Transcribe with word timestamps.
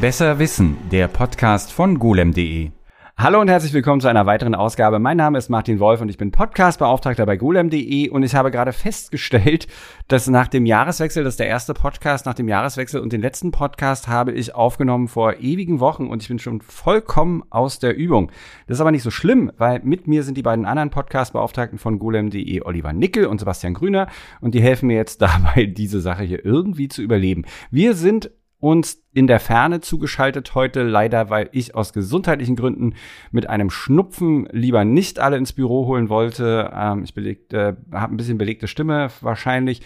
Besser 0.00 0.38
Wissen, 0.38 0.78
der 0.90 1.08
Podcast 1.08 1.70
von 1.72 1.98
golem.de. 1.98 2.70
Hallo 3.18 3.38
und 3.38 3.48
herzlich 3.48 3.74
willkommen 3.74 4.00
zu 4.00 4.08
einer 4.08 4.24
weiteren 4.24 4.54
Ausgabe. 4.54 4.98
Mein 4.98 5.18
Name 5.18 5.36
ist 5.36 5.50
Martin 5.50 5.78
Wolf 5.78 6.00
und 6.00 6.08
ich 6.08 6.16
bin 6.16 6.30
Podcastbeauftragter 6.30 7.26
bei 7.26 7.36
golem.de 7.36 8.08
und 8.08 8.22
ich 8.22 8.34
habe 8.34 8.50
gerade 8.50 8.72
festgestellt, 8.72 9.66
dass 10.08 10.26
nach 10.26 10.48
dem 10.48 10.64
Jahreswechsel, 10.64 11.22
das 11.22 11.34
ist 11.34 11.40
der 11.40 11.48
erste 11.48 11.74
Podcast 11.74 12.24
nach 12.24 12.32
dem 12.32 12.48
Jahreswechsel 12.48 13.02
und 13.02 13.12
den 13.12 13.20
letzten 13.20 13.50
Podcast 13.50 14.08
habe 14.08 14.32
ich 14.32 14.54
aufgenommen 14.54 15.06
vor 15.06 15.34
ewigen 15.38 15.80
Wochen 15.80 16.06
und 16.06 16.22
ich 16.22 16.28
bin 16.28 16.38
schon 16.38 16.62
vollkommen 16.62 17.42
aus 17.50 17.78
der 17.78 17.94
Übung. 17.94 18.32
Das 18.66 18.78
ist 18.78 18.80
aber 18.80 18.92
nicht 18.92 19.02
so 19.02 19.10
schlimm, 19.10 19.52
weil 19.58 19.80
mit 19.84 20.08
mir 20.08 20.22
sind 20.22 20.38
die 20.38 20.42
beiden 20.42 20.64
anderen 20.64 20.88
Podcastbeauftragten 20.88 21.78
von 21.78 21.98
golem.de, 21.98 22.62
Oliver 22.62 22.94
Nickel 22.94 23.26
und 23.26 23.38
Sebastian 23.38 23.74
Grüner 23.74 24.06
und 24.40 24.54
die 24.54 24.62
helfen 24.62 24.86
mir 24.86 24.96
jetzt 24.96 25.20
dabei, 25.20 25.66
diese 25.66 26.00
Sache 26.00 26.22
hier 26.22 26.42
irgendwie 26.42 26.88
zu 26.88 27.02
überleben. 27.02 27.44
Wir 27.70 27.92
sind 27.92 28.30
uns 28.60 29.02
in 29.12 29.26
der 29.26 29.40
Ferne 29.40 29.80
zugeschaltet 29.80 30.54
heute, 30.54 30.82
leider, 30.82 31.30
weil 31.30 31.48
ich 31.52 31.74
aus 31.74 31.92
gesundheitlichen 31.92 32.56
Gründen 32.56 32.94
mit 33.32 33.48
einem 33.48 33.70
Schnupfen 33.70 34.48
lieber 34.52 34.84
nicht 34.84 35.18
alle 35.18 35.36
ins 35.36 35.52
Büro 35.52 35.86
holen 35.86 36.08
wollte. 36.08 36.70
Ähm, 36.74 37.02
ich 37.02 37.14
belegte, 37.14 37.76
äh, 37.90 37.96
habe 37.96 38.14
ein 38.14 38.16
bisschen 38.16 38.38
belegte 38.38 38.68
Stimme 38.68 39.08
wahrscheinlich. 39.20 39.82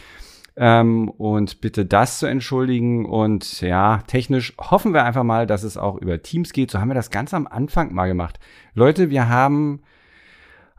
Ähm, 0.57 1.09
und 1.09 1.61
bitte 1.61 1.84
das 1.87 2.19
zu 2.19 2.27
entschuldigen. 2.27 3.07
Und 3.07 3.61
ja, 3.61 4.03
technisch 4.07 4.55
hoffen 4.59 4.93
wir 4.93 5.05
einfach 5.05 5.25
mal, 5.25 5.47
dass 5.47 5.62
es 5.62 5.77
auch 5.77 5.97
über 5.97 6.23
Teams 6.23 6.53
geht. 6.53 6.70
So 6.70 6.81
haben 6.81 6.89
wir 6.89 6.95
das 6.95 7.11
ganz 7.11 7.34
am 7.34 7.47
Anfang 7.47 7.93
mal 7.95 8.06
gemacht. 8.06 8.39
Leute, 8.75 9.11
wir 9.11 9.29
haben 9.29 9.83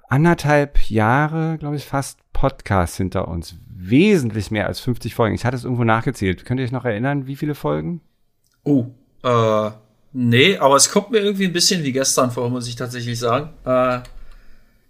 anderthalb 0.07 0.89
Jahre, 0.89 1.57
glaube 1.57 1.75
ich, 1.75 1.85
fast 1.85 2.19
Podcasts 2.31 2.97
hinter 2.97 3.27
uns. 3.27 3.57
Wesentlich 3.77 4.51
mehr 4.51 4.67
als 4.67 4.79
50 4.79 5.15
Folgen. 5.15 5.35
Ich 5.35 5.43
hatte 5.43 5.57
es 5.57 5.65
irgendwo 5.65 5.83
nachgezählt. 5.83 6.45
Könnt 6.45 6.61
ihr 6.61 6.65
euch 6.65 6.71
noch 6.71 6.85
erinnern, 6.85 7.27
wie 7.27 7.35
viele 7.35 7.55
Folgen? 7.55 7.99
Oh, 8.63 8.85
äh, 9.21 9.71
nee, 10.13 10.57
aber 10.57 10.77
es 10.77 10.89
kommt 10.89 11.11
mir 11.11 11.19
irgendwie 11.19 11.45
ein 11.45 11.51
bisschen 11.51 11.83
wie 11.83 11.91
gestern 11.91 12.31
vor, 12.31 12.49
muss 12.49 12.69
ich 12.69 12.77
tatsächlich 12.77 13.19
sagen. 13.19 13.49
Äh, 13.65 13.99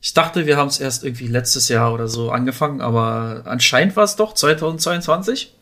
ich 0.01 0.13
dachte, 0.13 0.45
wir 0.45 0.57
haben 0.57 0.67
es 0.67 0.79
erst 0.79 1.03
irgendwie 1.03 1.25
letztes 1.25 1.67
Jahr 1.67 1.91
oder 1.93 2.07
so 2.07 2.29
angefangen, 2.29 2.79
aber 2.79 3.41
anscheinend 3.45 3.95
war 3.95 4.03
es 4.03 4.17
doch 4.17 4.35
2022 4.35 5.55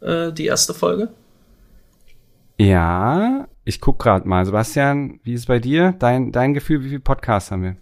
äh, 0.00 0.32
die 0.32 0.46
erste 0.46 0.72
Folge. 0.72 1.08
Ja, 2.58 3.48
ich 3.64 3.80
guck 3.80 3.98
gerade 3.98 4.28
mal. 4.28 4.46
Sebastian, 4.46 5.18
wie 5.24 5.32
ist 5.32 5.40
es 5.40 5.46
bei 5.46 5.58
dir? 5.58 5.96
Dein, 5.98 6.30
dein 6.30 6.54
Gefühl, 6.54 6.84
wie 6.84 6.90
viele 6.90 7.00
Podcasts 7.00 7.50
haben 7.50 7.64
wir? 7.64 7.76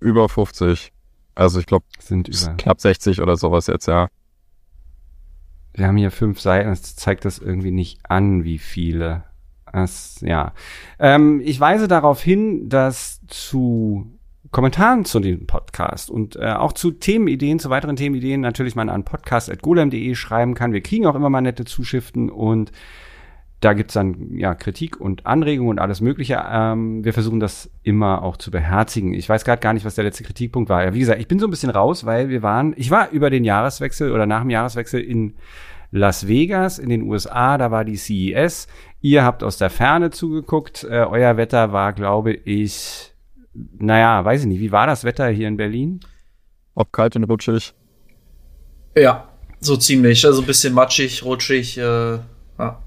Über 0.00 0.26
50. 0.30 0.90
Also 1.36 1.60
ich 1.60 1.66
glaube, 1.66 1.84
sind 2.00 2.28
über. 2.28 2.54
knapp 2.56 2.80
60 2.80 3.20
oder 3.20 3.36
sowas 3.36 3.68
jetzt, 3.68 3.86
ja. 3.86 4.08
Wir 5.74 5.86
haben 5.86 5.98
hier 5.98 6.10
fünf 6.10 6.40
Seiten, 6.40 6.70
das 6.70 6.96
zeigt 6.96 7.26
das 7.26 7.38
irgendwie 7.38 7.70
nicht 7.70 8.00
an, 8.08 8.42
wie 8.44 8.58
viele. 8.58 9.24
Das, 9.70 10.22
ja. 10.22 10.54
Ähm, 10.98 11.42
ich 11.44 11.60
weise 11.60 11.86
darauf 11.86 12.22
hin, 12.22 12.70
dass 12.70 13.20
zu 13.28 14.18
Kommentaren 14.50 15.04
zu 15.04 15.20
dem 15.20 15.46
Podcast 15.46 16.08
und 16.10 16.36
äh, 16.36 16.52
auch 16.52 16.72
zu 16.72 16.92
Themenideen, 16.92 17.58
zu 17.58 17.68
weiteren 17.68 17.96
Themenideen 17.96 18.40
natürlich 18.40 18.74
man 18.74 18.88
an 18.88 19.04
podcast.golem.de 19.04 20.14
schreiben 20.14 20.54
kann. 20.54 20.72
Wir 20.72 20.82
kriegen 20.82 21.04
auch 21.04 21.14
immer 21.14 21.28
mal 21.28 21.42
nette 21.42 21.66
Zuschriften 21.66 22.30
und 22.30 22.72
da 23.60 23.72
gibt's 23.72 23.94
dann 23.94 24.36
ja 24.36 24.54
Kritik 24.54 25.00
und 25.00 25.24
Anregungen 25.24 25.70
und 25.70 25.78
alles 25.78 26.00
Mögliche. 26.00 26.42
Ähm, 26.48 27.04
wir 27.04 27.14
versuchen 27.14 27.40
das 27.40 27.70
immer 27.82 28.22
auch 28.22 28.36
zu 28.36 28.50
beherzigen. 28.50 29.14
Ich 29.14 29.28
weiß 29.28 29.44
gerade 29.44 29.60
gar 29.60 29.72
nicht, 29.72 29.86
was 29.86 29.94
der 29.94 30.04
letzte 30.04 30.24
Kritikpunkt 30.24 30.68
war. 30.68 30.84
Ja, 30.84 30.94
wie 30.94 30.98
gesagt, 30.98 31.20
ich 31.20 31.28
bin 31.28 31.38
so 31.38 31.46
ein 31.46 31.50
bisschen 31.50 31.70
raus, 31.70 32.04
weil 32.04 32.28
wir 32.28 32.42
waren, 32.42 32.74
ich 32.76 32.90
war 32.90 33.10
über 33.10 33.30
den 33.30 33.44
Jahreswechsel 33.44 34.12
oder 34.12 34.26
nach 34.26 34.42
dem 34.42 34.50
Jahreswechsel 34.50 35.00
in 35.00 35.34
Las 35.90 36.26
Vegas 36.28 36.78
in 36.78 36.90
den 36.90 37.02
USA, 37.02 37.56
da 37.56 37.70
war 37.70 37.84
die 37.84 37.96
CES. 37.96 38.66
Ihr 39.00 39.24
habt 39.24 39.42
aus 39.42 39.56
der 39.56 39.70
Ferne 39.70 40.10
zugeguckt. 40.10 40.84
Äh, 40.84 41.04
euer 41.04 41.36
Wetter 41.36 41.72
war, 41.72 41.92
glaube 41.92 42.32
ich, 42.32 43.14
naja, 43.78 44.24
weiß 44.24 44.42
ich 44.42 44.46
nicht, 44.46 44.60
wie 44.60 44.72
war 44.72 44.86
das 44.86 45.04
Wetter 45.04 45.28
hier 45.28 45.48
in 45.48 45.56
Berlin? 45.56 46.00
Ob 46.74 46.92
kalt 46.92 47.16
und 47.16 47.24
rutschig? 47.24 47.72
Ja, 48.94 49.28
so 49.60 49.76
ziemlich. 49.76 50.26
Also 50.26 50.42
ein 50.42 50.46
bisschen 50.46 50.74
matschig, 50.74 51.24
rutschig. 51.24 51.78
Äh, 51.78 52.18
ja. 52.58 52.82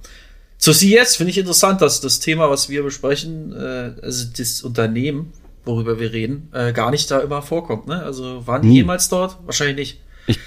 Zur 0.59 0.73
CES 0.73 1.15
finde 1.15 1.31
ich 1.31 1.37
interessant, 1.37 1.81
dass 1.81 2.01
das 2.01 2.19
Thema, 2.19 2.49
was 2.49 2.69
wir 2.69 2.83
besprechen, 2.83 3.53
äh, 3.53 3.93
also 4.01 4.27
das 4.37 4.61
Unternehmen, 4.61 5.31
worüber 5.63 5.99
wir 5.99 6.11
reden, 6.11 6.49
äh, 6.53 6.73
gar 6.73 6.91
nicht 6.91 7.09
da 7.09 7.21
immer 7.21 7.41
vorkommt. 7.41 7.87
Ne? 7.87 8.03
Also 8.03 8.45
waren 8.45 8.61
die 8.61 8.73
jemals 8.73 9.07
dort? 9.07 9.37
Wahrscheinlich 9.45 9.75
nicht. 9.77 10.01
Ich, 10.27 10.39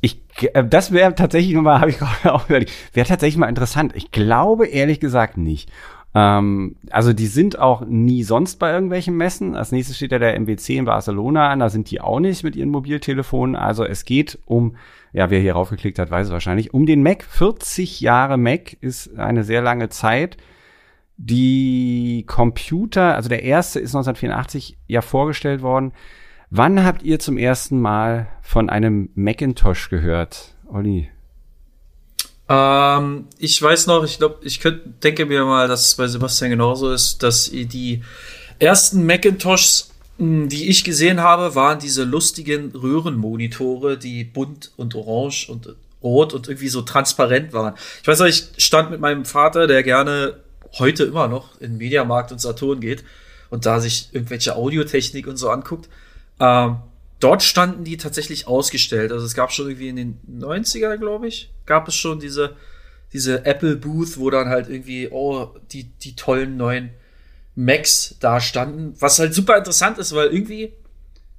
ich, 0.00 0.54
äh, 0.54 0.64
das 0.64 0.92
wäre 0.92 1.16
tatsächlich 1.16 1.52
mal, 1.56 1.80
habe 1.80 1.90
ich 1.90 1.98
gerade 1.98 2.32
auch 2.32 2.48
überlegt, 2.48 2.70
wäre 2.92 3.08
tatsächlich 3.08 3.36
mal 3.36 3.48
interessant. 3.48 3.92
Ich 3.96 4.12
glaube 4.12 4.68
ehrlich 4.68 5.00
gesagt 5.00 5.36
nicht. 5.36 5.68
Ähm, 6.14 6.76
also 6.90 7.12
die 7.12 7.26
sind 7.26 7.58
auch 7.58 7.84
nie 7.84 8.22
sonst 8.22 8.60
bei 8.60 8.72
irgendwelchen 8.72 9.16
Messen. 9.16 9.56
Als 9.56 9.72
nächstes 9.72 9.96
steht 9.96 10.12
ja 10.12 10.20
der 10.20 10.38
MWC 10.38 10.76
in 10.76 10.84
Barcelona 10.84 11.50
an, 11.50 11.58
da 11.58 11.70
sind 11.70 11.90
die 11.90 12.00
auch 12.00 12.20
nicht 12.20 12.44
mit 12.44 12.54
ihren 12.54 12.70
Mobiltelefonen. 12.70 13.56
Also 13.56 13.84
es 13.84 14.04
geht 14.04 14.38
um 14.46 14.76
ja, 15.14 15.30
wer 15.30 15.40
hier 15.40 15.52
raufgeklickt 15.52 16.00
hat, 16.00 16.10
weiß 16.10 16.26
es 16.26 16.32
wahrscheinlich. 16.32 16.74
Um 16.74 16.86
den 16.86 17.04
Mac. 17.04 17.22
40 17.22 18.00
Jahre 18.00 18.36
Mac 18.36 18.76
ist 18.80 19.16
eine 19.16 19.44
sehr 19.44 19.62
lange 19.62 19.88
Zeit. 19.88 20.36
Die 21.16 22.24
Computer, 22.26 23.14
also 23.14 23.28
der 23.28 23.44
erste 23.44 23.78
ist 23.78 23.94
1984 23.94 24.76
ja 24.88 25.02
vorgestellt 25.02 25.62
worden. 25.62 25.92
Wann 26.50 26.84
habt 26.84 27.04
ihr 27.04 27.20
zum 27.20 27.38
ersten 27.38 27.80
Mal 27.80 28.26
von 28.42 28.68
einem 28.68 29.10
Macintosh 29.14 29.88
gehört, 29.88 30.56
Olli? 30.66 31.08
Ähm, 32.48 33.28
ich 33.38 33.62
weiß 33.62 33.86
noch, 33.86 34.02
ich 34.02 34.18
glaube, 34.18 34.38
ich 34.42 34.58
könnt, 34.58 35.04
denke 35.04 35.26
mir 35.26 35.44
mal, 35.44 35.68
dass 35.68 35.86
es 35.86 35.94
bei 35.94 36.08
Sebastian 36.08 36.50
genauso 36.50 36.90
ist, 36.90 37.22
dass 37.22 37.48
die 37.52 38.02
ersten 38.58 39.06
Macintoshs 39.06 39.93
die 40.18 40.68
ich 40.68 40.84
gesehen 40.84 41.20
habe, 41.20 41.54
waren 41.54 41.78
diese 41.78 42.04
lustigen 42.04 42.70
Röhrenmonitore, 42.70 43.98
die 43.98 44.24
bunt 44.24 44.70
und 44.76 44.94
orange 44.94 45.48
und 45.48 45.74
rot 46.02 46.34
und 46.34 46.48
irgendwie 46.48 46.68
so 46.68 46.82
transparent 46.82 47.52
waren. 47.52 47.74
Ich 48.02 48.06
weiß 48.06 48.20
noch, 48.20 48.26
ich 48.26 48.48
stand 48.58 48.90
mit 48.90 49.00
meinem 49.00 49.24
Vater, 49.24 49.66
der 49.66 49.82
gerne 49.82 50.38
heute 50.78 51.04
immer 51.04 51.28
noch 51.28 51.60
in 51.60 51.78
Mediamarkt 51.78 52.30
und 52.30 52.40
Saturn 52.40 52.80
geht 52.80 53.04
und 53.50 53.66
da 53.66 53.80
sich 53.80 54.10
irgendwelche 54.12 54.54
Audiotechnik 54.54 55.26
und 55.26 55.36
so 55.36 55.50
anguckt. 55.50 55.88
Ähm, 56.38 56.78
dort 57.20 57.42
standen 57.42 57.84
die 57.84 57.96
tatsächlich 57.96 58.46
ausgestellt. 58.46 59.10
Also 59.10 59.24
es 59.24 59.34
gab 59.34 59.52
schon 59.52 59.68
irgendwie 59.68 59.88
in 59.88 59.96
den 59.96 60.20
90er, 60.40 60.96
glaube 60.96 61.26
ich, 61.26 61.50
gab 61.66 61.88
es 61.88 61.94
schon 61.94 62.20
diese, 62.20 62.54
diese 63.12 63.46
Apple 63.46 63.76
Booth, 63.76 64.18
wo 64.18 64.30
dann 64.30 64.48
halt 64.48 64.68
irgendwie, 64.68 65.08
oh, 65.10 65.54
die, 65.72 65.84
die 65.84 66.14
tollen 66.14 66.56
neuen 66.56 66.90
Macs 67.54 68.16
da 68.20 68.40
standen, 68.40 68.94
was 68.98 69.18
halt 69.18 69.34
super 69.34 69.56
interessant 69.56 69.98
ist, 69.98 70.14
weil 70.14 70.28
irgendwie 70.28 70.72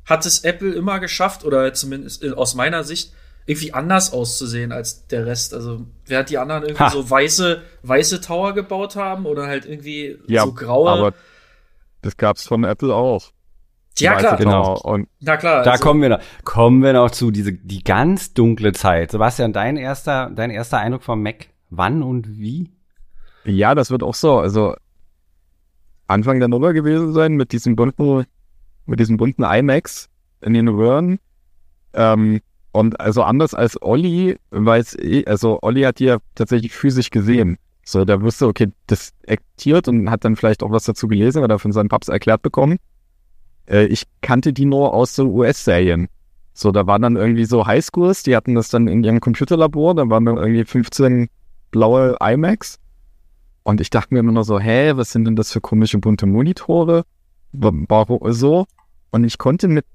hat 0.06 0.26
es 0.26 0.44
Apple 0.44 0.74
immer 0.74 1.00
geschafft, 1.00 1.44
oder 1.44 1.74
zumindest 1.74 2.24
aus 2.34 2.56
meiner 2.56 2.84
Sicht, 2.84 3.12
irgendwie 3.48 3.74
anders 3.74 4.12
auszusehen 4.12 4.72
als 4.72 5.08
der 5.08 5.26
Rest. 5.26 5.54
Also, 5.54 5.86
wer 6.08 6.20
hat 6.20 6.30
die 6.30 6.38
anderen 6.38 6.64
irgendwie 6.64 6.84
ha. 6.84 6.90
so 6.90 7.08
weiße, 7.10 7.62
weiße 7.84 8.22
Tower 8.22 8.54
gebaut 8.54 8.96
haben 8.96 9.26
oder 9.26 9.46
halt 9.46 9.66
irgendwie 9.66 10.18
ja, 10.28 10.44
so 10.44 10.54
graue. 10.54 10.90
Aber 10.90 11.14
das 12.02 12.18
gab's 12.18 12.48
von 12.48 12.64
Apple 12.64 12.94
auch. 12.94 13.32
Ja, 14.00 14.16
klar. 14.16 14.38
Genau. 14.38 14.78
Und 14.82 15.08
Na 15.22 15.38
klar. 15.38 15.64
Da 15.64 15.72
also, 15.72 15.84
kommen 15.84 16.02
wir 16.02 16.10
noch, 16.10 16.20
kommen 16.44 16.82
wir 16.84 16.94
noch 16.94 17.12
zu, 17.12 17.32
diese, 17.32 17.54
die 17.54 17.84
ganz 17.84 18.34
dunkle 18.34 18.74
Zeit. 18.74 19.12
Sebastian, 19.12 19.54
dein 19.54 19.78
erster, 19.78 20.32
dein 20.36 20.50
erster 20.50 20.80
Eindruck 20.80 21.04
vom 21.04 21.22
Mac, 21.22 21.48
wann 21.70 22.04
und 22.04 22.28
wie? 22.28 22.72
Ja, 23.46 23.76
das 23.76 23.92
wird 23.92 24.02
auch 24.04 24.16
so. 24.16 24.40
Also, 24.40 24.76
Anfang 26.08 26.40
der 26.40 26.48
Nuller 26.48 26.74
gewesen 26.74 27.14
sein 27.14 27.36
mit 27.36 27.52
diesem 27.52 27.76
bunten, 27.76 28.26
mit 28.86 29.00
diesem 29.00 29.18
bunten 29.18 29.44
IMAX 29.44 30.10
in 30.42 30.54
den 30.54 30.68
Röhren. 30.68 31.20
Ähm, 31.94 32.42
und 32.72 33.00
also 33.00 33.24
anders 33.24 33.54
als 33.54 33.82
Olli 33.82 34.38
weiß 34.52 34.96
ich, 34.96 35.28
also 35.28 35.60
Olli 35.62 35.84
hat 35.84 36.00
die 36.00 36.06
ja 36.06 36.18
tatsächlich 36.36 36.74
physisch 36.74 37.10
gesehen. 37.10 37.58
So, 37.86 38.04
der 38.04 38.22
wusste, 38.22 38.48
okay, 38.48 38.72
das 38.88 39.14
aktiert 39.28 39.88
und 39.88 40.10
hat 40.10 40.26
dann 40.26 40.36
vielleicht 40.36 40.64
auch 40.64 40.72
was 40.72 40.86
dazu 40.86 41.08
gelesen 41.08 41.44
oder 41.44 41.60
von 41.60 41.72
seinen 41.72 41.88
Paps 41.88 42.08
erklärt 42.08 42.42
bekommen. 42.42 42.78
Äh, 43.68 43.86
ich 43.86 44.04
kannte 44.22 44.54
die 44.54 44.66
nur 44.66 44.94
aus 44.94 45.16
so 45.16 45.26
US-Serien. 45.28 46.08
So, 46.54 46.72
da 46.72 46.88
waren 46.88 47.02
dann 47.02 47.16
irgendwie 47.16 47.46
so 47.46 47.68
Highschools, 47.68 48.24
die 48.24 48.36
hatten 48.36 48.56
das 48.56 48.70
dann 48.70 48.88
in 48.88 49.04
ihrem 49.04 49.20
Computerlabor, 49.20 49.96
da 49.96 50.10
waren 50.10 50.26
dann 50.26 50.38
irgendwie 50.38 50.64
15 50.64 51.28
blaue 51.72 52.16
iMacs 52.22 52.80
und 53.66 53.82
ich 53.82 53.90
dachte 53.90 54.14
mir 54.14 54.20
immer 54.20 54.32
nur 54.32 54.44
so, 54.44 54.60
hä, 54.60 54.92
was 54.96 55.12
sind 55.12 55.26
denn 55.26 55.36
das 55.36 55.52
für 55.52 55.60
komische 55.60 55.98
bunte 55.98 56.28
Monitore? 56.28 57.04
Warum 57.52 58.20
so? 58.32 58.68
Und 59.10 59.24
ich 59.24 59.40
konnte 59.40 59.68
mit 59.68 59.86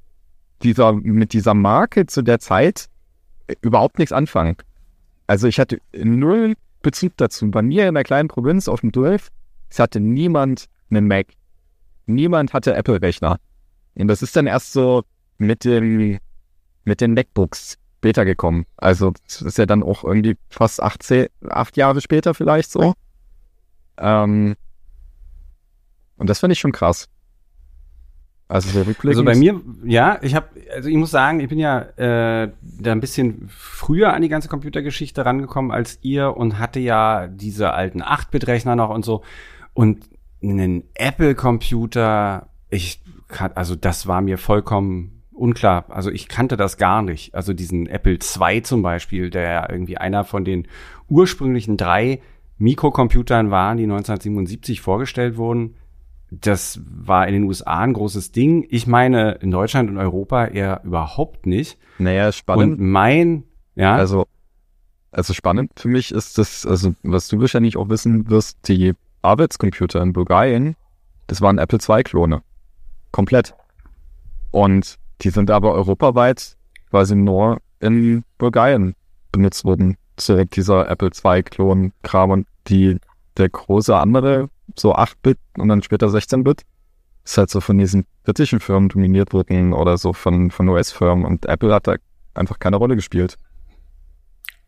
dieser, 0.64 0.92
mit 0.92 1.32
dieser 1.32 1.54
Marke 1.54 2.06
zu 2.06 2.22
der 2.22 2.40
Zeit 2.40 2.88
äh, 3.46 3.54
überhaupt 3.60 4.00
nichts 4.00 4.10
anfangen. 4.10 4.56
Also 5.28 5.46
ich 5.46 5.60
hatte 5.60 5.78
null 5.94 6.54
Bezug 6.82 7.12
dazu. 7.16 7.48
Bei 7.48 7.62
mir 7.62 7.86
in 7.88 7.94
der 7.94 8.02
kleinen 8.02 8.26
Provinz 8.28 8.66
auf 8.66 8.80
dem 8.80 8.90
Dorf, 8.90 9.28
es 9.68 9.78
hatte 9.78 10.00
niemand 10.00 10.66
einen 10.90 11.06
Mac. 11.06 11.28
Niemand 12.06 12.52
hatte 12.52 12.74
Apple-Rechner. 12.74 13.38
Und 13.94 14.08
das 14.08 14.20
ist 14.20 14.34
dann 14.34 14.48
erst 14.48 14.72
so 14.72 15.04
mit 15.38 15.64
dem, 15.64 16.18
mit 16.82 17.00
den 17.00 17.14
MacBooks 17.14 17.78
später 17.98 18.24
gekommen. 18.24 18.66
Also 18.78 19.12
das 19.26 19.42
ist 19.42 19.58
ja 19.58 19.66
dann 19.66 19.84
auch 19.84 20.02
irgendwie 20.02 20.36
fast 20.48 20.82
18, 20.82 21.28
acht 21.48 21.76
Jahre 21.76 22.00
später 22.00 22.34
vielleicht 22.34 22.72
so. 22.72 22.94
Ähm, 24.00 24.56
und 26.16 26.28
das 26.28 26.40
finde 26.40 26.52
ich 26.54 26.58
schon 26.58 26.72
krass. 26.72 27.08
Also, 28.48 28.68
sehr 28.70 28.84
also 29.06 29.22
bei 29.22 29.36
mir, 29.36 29.60
ja, 29.84 30.18
ich 30.22 30.34
habe, 30.34 30.48
also 30.74 30.88
ich 30.88 30.96
muss 30.96 31.12
sagen, 31.12 31.38
ich 31.38 31.48
bin 31.48 31.60
ja 31.60 31.82
äh, 31.96 32.50
da 32.60 32.90
ein 32.90 33.00
bisschen 33.00 33.48
früher 33.48 34.12
an 34.12 34.22
die 34.22 34.28
ganze 34.28 34.48
Computergeschichte 34.48 35.24
rangekommen 35.24 35.70
als 35.70 36.00
ihr 36.02 36.36
und 36.36 36.58
hatte 36.58 36.80
ja 36.80 37.28
diese 37.28 37.72
alten 37.72 38.02
8-Bit-Rechner 38.02 38.74
noch 38.74 38.90
und 38.90 39.04
so. 39.04 39.22
Und 39.72 40.04
einen 40.42 40.82
Apple-Computer, 40.94 42.48
ich 42.70 43.00
also 43.54 43.76
das 43.76 44.08
war 44.08 44.20
mir 44.20 44.38
vollkommen 44.38 45.22
unklar. 45.32 45.84
Also 45.88 46.10
ich 46.10 46.28
kannte 46.28 46.56
das 46.56 46.76
gar 46.76 47.02
nicht. 47.02 47.34
Also 47.34 47.52
diesen 47.52 47.86
Apple 47.86 48.18
II 48.18 48.62
zum 48.62 48.82
Beispiel, 48.82 49.30
der 49.30 49.70
irgendwie 49.70 49.96
einer 49.96 50.24
von 50.24 50.44
den 50.44 50.66
ursprünglichen 51.08 51.76
drei 51.76 52.20
Mikrocomputern 52.60 53.50
waren, 53.50 53.76
die 53.76 53.84
1977 53.84 54.80
vorgestellt 54.80 55.36
wurden 55.36 55.74
das 56.30 56.80
war 56.84 57.26
in 57.26 57.34
den 57.34 57.44
USA 57.44 57.80
ein 57.80 57.92
großes 57.92 58.32
Ding. 58.32 58.66
Ich 58.70 58.86
meine, 58.86 59.32
in 59.32 59.50
Deutschland 59.50 59.90
und 59.90 59.98
Europa 59.98 60.46
eher 60.46 60.80
überhaupt 60.84 61.46
nicht. 61.46 61.78
Naja, 61.98 62.30
spannend. 62.32 62.78
Und 62.78 62.80
mein, 62.80 63.44
ja. 63.74 63.96
Also, 63.96 64.26
also 65.10 65.34
spannend 65.34 65.72
für 65.76 65.88
mich 65.88 66.12
ist 66.12 66.38
das, 66.38 66.64
also 66.64 66.94
was 67.02 67.28
du 67.28 67.40
wahrscheinlich 67.40 67.76
auch 67.76 67.88
wissen 67.88 68.30
wirst, 68.30 68.68
die 68.68 68.94
Arbeitscomputer 69.22 70.00
in 70.02 70.12
Bulgarien, 70.12 70.76
das 71.26 71.40
waren 71.40 71.58
Apple 71.58 71.78
II-Klone. 71.86 72.42
Komplett. 73.10 73.54
Und 74.52 74.96
die 75.22 75.30
sind 75.30 75.50
aber 75.50 75.74
europaweit 75.74 76.56
quasi 76.90 77.16
nur 77.16 77.58
in 77.80 78.24
Bulgarien 78.38 78.94
benutzt 79.32 79.64
worden. 79.64 79.96
Direkt 80.16 80.56
dieser 80.56 80.88
Apple 80.88 81.10
II-Klon-Kram 81.24 82.30
und 82.30 82.46
die, 82.68 82.98
der 83.36 83.48
große 83.48 83.96
andere 83.96 84.48
so 84.76 84.94
8-Bit 84.94 85.38
und 85.58 85.68
dann 85.68 85.82
später 85.82 86.06
16-Bit, 86.06 86.62
ist 87.24 87.38
halt 87.38 87.50
so 87.50 87.60
von 87.60 87.78
diesen 87.78 88.06
britischen 88.24 88.60
Firmen 88.60 88.88
dominiert 88.88 89.32
worden 89.32 89.72
oder 89.72 89.98
so 89.98 90.12
von, 90.12 90.50
von 90.50 90.68
US-Firmen 90.68 91.24
und 91.24 91.46
Apple 91.46 91.72
hat 91.72 91.86
da 91.86 91.96
einfach 92.34 92.58
keine 92.58 92.76
Rolle 92.76 92.96
gespielt. 92.96 93.36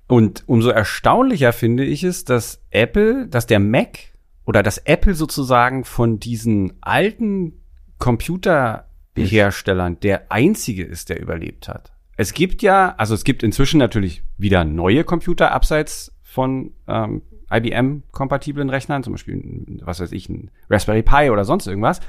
Und 0.07 0.45
umso 0.47 0.71
erstaunlicher 0.71 1.53
finde 1.53 1.85
ich 1.85 2.05
es, 2.05 2.25
dass 2.25 2.61
Apple, 2.71 3.27
dass 3.29 3.47
der 3.47 3.61
Mac 3.61 3.99
oder 4.45 4.63
dass 4.63 4.79
Apple 4.79 5.15
sozusagen 5.15 5.85
von 5.85 6.19
diesen 6.19 6.75
alten 6.83 7.63
Computerherstellern 7.99 10.01
der 10.01 10.31
einzige 10.31 10.85
ist, 10.85 11.09
der 11.09 11.21
überlebt 11.21 11.69
hat. 11.69 11.93
Es 12.17 12.35
gibt 12.35 12.63
ja, 12.63 12.95
also 12.99 13.15
es 13.15 13.25
gibt 13.25 13.43
inzwischen 13.43 13.79
natürlich 13.79 14.23
wieder 14.37 14.65
neue 14.65 15.05
Computer 15.05 15.53
abseits 15.53 16.15
von 16.23 16.73
ähm, 16.87 17.23
IBM-kompatiblen 17.53 18.71
Rechnern, 18.71 19.03
zum 19.03 19.13
Beispiel, 19.13 19.65
was 19.83 20.01
weiß 20.01 20.13
ich, 20.13 20.29
ein 20.29 20.51
Raspberry 20.71 21.03
Pi 21.03 21.31
oder 21.31 21.45
sonst 21.45 21.67
irgendwas. 21.67 22.01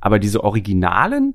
Aber 0.00 0.18
diese 0.18 0.42
originalen 0.44 1.34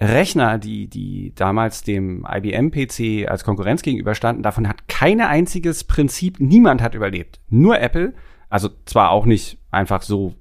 Rechner, 0.00 0.58
die, 0.58 0.88
die 0.88 1.34
damals 1.34 1.82
dem 1.82 2.26
IBM-PC 2.28 3.28
als 3.28 3.44
Konkurrenz 3.44 3.82
gegenüberstanden, 3.82 4.42
davon 4.42 4.68
hat 4.68 4.88
keine 4.88 5.28
einziges 5.28 5.84
Prinzip, 5.84 6.40
niemand 6.40 6.82
hat 6.82 6.94
überlebt. 6.94 7.40
Nur 7.48 7.80
Apple, 7.80 8.14
also 8.48 8.70
zwar 8.86 9.10
auch 9.10 9.26
nicht 9.26 9.58
einfach 9.70 10.02
so 10.02 10.34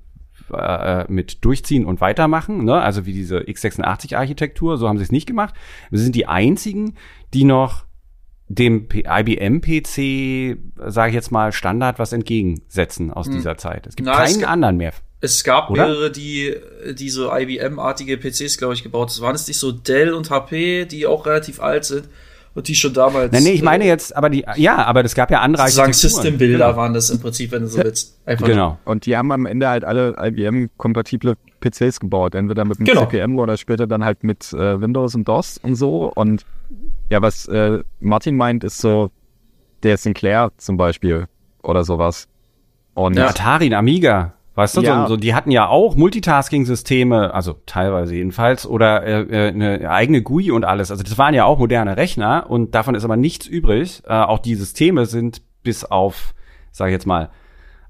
äh, 0.54 1.06
mit 1.12 1.44
durchziehen 1.44 1.86
und 1.86 2.02
weitermachen, 2.02 2.64
ne? 2.66 2.82
also 2.82 3.06
wie 3.06 3.14
diese 3.14 3.40
x86-Architektur, 3.40 4.78
so 4.78 4.88
haben 4.88 4.98
sie 4.98 5.04
es 5.04 5.12
nicht 5.12 5.28
gemacht. 5.28 5.54
Wir 5.90 6.00
sind 6.00 6.16
die 6.16 6.28
einzigen, 6.28 6.96
die 7.34 7.44
noch 7.44 7.86
dem 8.56 8.88
IBM-PC, 8.92 10.58
sage 10.88 11.10
ich 11.10 11.16
jetzt 11.16 11.32
mal, 11.32 11.52
Standard 11.52 12.00
was 12.00 12.12
entgegensetzen 12.14 13.12
aus 13.12 13.28
hm. 13.28 13.34
dieser 13.34 13.58
Zeit. 13.58 13.88
Es 13.88 13.96
gibt 13.96 14.08
Na, 14.08 14.18
keinen 14.18 14.42
es 14.42 14.44
anderen 14.44 14.78
mehr. 14.78 14.94
Es 15.22 15.44
gab 15.44 15.70
oder? 15.70 15.88
mehrere, 15.88 16.12
die 16.12 16.56
diese 16.94 17.30
IBM-artige 17.32 18.18
PCs, 18.18 18.58
glaube 18.58 18.74
ich, 18.74 18.84
gebaut 18.84 19.12
haben. 19.12 19.22
Waren 19.22 19.36
es 19.36 19.48
nicht 19.48 19.60
so 19.60 19.72
Dell 19.72 20.14
und 20.14 20.30
HP, 20.32 20.86
die 20.86 21.06
auch 21.06 21.26
relativ 21.26 21.62
alt 21.62 21.86
sind? 21.86 22.10
Und 22.54 22.68
die 22.68 22.76
schon 22.76 22.94
damals. 22.94 23.32
Nein, 23.32 23.44
nee, 23.44 23.54
ich 23.54 23.62
meine 23.62 23.86
jetzt, 23.86 24.14
aber 24.14 24.30
die, 24.30 24.44
ja, 24.58 24.84
aber 24.84 25.06
es 25.06 25.16
gab 25.16 25.32
ja 25.32 25.40
andere 25.40 25.70
Sagen 25.70 25.94
System-Bilder 25.94 26.68
genau. 26.68 26.76
waren 26.78 26.94
das 26.94 27.10
im 27.10 27.22
Prinzip, 27.22 27.52
wenn 27.52 27.62
du 27.62 27.70
so 27.70 27.82
willst. 27.82 28.20
Einfach 28.26 28.46
genau. 28.46 28.78
Und 28.84 29.06
die 29.06 29.16
haben 29.16 29.32
am 29.32 29.46
Ende 29.46 29.70
halt 29.70 29.86
alle 29.86 30.18
IBM-kompatible 30.20 31.38
PCs 31.62 32.00
gebaut. 32.00 32.36
Entweder 32.36 32.66
mit 32.66 32.80
dem 32.80 32.86
genau. 32.86 33.06
CPM 33.06 33.40
oder 33.40 33.58
später 33.58 33.88
dann 33.88 34.04
halt 34.04 34.24
mit 34.24 34.52
äh, 34.54 34.82
Windows 34.82 35.16
und 35.16 35.28
DOS 35.28 35.58
und 35.60 35.76
so. 35.76 36.12
Und 36.14 36.46
ja, 37.10 37.22
was 37.22 37.48
äh, 37.48 37.84
Martin 38.00 38.36
meint, 38.36 38.64
ist 38.64 38.80
so 38.80 39.12
der 39.84 39.98
Sinclair 39.98 40.52
zum 40.58 40.78
Beispiel 40.78 41.28
oder 41.64 41.84
sowas. 41.84 42.28
Und 42.94 43.18
ja, 43.18 43.28
Atari, 43.28 43.74
Amiga. 43.74 44.34
Weißt 44.54 44.76
du, 44.76 44.82
ja. 44.82 45.04
so, 45.04 45.14
so, 45.14 45.18
die 45.18 45.34
hatten 45.34 45.50
ja 45.50 45.70
auch 45.70 45.96
Multitasking-Systeme, 45.96 47.34
also 47.34 47.56
teilweise 47.66 48.16
jedenfalls, 48.16 48.68
oder 48.68 49.04
äh, 49.04 49.22
äh 49.22 49.48
eine 49.48 49.90
eigene 49.90 50.22
GUI 50.22 50.52
und 50.52 50.66
alles. 50.66 50.92
Also 50.92 51.04
das 51.04 51.18
waren 51.18 51.34
ja 51.34 51.46
auch 51.46 51.58
moderne 51.58 51.96
Rechner 51.96 52.48
und 52.50 52.76
davon 52.76 52.94
ist 52.94 53.06
aber 53.06 53.16
nichts 53.16 53.48
übrig. 53.48 54.04
Äh, 54.06 54.14
auch 54.14 54.40
die 54.40 54.56
Systeme 54.56 55.06
sind 55.06 55.42
bis 55.64 55.86
auf, 55.86 56.34
sage 56.72 56.92
ich 56.92 56.94
jetzt 56.94 57.08
mal, 57.08 57.30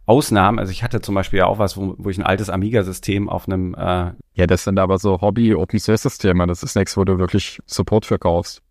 Ausnahmen. 0.06 0.60
Also 0.60 0.72
ich 0.72 0.84
hatte 0.84 1.02
zum 1.02 1.16
Beispiel 1.16 1.40
ja 1.40 1.46
auch 1.46 1.60
was, 1.60 1.78
wo, 1.78 1.96
wo 1.98 2.10
ich 2.10 2.18
ein 2.18 2.26
altes 2.26 2.50
Amiga-System 2.50 3.30
auf 3.30 3.48
einem 3.48 3.74
äh 3.76 4.12
Ja, 4.34 4.48
das 4.48 4.64
sind 4.64 4.80
aber 4.80 4.98
so 4.98 5.22
Hobby-Open-Source-Systeme. 5.22 6.48
Das 6.48 6.64
ist 6.64 6.76
nichts, 6.76 6.98
wo 6.98 7.04
du 7.04 7.18
wirklich 7.20 7.60
Support 7.66 8.06
verkaufst. 8.06 8.62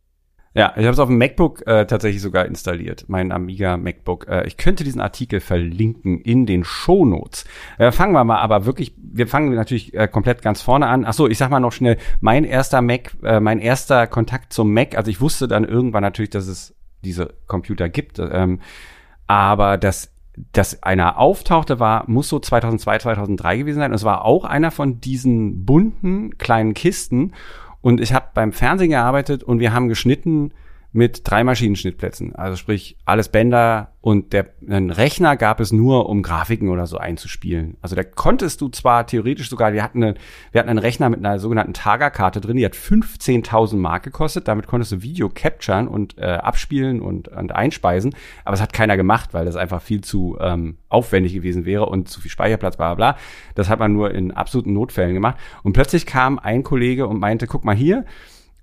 Ja, 0.53 0.73
ich 0.77 0.83
habe 0.83 0.91
es 0.91 0.99
auf 0.99 1.09
dem 1.09 1.19
MacBook 1.19 1.65
äh, 1.69 1.87
tatsächlich 1.87 2.21
sogar 2.21 2.45
installiert, 2.45 3.05
mein 3.07 3.31
Amiga 3.31 3.77
MacBook. 3.77 4.27
Äh, 4.27 4.49
ich 4.49 4.57
könnte 4.57 4.83
diesen 4.83 5.01
Artikel 5.01 5.39
verlinken 5.39 6.21
in 6.21 6.45
den 6.45 6.65
Shownotes. 6.65 7.45
Äh, 7.79 7.93
fangen 7.93 8.13
wir 8.15 8.25
mal 8.25 8.41
aber 8.41 8.67
wirklich, 8.67 8.93
wir 8.97 9.29
fangen 9.29 9.55
natürlich 9.55 9.95
äh, 9.95 10.09
komplett 10.09 10.43
ganz 10.43 10.61
vorne 10.61 10.89
an. 10.89 11.05
Ach 11.05 11.13
so, 11.13 11.29
ich 11.29 11.39
sag 11.39 11.51
mal 11.51 11.61
noch 11.61 11.71
schnell, 11.71 11.99
mein 12.21 12.43
erster 12.43 12.83
Mac, 12.83 13.17
äh, 13.23 13.39
mein 13.39 13.61
erster 13.61 14.09
Kontakt 14.09 14.53
zum 14.53 14.75
Mac, 14.75 14.97
also 14.97 15.09
ich 15.09 15.21
wusste 15.21 15.47
dann 15.47 15.65
irgendwann 15.65 16.03
natürlich, 16.03 16.31
dass 16.31 16.49
es 16.49 16.75
diese 17.05 17.33
Computer 17.47 17.89
gibt, 17.89 18.19
ähm, 18.19 18.61
aber 19.29 19.79
dass 19.79 20.13
dass 20.53 20.83
einer 20.83 21.19
auftauchte, 21.19 21.81
war, 21.81 22.05
muss 22.09 22.29
so 22.29 22.39
2002, 22.39 22.99
2003 22.99 23.59
gewesen 23.59 23.79
sein. 23.79 23.91
Und 23.91 23.97
es 23.97 24.05
war 24.05 24.25
auch 24.25 24.45
einer 24.45 24.71
von 24.71 25.01
diesen 25.01 25.65
bunten 25.65 26.39
kleinen 26.39 26.75
Kisten. 26.75 27.33
Und 27.81 28.01
ich 28.01 28.13
habe 28.13 28.27
beim 28.35 28.53
Fernsehen 28.53 28.91
gearbeitet 28.91 29.43
und 29.43 29.61
wir 29.61 29.73
haben 29.73 29.89
geschnitten 29.89 30.53
mit 30.93 31.23
drei 31.25 31.45
Maschinenschnittplätzen. 31.45 32.35
Also 32.35 32.57
sprich, 32.57 32.97
alles 33.05 33.29
Bänder 33.29 33.93
und 34.01 34.33
der 34.33 34.47
einen 34.69 34.91
Rechner 34.91 35.37
gab 35.37 35.61
es 35.61 35.73
nur, 35.73 36.09
um 36.09 36.23
Grafiken 36.23 36.69
oder 36.69 36.87
so 36.87 36.97
einzuspielen. 36.97 37.77
Also 37.81 37.95
da 37.95 38.03
konntest 38.03 38.61
du 38.61 38.69
zwar 38.71 39.07
theoretisch 39.07 39.51
sogar, 39.51 39.73
wir 39.73 39.85
hatten, 39.85 40.03
eine, 40.03 40.15
wir 40.51 40.59
hatten 40.59 40.71
einen 40.71 40.79
Rechner 40.79 41.09
mit 41.09 41.21
einer 41.21 41.39
sogenannten 41.39 41.75
Targa-Karte 41.75 42.41
drin, 42.41 42.57
die 42.57 42.65
hat 42.65 42.75
15.000 42.75 43.77
Mark 43.77 44.03
gekostet. 44.03 44.49
Damit 44.49 44.67
konntest 44.67 44.91
du 44.91 45.03
Video 45.03 45.29
capturen 45.29 45.87
und 45.87 46.19
äh, 46.19 46.25
abspielen 46.25 47.01
und, 47.01 47.29
und 47.29 47.55
einspeisen. 47.55 48.15
Aber 48.45 48.55
es 48.55 48.61
hat 48.61 48.73
keiner 48.73 48.97
gemacht, 48.97 49.33
weil 49.33 49.45
das 49.45 49.57
einfach 49.57 49.83
viel 49.83 50.01
zu 50.01 50.39
ähm, 50.41 50.79
aufwendig 50.89 51.35
gewesen 51.35 51.67
wäre 51.67 51.87
und 51.87 52.09
zu 52.09 52.21
viel 52.21 52.31
Speicherplatz, 52.33 52.77
bla 52.77 52.95
bla 52.95 53.13
bla. 53.13 53.21
Das 53.55 53.69
hat 53.69 53.79
man 53.79 53.93
nur 53.93 54.13
in 54.13 54.33
absoluten 54.33 54.73
Notfällen 54.73 55.15
gemacht. 55.15 55.37
Und 55.63 55.73
plötzlich 55.73 56.05
kam 56.05 56.41
ein 56.41 56.65
Kollege 56.65 57.07
und 57.07 57.21
meinte, 57.21 57.47
guck 57.47 57.65
mal 57.65 57.77
hier, 57.77 58.05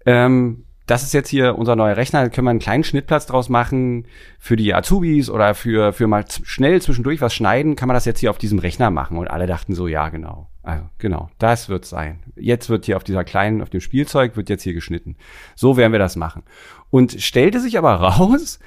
ähm, 0.05 0.63
das 0.87 1.03
ist 1.03 1.13
jetzt 1.13 1.27
hier 1.29 1.57
unser 1.57 1.75
neuer 1.75 1.97
Rechner, 1.97 2.23
da 2.23 2.29
können 2.29 2.47
wir 2.47 2.51
einen 2.51 2.59
kleinen 2.59 2.85
Schnittplatz 2.85 3.25
draus 3.25 3.49
machen 3.49 4.07
für 4.39 4.55
die 4.55 4.73
Azubis 4.73 5.29
oder 5.29 5.53
für, 5.53 5.91
für 5.91 6.07
mal 6.07 6.23
schnell 6.43 6.81
zwischendurch 6.81 7.19
was 7.19 7.35
schneiden, 7.35 7.75
kann 7.75 7.87
man 7.87 7.93
das 7.93 8.05
jetzt 8.05 8.21
hier 8.21 8.29
auf 8.29 8.37
diesem 8.37 8.59
Rechner 8.59 8.89
machen. 8.89 9.17
Und 9.17 9.29
alle 9.29 9.47
dachten 9.47 9.75
so, 9.75 9.87
ja, 9.87 10.07
genau. 10.09 10.49
Also, 10.63 10.83
genau, 10.97 11.29
das 11.39 11.67
wird 11.67 11.85
sein. 11.85 12.19
Jetzt 12.35 12.69
wird 12.69 12.85
hier 12.85 12.95
auf 12.95 13.03
dieser 13.03 13.25
kleinen, 13.25 13.61
auf 13.61 13.69
dem 13.69 13.81
Spielzeug 13.81 14.37
wird 14.37 14.49
jetzt 14.49 14.63
hier 14.63 14.73
geschnitten. 14.73 15.17
So 15.55 15.75
werden 15.75 15.91
wir 15.91 15.99
das 15.99 16.15
machen. 16.15 16.43
Und 16.89 17.21
stellte 17.21 17.59
sich 17.59 17.77
aber 17.77 17.93
raus, 17.95 18.59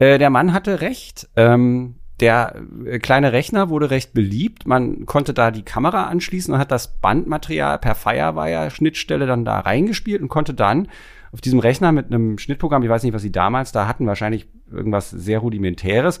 äh, 0.00 0.18
der 0.18 0.30
Mann 0.30 0.52
hatte 0.52 0.80
recht. 0.80 1.28
Ähm, 1.36 1.94
der 2.18 2.56
äh, 2.86 2.98
kleine 2.98 3.32
Rechner 3.32 3.68
wurde 3.68 3.90
recht 3.90 4.12
beliebt. 4.14 4.66
Man 4.66 5.06
konnte 5.06 5.32
da 5.32 5.52
die 5.52 5.62
Kamera 5.62 6.04
anschließen 6.04 6.52
und 6.52 6.58
hat 6.58 6.72
das 6.72 7.00
Bandmaterial 7.00 7.78
per 7.78 7.94
Firewire-Schnittstelle 7.94 9.26
dann 9.26 9.44
da 9.44 9.60
reingespielt 9.60 10.22
und 10.22 10.28
konnte 10.28 10.54
dann 10.54 10.88
auf 11.32 11.40
diesem 11.40 11.58
Rechner 11.58 11.92
mit 11.92 12.06
einem 12.06 12.38
Schnittprogramm, 12.38 12.82
ich 12.82 12.88
weiß 12.88 13.02
nicht, 13.02 13.12
was 13.12 13.22
sie 13.22 13.32
damals 13.32 13.72
da 13.72 13.86
hatten, 13.86 14.06
wahrscheinlich 14.06 14.48
irgendwas 14.70 15.10
sehr 15.10 15.40
rudimentäres, 15.40 16.20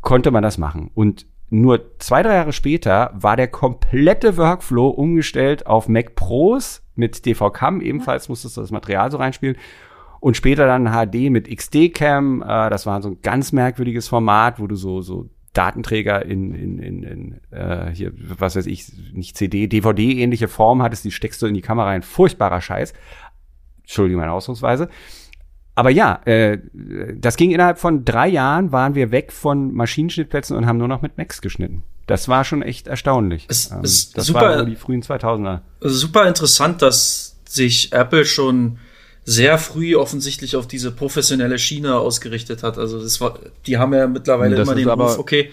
konnte 0.00 0.30
man 0.30 0.42
das 0.42 0.58
machen. 0.58 0.90
Und 0.94 1.26
nur 1.50 1.98
zwei, 1.98 2.22
drei 2.22 2.34
Jahre 2.34 2.52
später 2.52 3.10
war 3.14 3.36
der 3.36 3.48
komplette 3.48 4.36
Workflow 4.36 4.88
umgestellt 4.88 5.66
auf 5.66 5.88
Mac 5.88 6.14
Pros 6.14 6.82
mit 6.94 7.26
DV-Cam. 7.26 7.80
Ebenfalls 7.80 8.28
musstest 8.28 8.56
du 8.56 8.60
das 8.60 8.70
Material 8.70 9.10
so 9.10 9.16
reinspielen. 9.16 9.56
Und 10.20 10.36
später 10.36 10.66
dann 10.66 10.92
HD 10.92 11.30
mit 11.30 11.48
XD-Cam. 11.48 12.42
Äh, 12.42 12.70
das 12.70 12.86
war 12.86 13.02
so 13.02 13.08
ein 13.08 13.22
ganz 13.22 13.52
merkwürdiges 13.52 14.06
Format, 14.06 14.60
wo 14.60 14.68
du 14.68 14.76
so, 14.76 15.00
so 15.00 15.28
Datenträger 15.52 16.24
in, 16.24 16.54
in, 16.54 16.78
in, 16.78 17.02
in 17.02 17.40
äh, 17.50 17.90
hier, 17.92 18.12
was 18.14 18.54
weiß 18.54 18.66
ich, 18.66 18.92
nicht 19.12 19.36
CD, 19.36 19.66
DVD-ähnliche 19.66 20.46
Form 20.46 20.82
hattest, 20.82 21.04
die 21.04 21.10
steckst 21.10 21.42
du 21.42 21.46
in 21.46 21.54
die 21.54 21.62
Kamera 21.62 21.88
rein. 21.88 22.02
Furchtbarer 22.02 22.60
Scheiß. 22.60 22.92
Entschuldigung 23.90 24.20
meine 24.20 24.32
Ausdrucksweise. 24.32 24.88
Aber 25.74 25.90
ja, 25.90 26.20
äh, 26.26 26.58
das 27.16 27.36
ging 27.36 27.50
innerhalb 27.50 27.78
von 27.78 28.04
drei 28.04 28.28
Jahren, 28.28 28.70
waren 28.70 28.94
wir 28.94 29.10
weg 29.10 29.32
von 29.32 29.72
Maschinenschnittplätzen 29.74 30.56
und 30.56 30.66
haben 30.66 30.78
nur 30.78 30.86
noch 30.88 31.02
mit 31.02 31.18
Macs 31.18 31.40
geschnitten. 31.40 31.82
Das 32.06 32.28
war 32.28 32.44
schon 32.44 32.62
echt 32.62 32.86
erstaunlich. 32.86 33.46
Es 33.48 33.70
Ähm, 33.70 33.82
ist 33.82 34.16
das 34.16 34.26
super- 34.26 34.40
war 34.58 34.64
die 34.64 34.76
frühen 34.76 35.02
2000er. 35.02 35.60
Also 35.82 35.96
super 35.96 36.28
interessant, 36.28 36.82
dass 36.82 37.36
sich 37.48 37.92
Apple 37.92 38.24
schon 38.26 38.78
sehr 39.24 39.58
früh 39.58 39.96
offensichtlich 39.96 40.54
auf 40.56 40.66
diese 40.68 40.92
professionelle 40.92 41.58
Schiene 41.58 41.96
ausgerichtet 41.96 42.62
hat. 42.62 42.78
Also 42.78 43.02
das 43.02 43.20
war, 43.20 43.38
die 43.66 43.78
haben 43.78 43.92
ja 43.94 44.06
mittlerweile 44.06 44.54
Das 44.56 44.68
immer 44.68 44.76
den 44.76 44.88
Ruf, 44.88 45.18
okay, 45.18 45.50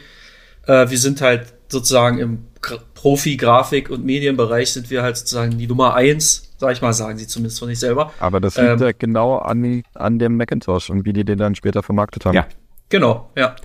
äh, 0.68 0.90
wir 0.90 0.98
sind 0.98 1.22
halt 1.22 1.54
sozusagen 1.70 2.18
im 2.20 2.40
Gra- 2.62 2.80
Profi-Grafik- 2.96 3.90
und 3.90 4.06
Medienbereich 4.06 4.72
sind 4.72 4.90
wir 4.90 5.04
halt 5.04 5.18
sozusagen 5.18 5.58
die 5.58 5.68
Nummer 5.68 5.94
eins, 5.96 6.47
sag 6.58 6.74
ich 6.74 6.82
mal, 6.82 6.94
sagen 6.94 7.18
sie 7.18 7.28
zumindest 7.28 7.60
von 7.60 7.70
sich 7.70 7.80
selber. 7.80 8.12
Aber 8.20 8.40
das 8.40 8.58
liegt 8.58 8.70
Ähm, 8.70 8.80
ja 8.80 8.92
genau 8.92 9.38
an, 9.38 9.84
an 9.94 10.20
dem 10.20 10.38
Macintosh 10.38 10.90
und 10.90 11.06
wie 11.06 11.14
die 11.14 11.24
den 11.24 11.38
dann 11.38 11.56
später 11.56 11.84
vermarktet 11.84 12.26
haben. 12.26 12.36
Ja. 12.36 12.48
Genau, 12.90 13.30
ja. 13.36 13.56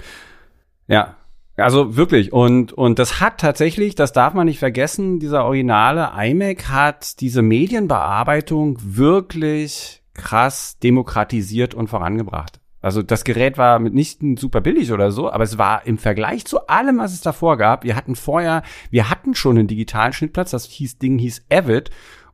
Ja. 0.88 1.16
Also 1.56 1.96
wirklich. 1.96 2.32
Und, 2.32 2.72
und 2.72 2.98
das 2.98 3.20
hat 3.20 3.38
tatsächlich, 3.38 3.94
das 3.94 4.12
darf 4.12 4.34
man 4.34 4.46
nicht 4.46 4.58
vergessen, 4.58 5.20
dieser 5.20 5.44
originale 5.44 6.10
iMac 6.16 6.68
hat 6.68 7.20
diese 7.20 7.42
Medienbearbeitung 7.42 8.78
wirklich 8.80 10.02
krass 10.14 10.78
demokratisiert 10.82 11.74
und 11.74 11.88
vorangebracht. 11.88 12.58
Also 12.80 13.02
das 13.02 13.22
Gerät 13.22 13.58
war 13.58 13.78
mitnichten 13.78 14.36
super 14.36 14.60
billig 14.60 14.90
oder 14.90 15.12
so, 15.12 15.30
aber 15.30 15.44
es 15.44 15.56
war 15.56 15.86
im 15.86 15.98
Vergleich 15.98 16.44
zu 16.46 16.66
allem, 16.66 16.98
was 16.98 17.12
es 17.12 17.20
davor 17.20 17.56
gab. 17.56 17.84
Wir 17.84 17.94
hatten 17.94 18.16
vorher, 18.16 18.64
wir 18.90 19.08
hatten 19.08 19.36
schon 19.36 19.56
einen 19.56 19.68
digitalen 19.68 20.12
Schnittplatz, 20.12 20.50
das 20.50 20.66
hieß, 20.66 20.98
Ding 20.98 21.18
hieß 21.18 21.46
Avid 21.48 21.90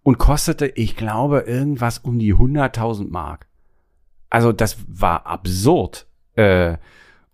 und 0.09 0.17
kostete, 0.17 0.65
ich 0.69 0.97
glaube, 0.97 1.41
irgendwas 1.41 1.99
um 1.99 2.19
die 2.19 2.35
100.000 2.35 3.11
Mark. 3.11 3.47
Also 4.31 4.53
das 4.53 4.79
war 4.89 5.27
absurd. 5.27 6.07
Äh, 6.35 6.79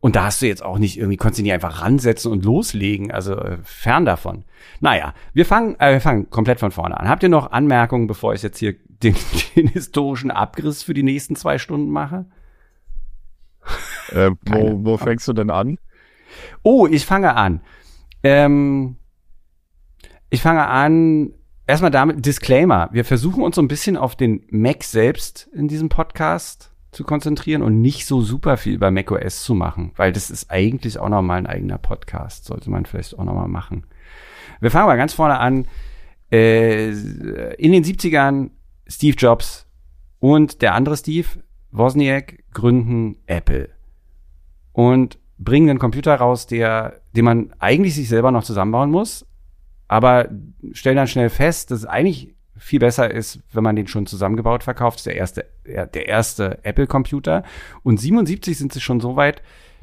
und 0.01 0.17
da 0.17 0.25
hast 0.25 0.43
du 0.43 0.49
jetzt 0.49 0.65
auch 0.65 0.79
nicht 0.79 0.99
irgendwie, 0.99 1.17
konntest 1.17 1.39
du 1.39 1.45
nicht 1.45 1.53
einfach 1.53 1.83
ransetzen 1.83 2.33
und 2.33 2.45
loslegen. 2.45 3.13
Also 3.13 3.37
äh, 3.37 3.59
fern 3.63 4.05
davon. 4.05 4.45
Naja, 4.81 5.15
wir 5.35 5.47
fangen, 5.47 5.79
äh, 5.79 5.93
wir 5.93 6.01
fangen 6.01 6.31
komplett 6.31 6.59
von 6.59 6.73
vorne 6.73 6.99
an. 6.99 7.09
Habt 7.09 7.23
ihr 7.23 7.29
noch 7.29 7.53
Anmerkungen, 7.53 8.09
bevor 8.09 8.35
ich 8.35 8.43
jetzt 8.43 8.59
hier 8.59 8.75
den, 8.89 9.15
den 9.55 9.69
historischen 9.69 10.33
Abriss 10.33 10.83
für 10.83 10.95
die 10.95 11.05
nächsten 11.05 11.37
zwei 11.37 11.59
Stunden 11.59 11.93
mache? 11.93 12.27
Äh, 14.11 14.33
wo, 14.47 14.85
wo 14.85 14.97
fängst 14.97 15.29
du 15.29 15.33
denn 15.33 15.51
an? 15.51 15.79
Oh, 16.65 16.89
ich 16.89 17.07
fange 17.07 17.37
an. 17.37 17.61
Ähm, 18.25 18.97
ich 20.29 20.43
fange 20.43 20.67
an, 20.67 21.35
erstmal 21.67 21.91
damit, 21.91 22.25
Disclaimer. 22.25 22.89
Wir 22.93 23.05
versuchen 23.05 23.43
uns 23.43 23.57
so 23.57 23.63
ein 23.63 23.69
bisschen 23.69 23.97
auf 23.97 24.17
den 24.17 24.45
Mac 24.51 24.85
selbst 24.85 25.49
in 25.53 25.69
diesem 25.69 25.89
Podcast 25.89 26.73
zu 26.93 27.05
konzentrieren 27.05 27.63
und 27.63 27.81
nicht 27.81 28.07
so 28.07 28.21
super 28.21 28.57
viel 28.57 28.75
über 28.75 28.91
macOS 28.91 29.43
zu 29.43 29.55
machen, 29.55 29.93
weil 29.97 30.13
das 30.13 30.31
ist 30.31 30.51
eigentlich 30.51 30.99
auch 30.99 31.09
nochmal 31.09 31.39
ein 31.39 31.47
eigener 31.47 31.79
Podcast. 31.79 32.45
Sollte 32.45 32.71
man 32.71 32.87
vielleicht 32.87 33.19
auch 33.19 33.25
nochmal 33.25 33.49
machen. 33.49 33.87
Wir 34.61 34.71
fangen 34.71 34.87
mal 34.87 34.97
ganz 34.97 35.13
vorne 35.13 35.39
an. 35.39 35.67
Äh, 36.31 36.91
in 36.91 37.73
den 37.73 37.85
70ern 37.85 38.51
Steve 38.87 39.17
Jobs 39.17 39.67
und 40.21 40.63
der 40.63 40.75
andere 40.75 40.97
Steve, 40.97 41.29
Wozniak, 41.71 42.45
gründen 42.53 43.17
Apple 43.27 43.69
und 44.73 45.19
bringen 45.39 45.71
einen 45.71 45.79
Computer 45.79 46.15
raus, 46.15 46.47
der, 46.47 47.01
den 47.15 47.25
man 47.25 47.53
eigentlich 47.59 47.95
sich 47.95 48.09
selber 48.09 48.31
noch 48.31 48.45
zusammenbauen 48.45 48.91
muss, 48.91 49.27
aber 49.95 50.29
stellen 50.73 50.97
dann 50.97 51.07
schnell 51.07 51.31
fest, 51.31 51.71
dass 51.71 51.79
es 51.79 51.87
eigentlich 51.87 52.35
viel 52.57 52.81
besser 52.81 53.09
ist, 53.09 53.39
wenn 53.53 53.63
man 53.63 53.77
den 53.77 53.87
schon 53.87 54.07
zusammengebaut 54.07 54.65
verkauft. 54.65 54.97
Das 54.97 55.03
ist 55.03 55.07
der 55.07 55.17
erste, 55.17 55.47
der 55.95 56.09
erste 56.09 56.59
Apple-Computer. 56.65 57.45
Und 57.85 58.01
77 58.01 58.59
sind 58.59 58.73
sie 58.73 58.81
schon 58.81 58.99
so 58.99 59.15
weit, 59.15 59.41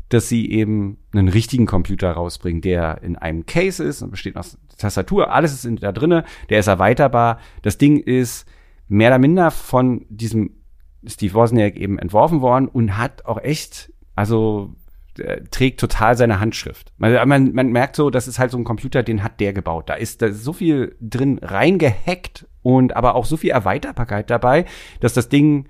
dass 0.09 0.27
sie 0.27 0.51
eben 0.51 0.97
einen 1.13 1.29
richtigen 1.29 1.65
Computer 1.65 2.11
rausbringen, 2.11 2.59
der 2.59 3.01
in 3.03 3.15
einem 3.15 3.45
Case 3.45 3.81
ist 3.81 4.01
und 4.01 4.11
besteht 4.11 4.35
aus 4.35 4.57
Tastatur, 4.77 5.31
alles 5.31 5.63
ist 5.63 5.81
da 5.81 5.93
drinne, 5.93 6.25
der 6.49 6.59
ist 6.59 6.67
erweiterbar. 6.67 7.39
Das 7.61 7.77
Ding 7.77 7.95
ist 7.97 8.45
mehr 8.89 9.11
oder 9.11 9.19
minder 9.19 9.49
von 9.49 10.05
diesem 10.09 10.57
Steve 11.05 11.35
Wozniak 11.35 11.77
eben 11.77 11.97
entworfen 11.97 12.41
worden 12.41 12.67
und 12.67 12.97
hat 12.97 13.23
auch 13.25 13.41
echt, 13.41 13.93
also 14.13 14.75
äh, 15.19 15.41
trägt 15.51 15.79
total 15.79 16.15
seine 16.15 16.39
Handschrift. 16.39 16.93
Man, 16.97 17.27
man, 17.27 17.53
man 17.53 17.71
merkt 17.71 17.95
so, 17.95 18.09
das 18.09 18.27
ist 18.27 18.39
halt 18.39 18.51
so 18.51 18.57
ein 18.57 18.63
Computer, 18.63 19.03
den 19.03 19.23
hat 19.23 19.39
der 19.39 19.53
gebaut. 19.53 19.89
Da 19.89 19.95
ist, 19.95 20.21
da 20.21 20.27
ist 20.27 20.43
so 20.43 20.53
viel 20.53 20.95
drin 21.01 21.39
reingehackt 21.41 22.47
und 22.61 22.95
aber 22.95 23.15
auch 23.15 23.25
so 23.25 23.37
viel 23.37 23.51
Erweiterbarkeit 23.51 24.29
dabei, 24.29 24.65
dass 24.99 25.13
das 25.13 25.29
Ding 25.29 25.67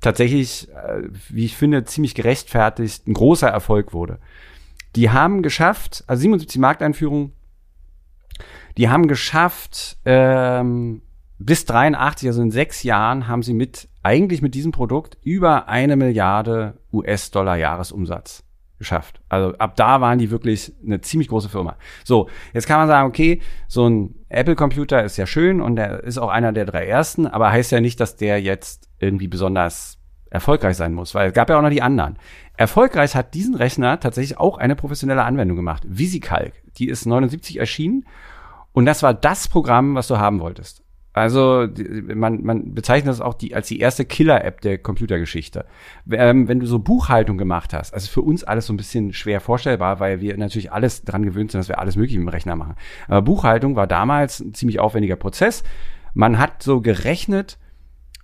tatsächlich, 0.00 0.68
äh, 0.70 1.08
wie 1.28 1.44
ich 1.44 1.56
finde, 1.56 1.84
ziemlich 1.84 2.14
gerechtfertigt 2.14 3.06
ein 3.08 3.14
großer 3.14 3.48
Erfolg 3.48 3.92
wurde. 3.92 4.18
Die 4.96 5.10
haben 5.10 5.42
geschafft, 5.42 6.04
also 6.06 6.20
77 6.20 6.60
Markteinführung, 6.60 7.32
die 8.76 8.88
haben 8.88 9.08
geschafft, 9.08 9.96
ähm, 10.04 11.02
bis 11.38 11.64
83, 11.64 12.28
also 12.28 12.42
in 12.42 12.50
sechs 12.50 12.82
Jahren, 12.84 13.26
haben 13.26 13.42
sie 13.42 13.54
mit, 13.54 13.88
eigentlich 14.02 14.40
mit 14.40 14.54
diesem 14.54 14.72
Produkt 14.72 15.18
über 15.22 15.68
eine 15.68 15.96
Milliarde 15.96 16.78
US-Dollar 16.92 17.56
Jahresumsatz 17.56 18.44
geschafft. 18.78 19.20
Also 19.28 19.56
ab 19.58 19.76
da 19.76 20.00
waren 20.00 20.18
die 20.18 20.30
wirklich 20.30 20.72
eine 20.84 21.00
ziemlich 21.00 21.28
große 21.28 21.48
Firma. 21.48 21.76
So, 22.04 22.28
jetzt 22.52 22.66
kann 22.66 22.78
man 22.78 22.88
sagen, 22.88 23.08
okay, 23.08 23.40
so 23.68 23.88
ein 23.88 24.14
Apple-Computer 24.28 25.02
ist 25.04 25.16
ja 25.16 25.26
schön 25.26 25.60
und 25.60 25.76
der 25.76 26.02
ist 26.04 26.18
auch 26.18 26.28
einer 26.28 26.52
der 26.52 26.64
drei 26.64 26.86
ersten, 26.86 27.26
aber 27.26 27.50
heißt 27.50 27.72
ja 27.72 27.80
nicht, 27.80 28.00
dass 28.00 28.16
der 28.16 28.40
jetzt 28.40 28.88
irgendwie 28.98 29.28
besonders 29.28 29.98
erfolgreich 30.30 30.76
sein 30.76 30.92
muss, 30.92 31.14
weil 31.14 31.28
es 31.28 31.34
gab 31.34 31.48
ja 31.48 31.56
auch 31.56 31.62
noch 31.62 31.70
die 31.70 31.82
anderen. 31.82 32.18
Erfolgreich 32.56 33.14
hat 33.14 33.34
diesen 33.34 33.54
Rechner 33.54 34.00
tatsächlich 34.00 34.38
auch 34.38 34.58
eine 34.58 34.74
professionelle 34.74 35.22
Anwendung 35.22 35.56
gemacht. 35.56 35.84
VisiCalc. 35.86 36.52
Die 36.76 36.88
ist 36.88 37.06
79 37.06 37.58
erschienen 37.58 38.04
und 38.72 38.86
das 38.86 39.02
war 39.04 39.14
das 39.14 39.46
Programm, 39.48 39.94
was 39.94 40.08
du 40.08 40.18
haben 40.18 40.40
wolltest. 40.40 40.83
Also 41.14 41.68
man, 42.12 42.42
man 42.42 42.74
bezeichnet 42.74 43.08
das 43.08 43.20
auch 43.20 43.34
die, 43.34 43.54
als 43.54 43.68
die 43.68 43.78
erste 43.78 44.04
Killer-App 44.04 44.60
der 44.62 44.78
Computergeschichte. 44.78 45.64
Ähm, 46.10 46.48
wenn 46.48 46.58
du 46.58 46.66
so 46.66 46.80
Buchhaltung 46.80 47.38
gemacht 47.38 47.72
hast, 47.72 47.94
also 47.94 48.10
für 48.10 48.20
uns 48.20 48.42
alles 48.42 48.66
so 48.66 48.72
ein 48.72 48.76
bisschen 48.76 49.12
schwer 49.12 49.40
vorstellbar, 49.40 50.00
weil 50.00 50.20
wir 50.20 50.36
natürlich 50.36 50.72
alles 50.72 51.04
dran 51.04 51.22
gewöhnt 51.22 51.52
sind, 51.52 51.60
dass 51.60 51.68
wir 51.68 51.78
alles 51.78 51.94
mögliche 51.94 52.18
mit 52.18 52.26
dem 52.26 52.30
Rechner 52.30 52.56
machen. 52.56 52.74
Aber 53.06 53.22
Buchhaltung 53.22 53.76
war 53.76 53.86
damals 53.86 54.40
ein 54.40 54.54
ziemlich 54.54 54.80
aufwendiger 54.80 55.14
Prozess. 55.14 55.62
Man 56.14 56.40
hat 56.40 56.64
so 56.64 56.80
gerechnet, 56.80 57.58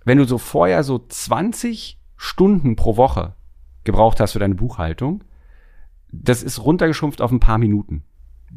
wenn 0.03 0.17
du 0.17 0.25
so 0.25 0.37
vorher 0.37 0.83
so 0.83 0.99
20 0.99 1.97
Stunden 2.17 2.75
pro 2.75 2.97
Woche 2.97 3.35
gebraucht 3.85 4.19
hast 4.19 4.33
für 4.33 4.39
deine 4.39 4.55
Buchhaltung, 4.55 5.23
das 6.11 6.43
ist 6.43 6.65
runtergeschrumpft 6.65 7.21
auf 7.21 7.31
ein 7.31 7.39
paar 7.39 7.57
Minuten 7.57 8.03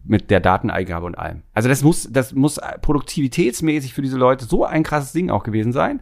mit 0.05 0.31
der 0.31 0.41
Dateneingabe 0.41 1.07
und 1.07 1.17
allem. 1.17 1.43
Also 1.53 1.69
das 1.69 1.83
muss, 1.83 2.09
das 2.11 2.33
muss 2.35 2.61
produktivitätsmäßig 2.83 3.95
für 3.95 4.03
diese 4.03 4.17
Leute 4.17 4.45
so 4.45 4.65
ein 4.65 4.83
krasses 4.83 5.13
Ding 5.13 5.31
auch 5.31 5.45
gewesen 5.45 5.73
sein. 5.73 6.01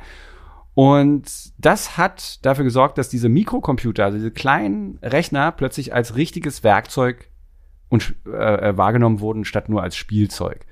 Und 0.74 1.52
das 1.58 1.98
hat 1.98 2.44
dafür 2.46 2.64
gesorgt, 2.64 2.96
dass 2.96 3.10
diese 3.10 3.28
Mikrocomputer, 3.28 4.04
also 4.04 4.16
diese 4.16 4.30
kleinen 4.30 4.98
Rechner, 5.02 5.52
plötzlich 5.52 5.94
als 5.94 6.16
richtiges 6.16 6.64
Werkzeug 6.64 7.28
und, 7.90 8.14
äh, 8.26 8.70
äh, 8.70 8.76
wahrgenommen 8.76 9.20
wurden, 9.20 9.44
statt 9.44 9.68
nur 9.68 9.82
als 9.82 9.96
Spielzeug. 9.96 10.64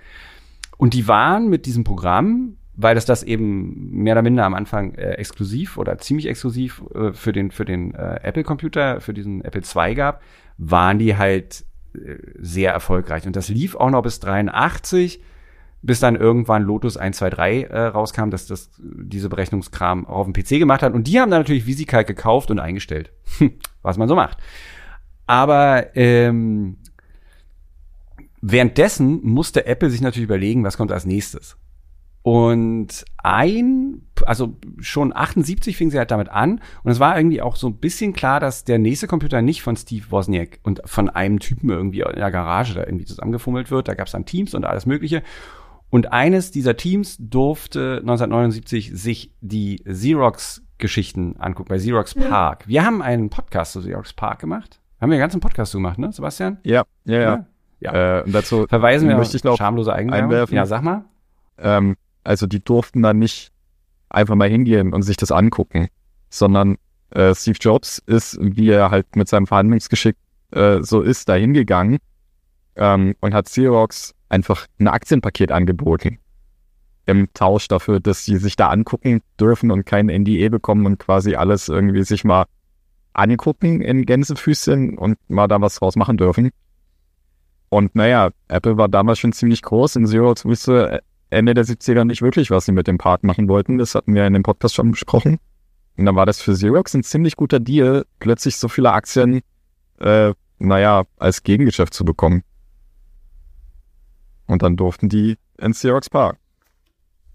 Und 0.78 0.94
die 0.94 1.06
waren 1.06 1.50
mit 1.50 1.66
diesem 1.66 1.84
Programm, 1.84 2.56
weil 2.74 2.96
es 2.96 3.04
das 3.04 3.22
eben 3.22 3.90
mehr 3.90 4.14
oder 4.14 4.22
minder 4.22 4.46
am 4.46 4.54
Anfang 4.54 4.94
äh, 4.94 5.12
exklusiv 5.12 5.76
oder 5.76 5.98
ziemlich 5.98 6.26
exklusiv 6.26 6.82
äh, 6.94 7.12
für 7.12 7.32
den, 7.32 7.50
für 7.50 7.66
den 7.66 7.94
äh, 7.94 8.20
Apple-Computer, 8.22 9.02
für 9.02 9.12
diesen 9.12 9.44
Apple 9.44 9.60
II 9.62 9.94
gab, 9.94 10.22
waren 10.56 10.98
die 10.98 11.18
halt 11.18 11.66
sehr 12.38 12.72
erfolgreich. 12.72 13.26
Und 13.26 13.36
das 13.36 13.48
lief 13.48 13.74
auch 13.74 13.90
noch 13.90 14.02
bis 14.02 14.20
83, 14.20 15.22
bis 15.82 16.00
dann 16.00 16.16
irgendwann 16.16 16.62
Lotus 16.62 16.96
123 16.96 17.70
äh, 17.70 17.78
rauskam, 17.86 18.30
dass 18.30 18.46
das 18.46 18.70
diese 18.78 19.28
Berechnungskram 19.28 20.06
auch 20.06 20.18
auf 20.18 20.30
dem 20.30 20.34
PC 20.34 20.58
gemacht 20.58 20.82
hat. 20.82 20.92
Und 20.92 21.06
die 21.06 21.20
haben 21.20 21.30
dann 21.30 21.40
natürlich 21.40 21.66
VisiCalc 21.66 22.06
gekauft 22.06 22.50
und 22.50 22.58
eingestellt. 22.58 23.12
Was 23.82 23.96
man 23.96 24.08
so 24.08 24.14
macht. 24.14 24.38
Aber 25.26 25.96
ähm, 25.96 26.76
währenddessen 28.40 29.20
musste 29.22 29.66
Apple 29.66 29.90
sich 29.90 30.00
natürlich 30.00 30.24
überlegen, 30.24 30.64
was 30.64 30.76
kommt 30.76 30.90
als 30.90 31.06
nächstes. 31.06 31.56
Und 32.22 33.04
ein, 33.16 34.02
also 34.26 34.58
schon 34.78 35.14
78 35.16 35.76
fing 35.76 35.90
sie 35.90 35.98
halt 35.98 36.10
damit 36.10 36.28
an. 36.28 36.60
Und 36.82 36.90
es 36.92 37.00
war 37.00 37.16
irgendwie 37.16 37.40
auch 37.40 37.56
so 37.56 37.68
ein 37.68 37.76
bisschen 37.76 38.12
klar, 38.12 38.40
dass 38.40 38.64
der 38.64 38.78
nächste 38.78 39.06
Computer 39.06 39.40
nicht 39.40 39.62
von 39.62 39.74
Steve 39.76 40.04
Wozniak 40.10 40.60
und 40.62 40.82
von 40.84 41.08
einem 41.08 41.38
Typen 41.38 41.70
irgendwie 41.70 42.00
in 42.00 42.16
der 42.16 42.30
Garage 42.30 42.74
da 42.74 42.84
irgendwie 42.84 43.06
zusammengefummelt 43.06 43.70
wird. 43.70 43.88
Da 43.88 43.94
gab 43.94 44.06
es 44.06 44.12
dann 44.12 44.26
Teams 44.26 44.54
und 44.54 44.66
alles 44.66 44.84
Mögliche. 44.84 45.22
Und 45.88 46.12
eines 46.12 46.50
dieser 46.50 46.76
Teams 46.76 47.16
durfte 47.18 47.98
1979 48.00 48.92
sich 48.94 49.32
die 49.40 49.82
Xerox-Geschichten 49.84 51.36
angucken, 51.38 51.70
bei 51.70 51.78
Xerox 51.78 52.14
Park. 52.14 52.68
Wir 52.68 52.84
haben 52.84 53.02
einen 53.02 53.30
Podcast 53.30 53.72
zu 53.72 53.80
Xerox 53.80 54.12
Park 54.12 54.40
gemacht. 54.40 54.78
Haben 55.00 55.10
wir 55.10 55.14
einen 55.16 55.22
ganzen 55.22 55.40
Podcast 55.40 55.72
zu 55.72 55.78
gemacht, 55.78 55.98
ne, 55.98 56.12
Sebastian? 56.12 56.58
Ja, 56.62 56.84
ja, 57.06 57.20
ja. 57.20 57.46
Ja. 57.80 58.18
Äh, 58.18 58.22
und 58.24 58.34
dazu 58.34 58.66
Verweisen 58.68 59.08
wir 59.08 59.16
möchte 59.16 59.38
ich 59.38 59.42
noch 59.42 59.56
schamlose 59.56 59.92
Eigenwerbung. 59.92 60.24
einwerfen. 60.30 60.54
Ja, 60.54 60.66
sag 60.66 60.82
mal. 60.82 61.04
ähm, 61.58 61.96
also 62.24 62.46
die 62.46 62.62
durften 62.62 63.02
dann 63.02 63.18
nicht 63.18 63.52
einfach 64.08 64.34
mal 64.34 64.48
hingehen 64.48 64.92
und 64.92 65.02
sich 65.02 65.16
das 65.16 65.30
angucken, 65.32 65.88
sondern 66.28 66.76
äh, 67.10 67.34
Steve 67.34 67.58
Jobs 67.60 67.98
ist, 68.06 68.38
wie 68.40 68.70
er 68.70 68.90
halt 68.90 69.16
mit 69.16 69.28
seinem 69.28 69.46
Verhandlungsgeschick 69.46 70.16
äh, 70.52 70.82
so 70.82 71.00
ist, 71.00 71.28
da 71.28 71.34
hingegangen 71.34 71.98
ähm, 72.76 73.14
und 73.20 73.34
hat 73.34 73.46
Xerox 73.46 74.14
einfach 74.28 74.66
ein 74.78 74.88
Aktienpaket 74.88 75.52
angeboten. 75.52 76.18
Im 77.06 77.32
Tausch 77.34 77.66
dafür, 77.66 77.98
dass 77.98 78.24
sie 78.24 78.36
sich 78.36 78.56
da 78.56 78.68
angucken 78.68 79.22
dürfen 79.38 79.70
und 79.70 79.84
kein 79.84 80.06
NDA 80.06 80.48
bekommen 80.48 80.86
und 80.86 80.98
quasi 80.98 81.34
alles 81.34 81.68
irgendwie 81.68 82.04
sich 82.04 82.24
mal 82.24 82.44
angucken 83.12 83.80
in 83.80 84.06
Gänsefüßchen 84.06 84.96
und 84.96 85.18
mal 85.28 85.48
da 85.48 85.60
was 85.60 85.76
draus 85.76 85.96
machen 85.96 86.16
dürfen. 86.16 86.50
Und 87.68 87.94
naja, 87.94 88.30
Apple 88.48 88.76
war 88.76 88.88
damals 88.88 89.18
schon 89.18 89.32
ziemlich 89.32 89.62
groß 89.62 89.96
und 89.96 90.04
Xerox 90.04 90.44
wusste 90.44 91.02
Ende 91.30 91.54
der 91.54 91.64
70er 91.64 92.04
nicht 92.04 92.22
wirklich, 92.22 92.50
was 92.50 92.66
sie 92.66 92.72
mit 92.72 92.86
dem 92.86 92.98
Park 92.98 93.22
machen 93.24 93.48
wollten. 93.48 93.78
Das 93.78 93.94
hatten 93.94 94.14
wir 94.14 94.26
in 94.26 94.32
dem 94.32 94.42
Podcast 94.42 94.74
schon 94.74 94.90
besprochen. 94.90 95.38
Und 95.96 96.06
dann 96.06 96.16
war 96.16 96.26
das 96.26 96.40
für 96.40 96.52
Xerox 96.52 96.94
ein 96.94 97.02
ziemlich 97.02 97.36
guter 97.36 97.60
Deal, 97.60 98.04
plötzlich 98.18 98.56
so 98.56 98.68
viele 98.68 98.92
Aktien, 98.92 99.40
äh, 100.00 100.32
naja, 100.58 101.04
als 101.18 101.42
Gegengeschäft 101.42 101.94
zu 101.94 102.04
bekommen. 102.04 102.42
Und 104.46 104.62
dann 104.62 104.76
durften 104.76 105.08
die 105.08 105.36
in 105.58 105.72
Xerox 105.72 106.10
Park. 106.10 106.38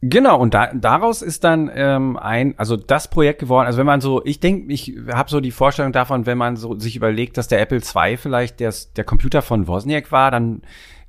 Genau, 0.02 0.40
und 0.40 0.54
da, 0.54 0.72
daraus 0.74 1.22
ist 1.22 1.44
dann 1.44 1.72
ähm, 1.74 2.18
ein, 2.18 2.54
also 2.60 2.76
das 2.76 3.10
Projekt 3.10 3.40
geworden, 3.40 3.66
also 3.66 3.80
wenn 3.80 3.88
man 3.88 4.02
so, 4.02 4.24
ich 4.24 4.40
denke, 4.40 4.72
ich 4.72 4.96
habe 5.12 5.30
so 5.30 5.40
die 5.40 5.52
Vorstellung 5.52 5.94
davon, 5.94 6.26
wenn 6.28 6.38
man 6.38 6.58
so 6.58 6.78
sich 6.78 6.96
überlegt, 6.96 7.38
dass 7.38 7.48
der 7.48 7.60
Apple 7.62 7.80
II 7.80 8.18
vielleicht 8.18 8.60
der, 8.60 8.74
der 8.96 9.04
Computer 9.04 9.42
von 9.42 9.68
Wozniak 9.68 10.12
war, 10.12 10.30
dann 10.30 10.62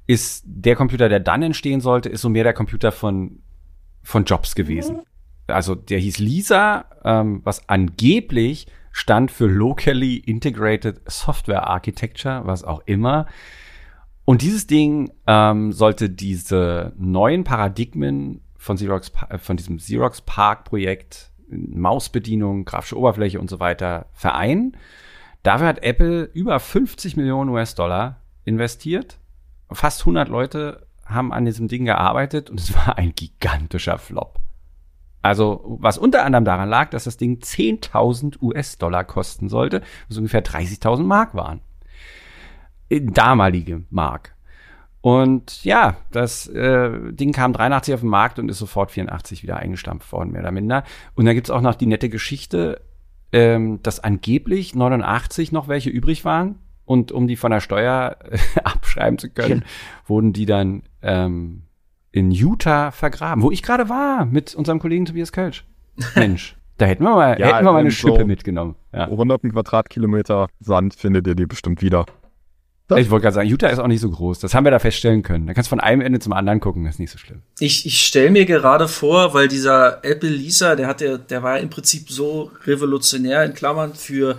ist 0.06 0.44
der 0.46 0.76
Computer, 0.76 1.08
der 1.08 1.20
dann 1.20 1.42
entstehen 1.42 1.80
sollte, 1.80 2.08
ist 2.08 2.20
so 2.20 2.28
mehr 2.28 2.44
der 2.44 2.52
Computer 2.52 2.92
von, 2.92 3.40
von 4.02 4.24
Jobs 4.24 4.54
gewesen. 4.54 5.02
Also 5.48 5.74
der 5.74 5.98
hieß 5.98 6.18
Lisa, 6.18 6.86
ähm, 7.04 7.40
was 7.44 7.68
angeblich 7.68 8.66
stand 8.92 9.30
für 9.30 9.46
Locally 9.46 10.16
Integrated 10.16 11.00
Software 11.06 11.66
Architecture, 11.66 12.42
was 12.44 12.64
auch 12.64 12.82
immer. 12.86 13.26
Und 14.24 14.42
dieses 14.42 14.66
Ding 14.66 15.12
ähm, 15.26 15.72
sollte 15.72 16.10
diese 16.10 16.92
neuen 16.96 17.44
Paradigmen 17.44 18.40
von 18.56 18.76
Xerox, 18.76 19.12
äh, 19.28 19.38
von 19.38 19.56
diesem 19.56 19.76
Xerox 19.76 20.20
Park 20.22 20.64
Projekt, 20.64 21.30
Mausbedienung, 21.48 22.64
grafische 22.64 22.98
Oberfläche 22.98 23.38
und 23.38 23.48
so 23.48 23.60
weiter 23.60 24.06
vereinen. 24.12 24.76
Dafür 25.44 25.68
hat 25.68 25.84
Apple 25.84 26.24
über 26.32 26.58
50 26.58 27.16
Millionen 27.16 27.50
US-Dollar 27.50 28.20
investiert. 28.44 29.18
Fast 29.70 30.00
100 30.00 30.28
Leute 30.28 30.86
haben 31.04 31.32
an 31.32 31.44
diesem 31.44 31.68
Ding 31.68 31.84
gearbeitet 31.84 32.50
und 32.50 32.60
es 32.60 32.74
war 32.74 32.98
ein 32.98 33.14
gigantischer 33.14 33.98
Flop. 33.98 34.40
Also, 35.22 35.78
was 35.80 35.98
unter 35.98 36.24
anderem 36.24 36.44
daran 36.44 36.68
lag, 36.68 36.90
dass 36.90 37.04
das 37.04 37.16
Ding 37.16 37.38
10.000 37.38 38.40
US-Dollar 38.40 39.04
kosten 39.04 39.48
sollte, 39.48 39.82
was 40.08 40.18
ungefähr 40.18 40.44
30.000 40.44 41.02
Mark 41.02 41.34
waren. 41.34 41.60
Damalige 42.88 43.82
Mark. 43.90 44.36
Und 45.00 45.64
ja, 45.64 45.96
das 46.10 46.46
äh, 46.48 47.12
Ding 47.12 47.32
kam 47.32 47.52
83 47.52 47.94
auf 47.94 48.00
den 48.00 48.08
Markt 48.08 48.38
und 48.38 48.48
ist 48.48 48.58
sofort 48.58 48.90
84 48.90 49.42
wieder 49.42 49.56
eingestampft 49.56 50.10
worden, 50.12 50.32
mehr 50.32 50.42
oder 50.42 50.52
minder. 50.52 50.84
Und 51.14 51.26
da 51.26 51.32
gibt's 51.32 51.50
auch 51.50 51.60
noch 51.60 51.74
die 51.74 51.86
nette 51.86 52.08
Geschichte, 52.08 52.80
ähm, 53.32 53.80
dass 53.82 54.00
angeblich 54.00 54.74
89 54.74 55.52
noch 55.52 55.68
welche 55.68 55.90
übrig 55.90 56.24
waren. 56.24 56.60
Und 56.86 57.12
um 57.12 57.26
die 57.26 57.36
von 57.36 57.50
der 57.50 57.60
Steuer 57.60 58.16
abschreiben 58.64 59.18
zu 59.18 59.28
können, 59.28 59.64
wurden 60.06 60.32
die 60.32 60.46
dann 60.46 60.84
ähm, 61.02 61.62
in 62.12 62.30
Utah 62.30 62.92
vergraben, 62.92 63.42
wo 63.42 63.50
ich 63.50 63.62
gerade 63.62 63.88
war 63.90 64.24
mit 64.24 64.54
unserem 64.54 64.78
Kollegen 64.78 65.04
Tobias 65.04 65.32
Kölsch. 65.32 65.66
Mensch, 66.14 66.56
da 66.78 66.86
hätten 66.86 67.04
wir 67.04 67.14
mal, 67.14 67.38
ja, 67.38 67.48
hätten 67.48 67.64
wir 67.64 67.72
mal 67.72 67.80
eine 67.80 67.90
Schippe 67.90 68.20
so 68.20 68.26
mitgenommen. 68.26 68.76
Ja. 68.92 69.04
100 69.04 69.42
Quadratkilometer 69.42 70.48
Sand 70.60 70.94
findet 70.94 71.26
ihr 71.26 71.34
die 71.34 71.46
bestimmt 71.46 71.82
wieder. 71.82 72.06
Das 72.88 73.00
ich 73.00 73.10
wollte 73.10 73.24
gerade 73.24 73.34
sagen, 73.34 73.48
Utah 73.48 73.68
ist 73.68 73.80
auch 73.80 73.88
nicht 73.88 74.00
so 74.00 74.10
groß. 74.10 74.38
Das 74.38 74.54
haben 74.54 74.64
wir 74.64 74.70
da 74.70 74.78
feststellen 74.78 75.24
können. 75.24 75.48
Da 75.48 75.54
kannst 75.54 75.68
du 75.68 75.70
von 75.70 75.80
einem 75.80 76.02
Ende 76.02 76.20
zum 76.20 76.32
anderen 76.32 76.60
gucken, 76.60 76.84
das 76.84 76.94
ist 76.94 76.98
nicht 77.00 77.10
so 77.10 77.18
schlimm. 77.18 77.42
Ich, 77.58 77.84
ich 77.84 78.06
stelle 78.06 78.30
mir 78.30 78.46
gerade 78.46 78.86
vor, 78.86 79.34
weil 79.34 79.48
dieser 79.48 80.04
Apple 80.04 80.30
Lisa, 80.30 80.76
der 80.76 80.86
hat 80.86 81.00
ja, 81.00 81.18
der 81.18 81.42
war 81.42 81.58
im 81.58 81.68
Prinzip 81.68 82.08
so 82.10 82.52
revolutionär 82.64 83.44
in 83.44 83.54
Klammern 83.54 83.94
für 83.94 84.38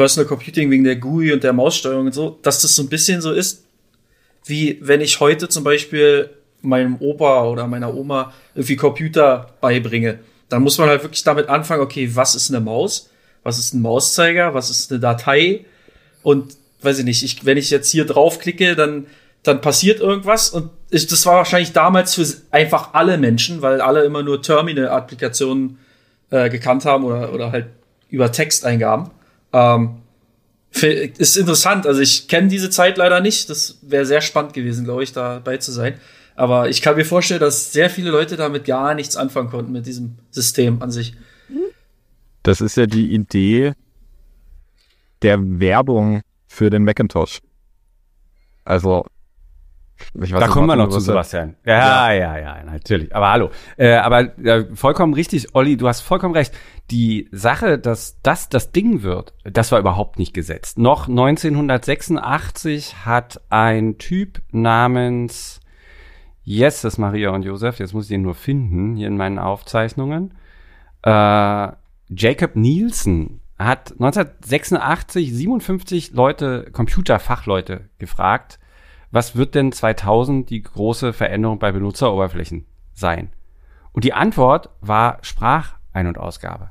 Personal 0.00 0.26
Computing 0.26 0.70
wegen 0.70 0.82
der 0.82 0.96
GUI 0.96 1.30
und 1.30 1.44
der 1.44 1.52
Maussteuerung 1.52 2.06
und 2.06 2.14
so, 2.14 2.38
dass 2.40 2.62
das 2.62 2.74
so 2.74 2.82
ein 2.82 2.88
bisschen 2.88 3.20
so 3.20 3.32
ist, 3.32 3.64
wie 4.46 4.78
wenn 4.80 5.02
ich 5.02 5.20
heute 5.20 5.46
zum 5.50 5.62
Beispiel 5.62 6.30
meinem 6.62 6.96
Opa 7.00 7.44
oder 7.44 7.66
meiner 7.66 7.92
Oma 7.94 8.32
irgendwie 8.54 8.76
Computer 8.76 9.48
beibringe. 9.60 10.20
Dann 10.48 10.62
muss 10.62 10.78
man 10.78 10.88
halt 10.88 11.02
wirklich 11.02 11.22
damit 11.22 11.50
anfangen, 11.50 11.82
okay, 11.82 12.16
was 12.16 12.34
ist 12.34 12.48
eine 12.48 12.60
Maus? 12.60 13.10
Was 13.42 13.58
ist 13.58 13.74
ein 13.74 13.82
Mauszeiger? 13.82 14.54
Was 14.54 14.70
ist 14.70 14.90
eine 14.90 15.00
Datei? 15.00 15.66
Und 16.22 16.56
weiß 16.80 17.00
ich 17.00 17.04
nicht, 17.04 17.22
ich, 17.22 17.44
wenn 17.44 17.58
ich 17.58 17.68
jetzt 17.68 17.90
hier 17.90 18.06
draufklicke, 18.06 18.76
dann, 18.76 19.06
dann 19.42 19.60
passiert 19.60 20.00
irgendwas 20.00 20.48
und 20.48 20.70
ich, 20.88 21.08
das 21.08 21.26
war 21.26 21.34
wahrscheinlich 21.34 21.74
damals 21.74 22.14
für 22.14 22.26
einfach 22.50 22.94
alle 22.94 23.18
Menschen, 23.18 23.60
weil 23.60 23.82
alle 23.82 24.04
immer 24.04 24.22
nur 24.22 24.40
Terminal-Applikationen 24.40 25.78
äh, 26.30 26.48
gekannt 26.48 26.86
haben 26.86 27.04
oder, 27.04 27.34
oder 27.34 27.52
halt 27.52 27.66
über 28.08 28.32
Texteingaben. 28.32 29.10
Ähm, 29.52 29.96
ist 30.72 31.36
interessant, 31.36 31.86
also 31.86 32.00
ich 32.00 32.28
kenne 32.28 32.48
diese 32.48 32.70
Zeit 32.70 32.96
leider 32.96 33.20
nicht. 33.20 33.50
Das 33.50 33.78
wäre 33.82 34.06
sehr 34.06 34.20
spannend 34.20 34.52
gewesen, 34.52 34.84
glaube 34.84 35.02
ich, 35.02 35.12
dabei 35.12 35.56
zu 35.56 35.72
sein. 35.72 35.94
Aber 36.36 36.68
ich 36.68 36.80
kann 36.80 36.96
mir 36.96 37.04
vorstellen, 37.04 37.40
dass 37.40 37.72
sehr 37.72 37.90
viele 37.90 38.10
Leute 38.10 38.36
damit 38.36 38.64
gar 38.64 38.94
nichts 38.94 39.16
anfangen 39.16 39.50
konnten 39.50 39.72
mit 39.72 39.86
diesem 39.86 40.16
System 40.30 40.80
an 40.80 40.90
sich. 40.90 41.14
Das 42.42 42.60
ist 42.60 42.76
ja 42.76 42.86
die 42.86 43.12
Idee 43.12 43.74
der 45.22 45.38
Werbung 45.60 46.22
für 46.46 46.70
den 46.70 46.84
Macintosh. 46.84 47.40
Also, 48.64 49.04
da 50.14 50.48
kommen 50.48 50.66
wir 50.66 50.76
noch 50.76 50.88
zu, 50.88 51.00
Sebastian. 51.00 51.56
Ja, 51.64 52.12
ja, 52.12 52.36
ja, 52.36 52.58
ja, 52.58 52.64
natürlich. 52.64 53.14
Aber 53.14 53.30
hallo. 53.30 53.50
Äh, 53.76 53.94
aber 53.94 54.36
äh, 54.38 54.66
vollkommen 54.74 55.14
richtig, 55.14 55.54
Olli, 55.54 55.76
du 55.76 55.88
hast 55.88 56.00
vollkommen 56.00 56.34
recht. 56.34 56.54
Die 56.90 57.28
Sache, 57.30 57.78
dass 57.78 58.20
das 58.22 58.48
das 58.48 58.72
Ding 58.72 59.02
wird, 59.02 59.32
das 59.44 59.70
war 59.72 59.78
überhaupt 59.78 60.18
nicht 60.18 60.34
gesetzt. 60.34 60.78
Noch 60.78 61.08
1986 61.08 63.06
hat 63.06 63.40
ein 63.48 63.98
Typ 63.98 64.42
namens 64.50 65.60
Yes, 66.42 66.80
das 66.80 66.94
ist 66.94 66.98
Maria 66.98 67.30
und 67.30 67.44
Josef, 67.44 67.78
jetzt 67.78 67.94
muss 67.94 68.06
ich 68.06 68.10
den 68.10 68.22
nur 68.22 68.34
finden, 68.34 68.96
hier 68.96 69.06
in 69.06 69.16
meinen 69.16 69.38
Aufzeichnungen. 69.38 70.34
Äh, 71.02 71.68
Jacob 72.08 72.56
Nielsen 72.56 73.40
hat 73.56 73.92
1986 73.92 75.32
57 75.32 76.12
Leute, 76.12 76.68
Computerfachleute 76.72 77.90
gefragt, 77.98 78.58
was 79.10 79.36
wird 79.36 79.54
denn 79.54 79.72
2000 79.72 80.48
die 80.48 80.62
große 80.62 81.12
Veränderung 81.12 81.58
bei 81.58 81.72
Benutzeroberflächen 81.72 82.66
sein? 82.92 83.30
Und 83.92 84.04
die 84.04 84.12
Antwort 84.12 84.70
war 84.80 85.18
Sprachein- 85.22 86.06
und 86.06 86.18
Ausgabe. 86.18 86.70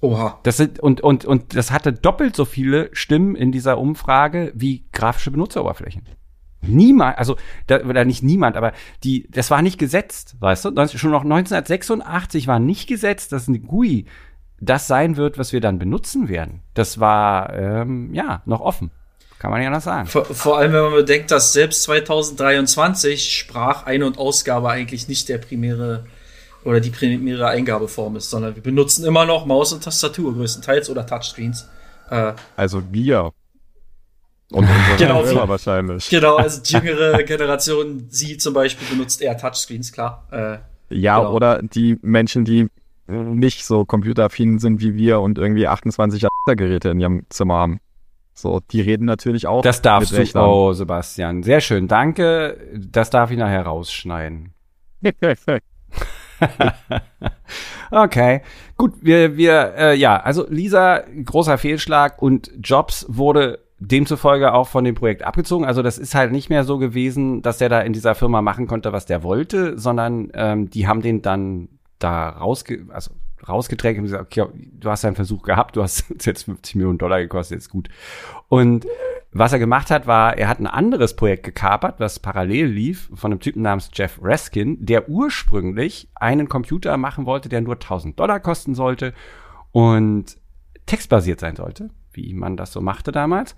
Oha. 0.00 0.38
Das 0.44 0.56
sind, 0.56 0.80
und, 0.80 1.02
und, 1.02 1.26
und 1.26 1.54
das 1.54 1.70
hatte 1.70 1.92
doppelt 1.92 2.34
so 2.34 2.46
viele 2.46 2.88
Stimmen 2.92 3.36
in 3.36 3.52
dieser 3.52 3.78
Umfrage 3.78 4.52
wie 4.54 4.86
grafische 4.92 5.30
Benutzeroberflächen. 5.30 6.02
Niemand, 6.62 7.18
also, 7.18 7.36
da, 7.66 7.80
oder 7.80 8.04
nicht 8.04 8.22
niemand, 8.22 8.56
aber 8.56 8.72
die, 9.04 9.28
das 9.30 9.50
war 9.50 9.62
nicht 9.62 9.78
gesetzt, 9.78 10.36
weißt 10.40 10.66
du? 10.66 10.88
Schon 10.88 11.10
noch 11.10 11.24
1986 11.24 12.46
war 12.46 12.58
nicht 12.58 12.86
gesetzt, 12.86 13.32
dass 13.32 13.48
eine 13.48 13.60
GUI 13.60 14.06
das 14.60 14.86
sein 14.86 15.16
wird, 15.16 15.38
was 15.38 15.52
wir 15.52 15.60
dann 15.60 15.78
benutzen 15.78 16.28
werden. 16.28 16.60
Das 16.74 17.00
war 17.00 17.54
ähm, 17.54 18.12
ja 18.12 18.42
noch 18.44 18.60
offen. 18.60 18.90
Kann 19.40 19.50
man 19.50 19.62
ja 19.62 19.70
noch 19.70 19.80
sagen. 19.80 20.06
Vor, 20.06 20.26
vor, 20.26 20.58
allem, 20.58 20.74
wenn 20.74 20.82
man 20.82 20.92
bedenkt, 20.92 21.30
dass 21.30 21.54
selbst 21.54 21.84
2023 21.84 23.34
Sprachein- 23.34 24.02
und 24.02 24.18
Ausgabe 24.18 24.68
eigentlich 24.68 25.08
nicht 25.08 25.30
der 25.30 25.38
primäre 25.38 26.04
oder 26.62 26.78
die 26.78 26.90
primäre 26.90 27.48
Eingabeform 27.48 28.16
ist, 28.16 28.28
sondern 28.28 28.54
wir 28.54 28.62
benutzen 28.62 29.06
immer 29.06 29.24
noch 29.24 29.46
Maus 29.46 29.72
und 29.72 29.82
Tastatur 29.82 30.34
größtenteils 30.34 30.90
oder 30.90 31.06
Touchscreens. 31.06 31.66
Äh, 32.10 32.34
also 32.54 32.82
wir. 32.90 33.32
Und 34.52 34.68
unsere 34.68 34.96
genau, 34.98 35.24
Hörer 35.24 35.48
wahrscheinlich. 35.48 36.10
Genau, 36.10 36.36
also 36.36 36.60
die 36.62 36.72
jüngere 36.84 37.22
Generation, 37.22 38.08
sie 38.10 38.36
zum 38.36 38.52
Beispiel 38.52 38.88
benutzt 38.88 39.22
eher 39.22 39.38
Touchscreens, 39.38 39.90
klar. 39.90 40.28
Äh, 40.30 40.58
ja, 40.94 41.18
genau. 41.18 41.32
oder 41.32 41.62
die 41.62 41.98
Menschen, 42.02 42.44
die 42.44 42.68
nicht 43.06 43.64
so 43.64 43.86
computeraffin 43.86 44.58
sind 44.58 44.82
wie 44.82 44.96
wir 44.96 45.20
und 45.20 45.38
irgendwie 45.38 45.66
28 45.66 46.26
Geräte 46.44 46.90
in 46.90 47.00
ihrem 47.00 47.22
Zimmer 47.30 47.54
haben. 47.54 47.80
So, 48.40 48.60
die 48.70 48.80
reden 48.80 49.04
natürlich 49.04 49.46
auch. 49.46 49.62
Das 49.62 49.82
darfst 49.82 50.12
du, 50.12 50.40
oh, 50.40 50.72
Sebastian. 50.72 51.42
Sehr 51.42 51.60
schön, 51.60 51.88
danke. 51.88 52.56
Das 52.74 53.10
darf 53.10 53.30
ich 53.30 53.38
nachher 53.38 53.62
rausschneiden. 53.62 54.54
okay, 57.90 58.42
gut, 58.76 58.94
wir, 59.00 59.36
wir, 59.36 59.74
äh, 59.76 59.96
ja, 59.96 60.16
also 60.16 60.46
Lisa, 60.48 61.02
großer 61.24 61.58
Fehlschlag 61.58 62.22
und 62.22 62.50
Jobs 62.62 63.06
wurde 63.08 63.60
demzufolge 63.78 64.52
auch 64.52 64.68
von 64.68 64.84
dem 64.84 64.94
Projekt 64.94 65.22
abgezogen. 65.22 65.64
Also 65.64 65.82
das 65.82 65.98
ist 65.98 66.14
halt 66.14 66.32
nicht 66.32 66.50
mehr 66.50 66.64
so 66.64 66.78
gewesen, 66.78 67.42
dass 67.42 67.58
der 67.58 67.68
da 67.70 67.80
in 67.80 67.92
dieser 67.92 68.14
Firma 68.14 68.42
machen 68.42 68.66
konnte, 68.66 68.92
was 68.92 69.06
der 69.06 69.22
wollte, 69.22 69.78
sondern 69.78 70.30
ähm, 70.34 70.70
die 70.70 70.86
haben 70.86 71.00
den 71.00 71.22
dann 71.22 71.68
da 71.98 72.28
rausge, 72.28 72.86
also 72.90 73.12
rausgedrängt 73.48 73.98
und 73.98 74.04
gesagt, 74.04 74.24
okay, 74.24 74.46
du 74.54 74.90
hast 74.90 75.04
einen 75.04 75.16
Versuch 75.16 75.42
gehabt, 75.42 75.76
du 75.76 75.82
hast 75.82 76.04
jetzt 76.24 76.44
50 76.44 76.76
Millionen 76.76 76.98
Dollar 76.98 77.20
gekostet, 77.20 77.58
jetzt 77.58 77.70
gut. 77.70 77.88
Und 78.48 78.86
was 79.32 79.52
er 79.52 79.60
gemacht 79.60 79.90
hat, 79.90 80.06
war, 80.06 80.36
er 80.38 80.48
hat 80.48 80.58
ein 80.58 80.66
anderes 80.66 81.14
Projekt 81.14 81.44
gekapert, 81.44 82.00
was 82.00 82.18
parallel 82.18 82.66
lief, 82.66 83.10
von 83.14 83.30
einem 83.30 83.40
Typen 83.40 83.62
namens 83.62 83.90
Jeff 83.92 84.18
Raskin, 84.20 84.84
der 84.84 85.08
ursprünglich 85.08 86.08
einen 86.16 86.48
Computer 86.48 86.96
machen 86.96 87.26
wollte, 87.26 87.48
der 87.48 87.60
nur 87.60 87.74
1000 87.74 88.18
Dollar 88.18 88.40
kosten 88.40 88.74
sollte 88.74 89.14
und 89.70 90.36
textbasiert 90.86 91.38
sein 91.38 91.54
sollte, 91.54 91.90
wie 92.12 92.34
man 92.34 92.56
das 92.56 92.72
so 92.72 92.80
machte 92.80 93.12
damals. 93.12 93.54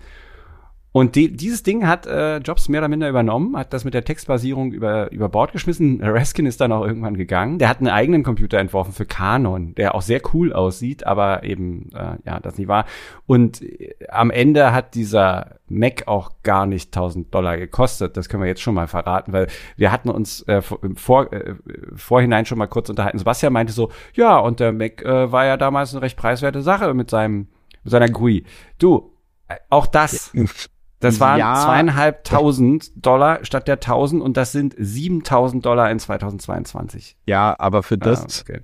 Und 0.93 1.15
die, 1.15 1.35
dieses 1.35 1.63
Ding 1.63 1.87
hat 1.87 2.05
äh, 2.05 2.37
Jobs 2.37 2.69
mehr 2.69 2.79
oder 2.79 2.87
minder 2.87 3.09
übernommen, 3.09 3.57
hat 3.57 3.73
das 3.73 3.83
mit 3.83 3.95
der 3.95 4.05
Textbasierung 4.05 4.71
über, 4.71 5.11
über 5.11 5.27
Bord 5.27 5.51
geschmissen. 5.51 5.99
Raskin 6.03 6.45
ist 6.45 6.61
dann 6.61 6.71
auch 6.71 6.85
irgendwann 6.85 7.17
gegangen. 7.17 7.57
Der 7.57 7.67
hat 7.67 7.79
einen 7.79 7.87
eigenen 7.87 8.21
Computer 8.21 8.59
entworfen 8.59 8.93
für 8.93 9.07
Canon, 9.07 9.73
der 9.73 9.95
auch 9.95 10.03
sehr 10.03 10.21
cool 10.33 10.53
aussieht, 10.53 11.07
aber 11.07 11.43
eben, 11.43 11.89
äh, 11.95 12.17
ja, 12.25 12.39
das 12.39 12.59
nicht 12.59 12.67
war. 12.67 12.85
Und 13.25 13.63
äh, 13.63 13.95
am 14.07 14.29
Ende 14.29 14.71
hat 14.71 14.93
dieser 14.93 15.55
Mac 15.67 16.07
auch 16.07 16.29
gar 16.43 16.67
nicht 16.67 16.95
1000 16.95 17.33
Dollar 17.33 17.57
gekostet. 17.57 18.15
Das 18.15 18.29
können 18.29 18.43
wir 18.43 18.47
jetzt 18.47 18.61
schon 18.61 18.75
mal 18.75 18.87
verraten, 18.87 19.33
weil 19.33 19.47
wir 19.75 19.91
hatten 19.91 20.09
uns 20.09 20.43
äh, 20.47 20.61
Vor, 20.61 21.33
äh, 21.33 21.55
Vorhinein 21.95 22.45
schon 22.45 22.59
mal 22.59 22.67
kurz 22.67 22.89
unterhalten. 22.89 23.17
Sebastian 23.17 23.51
meinte 23.51 23.73
so, 23.73 23.89
ja, 24.13 24.37
und 24.37 24.59
der 24.59 24.71
Mac 24.71 25.01
äh, 25.01 25.31
war 25.31 25.45
ja 25.45 25.57
damals 25.57 25.91
eine 25.95 26.03
recht 26.03 26.17
preiswerte 26.17 26.61
Sache 26.61 26.93
mit 26.93 27.09
seinem, 27.09 27.47
mit 27.83 27.91
seiner 27.91 28.09
GUI. 28.09 28.43
Du, 28.77 29.11
äh, 29.47 29.55
auch 29.71 29.87
das 29.87 30.31
Das 31.03 31.19
waren 31.19 31.37
ja. 31.37 31.55
zweieinhalbtausend 31.55 32.91
Dollar 32.95 33.43
statt 33.43 33.67
der 33.67 33.81
tausend 33.81 34.21
und 34.21 34.37
das 34.37 34.53
sind 34.53 34.73
siebentausend 34.77 35.65
Dollar 35.65 35.91
in 35.91 35.99
2022. 35.99 37.17
Ja, 37.25 37.55
aber 37.59 37.83
für 37.83 37.97
das, 37.97 38.21
ah, 38.21 38.41
okay. 38.41 38.61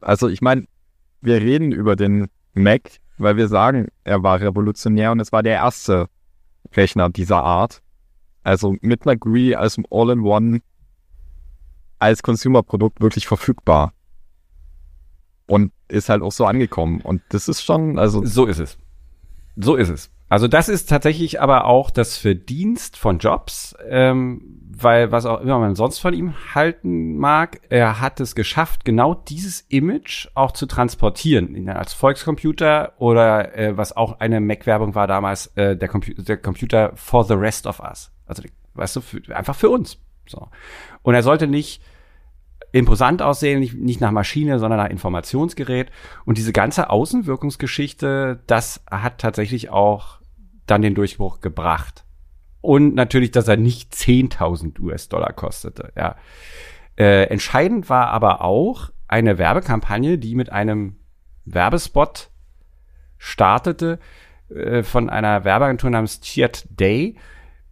also 0.00 0.28
ich 0.28 0.40
meine, 0.40 0.64
wir 1.20 1.36
reden 1.36 1.70
über 1.70 1.96
den 1.96 2.28
Mac, 2.54 2.82
weil 3.18 3.36
wir 3.36 3.48
sagen, 3.48 3.88
er 4.04 4.22
war 4.22 4.40
revolutionär 4.40 5.12
und 5.12 5.20
es 5.20 5.32
war 5.32 5.42
der 5.42 5.56
erste 5.56 6.08
Rechner 6.74 7.10
dieser 7.10 7.42
Art. 7.42 7.82
Also 8.42 8.76
mit 8.80 9.06
einer 9.06 9.16
GUI 9.16 9.54
als 9.54 9.76
All-in-One 9.90 10.62
als 11.98 12.22
Consumer-Produkt 12.22 13.02
wirklich 13.02 13.26
verfügbar. 13.26 13.92
Und 15.46 15.72
ist 15.88 16.08
halt 16.08 16.22
auch 16.22 16.32
so 16.32 16.46
angekommen. 16.46 17.02
Und 17.02 17.20
das 17.28 17.48
ist 17.48 17.62
schon, 17.62 17.98
also. 17.98 18.24
So 18.24 18.46
ist 18.46 18.60
es. 18.60 18.78
So 19.56 19.76
ist 19.76 19.90
es. 19.90 20.10
Also 20.30 20.46
das 20.46 20.68
ist 20.68 20.88
tatsächlich 20.88 21.40
aber 21.40 21.64
auch 21.64 21.90
das 21.90 22.16
Verdienst 22.16 22.96
von 22.96 23.18
Jobs, 23.18 23.74
ähm, 23.88 24.60
weil 24.70 25.10
was 25.10 25.26
auch 25.26 25.40
immer 25.40 25.58
man 25.58 25.74
sonst 25.74 25.98
von 25.98 26.14
ihm 26.14 26.34
halten 26.54 27.16
mag, 27.16 27.60
er 27.68 28.00
hat 28.00 28.20
es 28.20 28.36
geschafft, 28.36 28.84
genau 28.84 29.14
dieses 29.14 29.62
Image 29.62 30.28
auch 30.34 30.52
zu 30.52 30.66
transportieren 30.66 31.68
als 31.68 31.94
Volkscomputer 31.94 32.92
oder 32.98 33.58
äh, 33.58 33.76
was 33.76 33.96
auch 33.96 34.20
eine 34.20 34.40
Mac-Werbung 34.40 34.94
war 34.94 35.08
damals, 35.08 35.48
äh, 35.56 35.76
der, 35.76 35.88
Compu 35.88 36.14
der 36.14 36.36
Computer 36.36 36.92
for 36.94 37.24
the 37.24 37.34
rest 37.34 37.66
of 37.66 37.80
us. 37.80 38.12
Also 38.24 38.44
weißt 38.74 38.96
du, 38.96 39.00
für, 39.00 39.36
einfach 39.36 39.56
für 39.56 39.68
uns. 39.68 39.98
So. 40.28 40.46
Und 41.02 41.14
er 41.14 41.24
sollte 41.24 41.48
nicht 41.48 41.82
imposant 42.70 43.20
aussehen, 43.20 43.58
nicht, 43.58 43.74
nicht 43.74 44.00
nach 44.00 44.12
Maschine, 44.12 44.60
sondern 44.60 44.78
nach 44.78 44.90
Informationsgerät. 44.90 45.90
Und 46.24 46.38
diese 46.38 46.52
ganze 46.52 46.88
Außenwirkungsgeschichte, 46.88 48.44
das 48.46 48.84
hat 48.88 49.18
tatsächlich 49.18 49.70
auch 49.70 50.19
dann 50.70 50.82
den 50.82 50.94
Durchbruch 50.94 51.40
gebracht. 51.40 52.04
Und 52.60 52.94
natürlich, 52.94 53.30
dass 53.30 53.48
er 53.48 53.56
nicht 53.56 53.92
10.000 53.94 54.80
US-Dollar 54.80 55.32
kostete. 55.32 55.92
Ja. 55.96 56.16
Äh, 56.96 57.24
entscheidend 57.24 57.88
war 57.88 58.08
aber 58.08 58.42
auch 58.42 58.90
eine 59.08 59.38
Werbekampagne, 59.38 60.18
die 60.18 60.34
mit 60.34 60.52
einem 60.52 60.96
Werbespot 61.44 62.30
startete 63.16 63.98
äh, 64.50 64.82
von 64.82 65.10
einer 65.10 65.44
Werbeagentur 65.44 65.90
namens 65.90 66.20
Tiet 66.20 66.66
Day. 66.70 67.16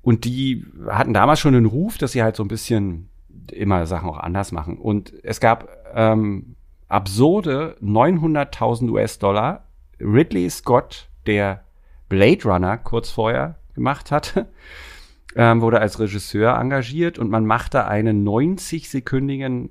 Und 0.00 0.24
die 0.24 0.64
hatten 0.88 1.12
damals 1.12 1.40
schon 1.40 1.52
den 1.52 1.66
Ruf, 1.66 1.98
dass 1.98 2.12
sie 2.12 2.22
halt 2.22 2.36
so 2.36 2.42
ein 2.42 2.48
bisschen 2.48 3.10
immer 3.52 3.86
Sachen 3.86 4.08
auch 4.08 4.18
anders 4.18 4.52
machen. 4.52 4.78
Und 4.78 5.12
es 5.22 5.40
gab 5.40 5.68
ähm, 5.94 6.56
absurde 6.88 7.76
900.000 7.82 8.90
US-Dollar. 8.90 9.64
Ridley 10.00 10.48
Scott, 10.48 11.08
der 11.26 11.64
Blade 12.08 12.44
Runner 12.44 12.78
kurz 12.78 13.10
vorher 13.10 13.56
gemacht 13.74 14.10
hatte, 14.10 14.48
ähm, 15.36 15.60
wurde 15.60 15.80
als 15.80 15.98
Regisseur 15.98 16.58
engagiert 16.58 17.18
und 17.18 17.30
man 17.30 17.46
machte 17.46 17.86
einen 17.86 18.26
90-sekündigen 18.26 19.70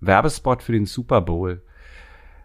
Werbespot 0.00 0.62
für 0.62 0.72
den 0.72 0.86
Super 0.86 1.20
Bowl, 1.20 1.62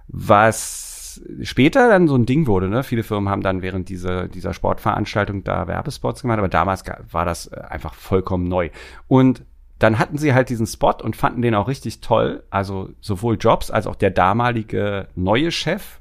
was 0.07 1.21
später 1.41 1.89
dann 1.89 2.07
so 2.07 2.15
ein 2.15 2.25
Ding 2.25 2.47
wurde. 2.47 2.69
Ne? 2.69 2.83
Viele 2.83 3.03
Firmen 3.03 3.29
haben 3.29 3.41
dann 3.41 3.61
während 3.61 3.89
dieser, 3.89 4.27
dieser 4.27 4.53
Sportveranstaltung 4.53 5.43
da 5.43 5.67
Werbespots 5.67 6.21
gemacht, 6.21 6.37
aber 6.37 6.47
damals 6.47 6.83
war 7.11 7.25
das 7.25 7.47
äh, 7.47 7.59
einfach 7.69 7.93
vollkommen 7.93 8.47
neu. 8.47 8.69
Und 9.07 9.43
dann 9.79 9.97
hatten 9.97 10.17
sie 10.17 10.33
halt 10.33 10.49
diesen 10.49 10.67
Spot 10.67 10.93
und 11.01 11.15
fanden 11.15 11.41
den 11.41 11.55
auch 11.55 11.67
richtig 11.67 12.01
toll. 12.01 12.43
Also 12.51 12.89
sowohl 13.01 13.37
Jobs 13.39 13.71
als 13.71 13.87
auch 13.87 13.95
der 13.95 14.11
damalige 14.11 15.07
neue 15.15 15.51
Chef, 15.51 15.99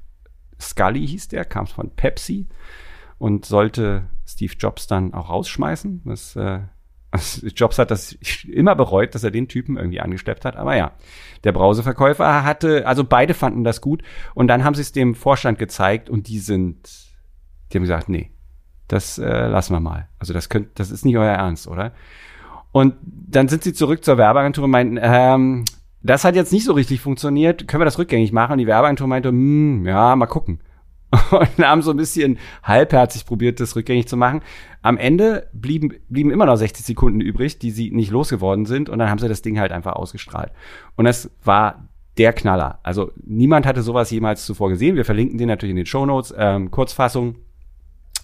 Scully 0.61 1.07
hieß 1.07 1.29
der, 1.29 1.47
kam 1.47 1.66
von 1.66 1.90
Pepsi 1.90 2.47
und 3.20 3.44
sollte 3.44 4.06
Steve 4.26 4.54
Jobs 4.59 4.87
dann 4.87 5.12
auch 5.12 5.28
rausschmeißen. 5.28 6.02
Das, 6.06 6.35
äh, 6.37 6.61
Jobs 7.54 7.78
hat 7.78 7.90
das 7.90 8.12
immer 8.44 8.74
bereut, 8.74 9.14
dass 9.14 9.22
er 9.22 9.30
den 9.30 9.46
Typen 9.46 9.76
irgendwie 9.76 10.00
angeschleppt 10.00 10.46
hat. 10.46 10.56
Aber 10.56 10.74
ja, 10.74 10.92
der 11.44 11.52
Brauseverkäufer 11.52 12.44
hatte, 12.44 12.87
also 12.87 13.04
beide 13.04 13.35
fanden 13.35 13.62
das 13.62 13.83
gut. 13.83 14.02
Und 14.35 14.48
dann 14.48 14.64
haben 14.64 14.74
sie 14.74 14.80
es 14.80 14.92
dem 14.92 15.14
Vorstand 15.14 15.59
gezeigt 15.59 16.09
und 16.09 16.28
die 16.28 16.38
sind, 16.38 16.88
die 17.70 17.76
haben 17.76 17.83
gesagt, 17.83 18.09
nee, 18.09 18.30
das 18.88 19.18
äh, 19.18 19.48
lassen 19.48 19.74
wir 19.74 19.80
mal. 19.80 20.09
Also 20.18 20.33
das 20.33 20.48
könnt, 20.48 20.78
das 20.80 20.90
ist 20.90 21.04
nicht 21.04 21.18
euer 21.18 21.35
Ernst, 21.35 21.68
oder? 21.68 21.92
Und 22.72 22.94
dann 23.02 23.48
sind 23.48 23.64
sie 23.64 23.74
zurück 23.74 24.02
zur 24.02 24.16
Werbeagentur 24.16 24.64
und 24.64 24.70
meinten, 24.70 24.98
ähm, 24.98 25.66
das 26.02 26.24
hat 26.24 26.37
jetzt 26.37 26.54
nicht 26.54 26.64
so 26.64 26.72
richtig 26.72 27.02
funktioniert, 27.02 27.68
können 27.68 27.83
wir 27.83 27.85
das 27.85 27.98
rückgängig 27.98 28.33
machen? 28.33 28.52
Und 28.52 28.59
die 28.59 28.66
Werbeagentur 28.66 29.06
meinte, 29.06 29.28
hm, 29.28 29.85
ja, 29.85 30.16
mal 30.16 30.26
gucken. 30.26 30.61
und 31.31 31.59
haben 31.59 31.83
so 31.83 31.90
ein 31.90 31.96
bisschen 31.96 32.38
halbherzig 32.62 33.27
probiert, 33.27 33.61
das 33.61 33.77
rückgängig 33.77 34.07
zu 34.09 34.16
machen. 34.16 34.42
Am 34.83 34.96
Ende 34.96 35.49
blieben, 35.53 35.94
blieben 36.09 36.31
immer 36.31 36.46
noch 36.46 36.57
60 36.57 36.85
Sekunden 36.85 37.20
übrig, 37.20 37.59
die 37.59 37.70
sie 37.70 37.90
nicht 37.90 38.11
losgeworden 38.11 38.66
sind 38.66 38.88
und 38.88 38.99
dann 38.99 39.11
haben 39.11 39.18
sie 39.18 39.29
das 39.29 39.42
Ding 39.42 39.59
halt 39.59 39.73
einfach 39.73 39.94
ausgestrahlt. 39.94 40.53
Und 40.96 41.05
das 41.05 41.31
war 41.44 41.88
der 42.16 42.33
Knaller. 42.33 42.79
Also 42.83 43.12
niemand 43.25 43.66
hatte 43.66 43.83
sowas 43.83 44.11
jemals 44.11 44.44
zuvor 44.44 44.68
gesehen. 44.68 44.96
Wir 44.96 45.05
verlinken 45.05 45.38
den 45.38 45.49
natürlich 45.49 45.70
in 45.70 45.77
den 45.77 45.87
Show 45.87 46.07
Notes. 46.07 46.35
Ähm, 46.37 46.70
Kurzfassung. 46.70 47.37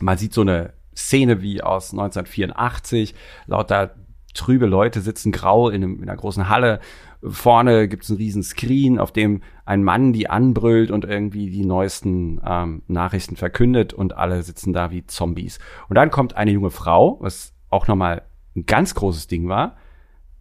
Man 0.01 0.19
sieht 0.19 0.35
so 0.35 0.43
eine 0.43 0.75
Szene 0.95 1.43
wie 1.43 1.63
aus 1.63 1.93
1984. 1.93 3.15
Lauter 3.47 3.95
trübe 4.35 4.67
Leute 4.67 5.01
sitzen 5.01 5.33
grau 5.33 5.71
in, 5.71 5.83
einem, 5.83 6.03
in 6.03 6.09
einer 6.09 6.17
großen 6.17 6.49
Halle 6.49 6.81
Vorne 7.29 7.89
gibt's 7.89 8.11
einen 8.11 8.19
riesen 8.19 8.43
Screen, 8.43 8.99
auf 8.99 9.13
dem 9.13 9.43
ein 9.65 9.83
Mann 9.83 10.13
die 10.13 10.31
anbrüllt 10.31 10.91
und 10.91 11.05
irgendwie 11.05 11.51
die 11.51 11.65
neuesten 11.65 12.41
ähm, 12.45 12.83
Nachrichten 12.87 13.37
verkündet 13.37 13.93
und 13.93 14.17
alle 14.17 14.43
sitzen 14.43 14.73
da 14.73 14.91
wie 14.91 15.07
Zombies. 15.07 15.59
Und 15.89 15.97
dann 15.97 16.11
kommt 16.11 16.37
eine 16.37 16.51
junge 16.51 16.71
Frau, 16.71 17.19
was 17.21 17.55
auch 17.69 17.89
nochmal 17.89 18.23
ein 18.55 18.67
ganz 18.67 18.95
großes 18.95 19.27
Ding 19.27 19.49
war, 19.49 19.77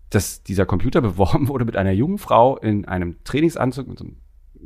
dass 0.09 0.43
dieser 0.43 0.65
Computer 0.65 1.01
beworben 1.01 1.47
wurde 1.47 1.65
mit 1.65 1.75
einer 1.75 1.91
jungen 1.91 2.17
Frau 2.17 2.57
in 2.57 2.85
einem 2.85 3.17
Trainingsanzug 3.23 3.87
mit 3.87 3.99
so 3.99 4.05
einem 4.05 4.17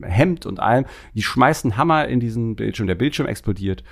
Hemd 0.01 0.45
und 0.45 0.59
allem. 0.59 0.85
Die 1.13 1.23
schmeißt 1.23 1.65
einen 1.65 1.77
Hammer 1.77 2.07
in 2.07 2.19
diesen 2.19 2.55
Bildschirm, 2.55 2.87
der 2.87 2.95
Bildschirm 2.95 3.27
explodiert 3.27 3.83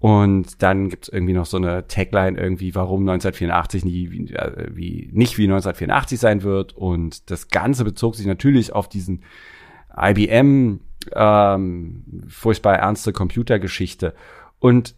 und 0.00 0.62
dann 0.62 0.90
gibt's 0.90 1.08
irgendwie 1.08 1.32
noch 1.32 1.46
so 1.46 1.56
eine 1.56 1.88
Tagline 1.88 2.38
irgendwie, 2.38 2.74
warum 2.74 3.00
1984 3.00 3.84
nie 3.84 4.10
wie, 4.10 4.32
äh, 4.32 4.68
wie 4.70 5.10
nicht 5.12 5.38
wie 5.38 5.44
1984 5.44 6.20
sein 6.20 6.42
wird. 6.42 6.72
Und 6.72 7.30
das 7.30 7.48
Ganze 7.48 7.84
bezog 7.84 8.14
sich 8.14 8.26
natürlich 8.26 8.72
auf 8.72 8.88
diesen 8.88 9.24
IBM 9.96 10.80
ähm, 11.14 12.04
furchtbar 12.28 12.76
ernste 12.76 13.12
Computergeschichte. 13.12 14.14
Und 14.60 14.94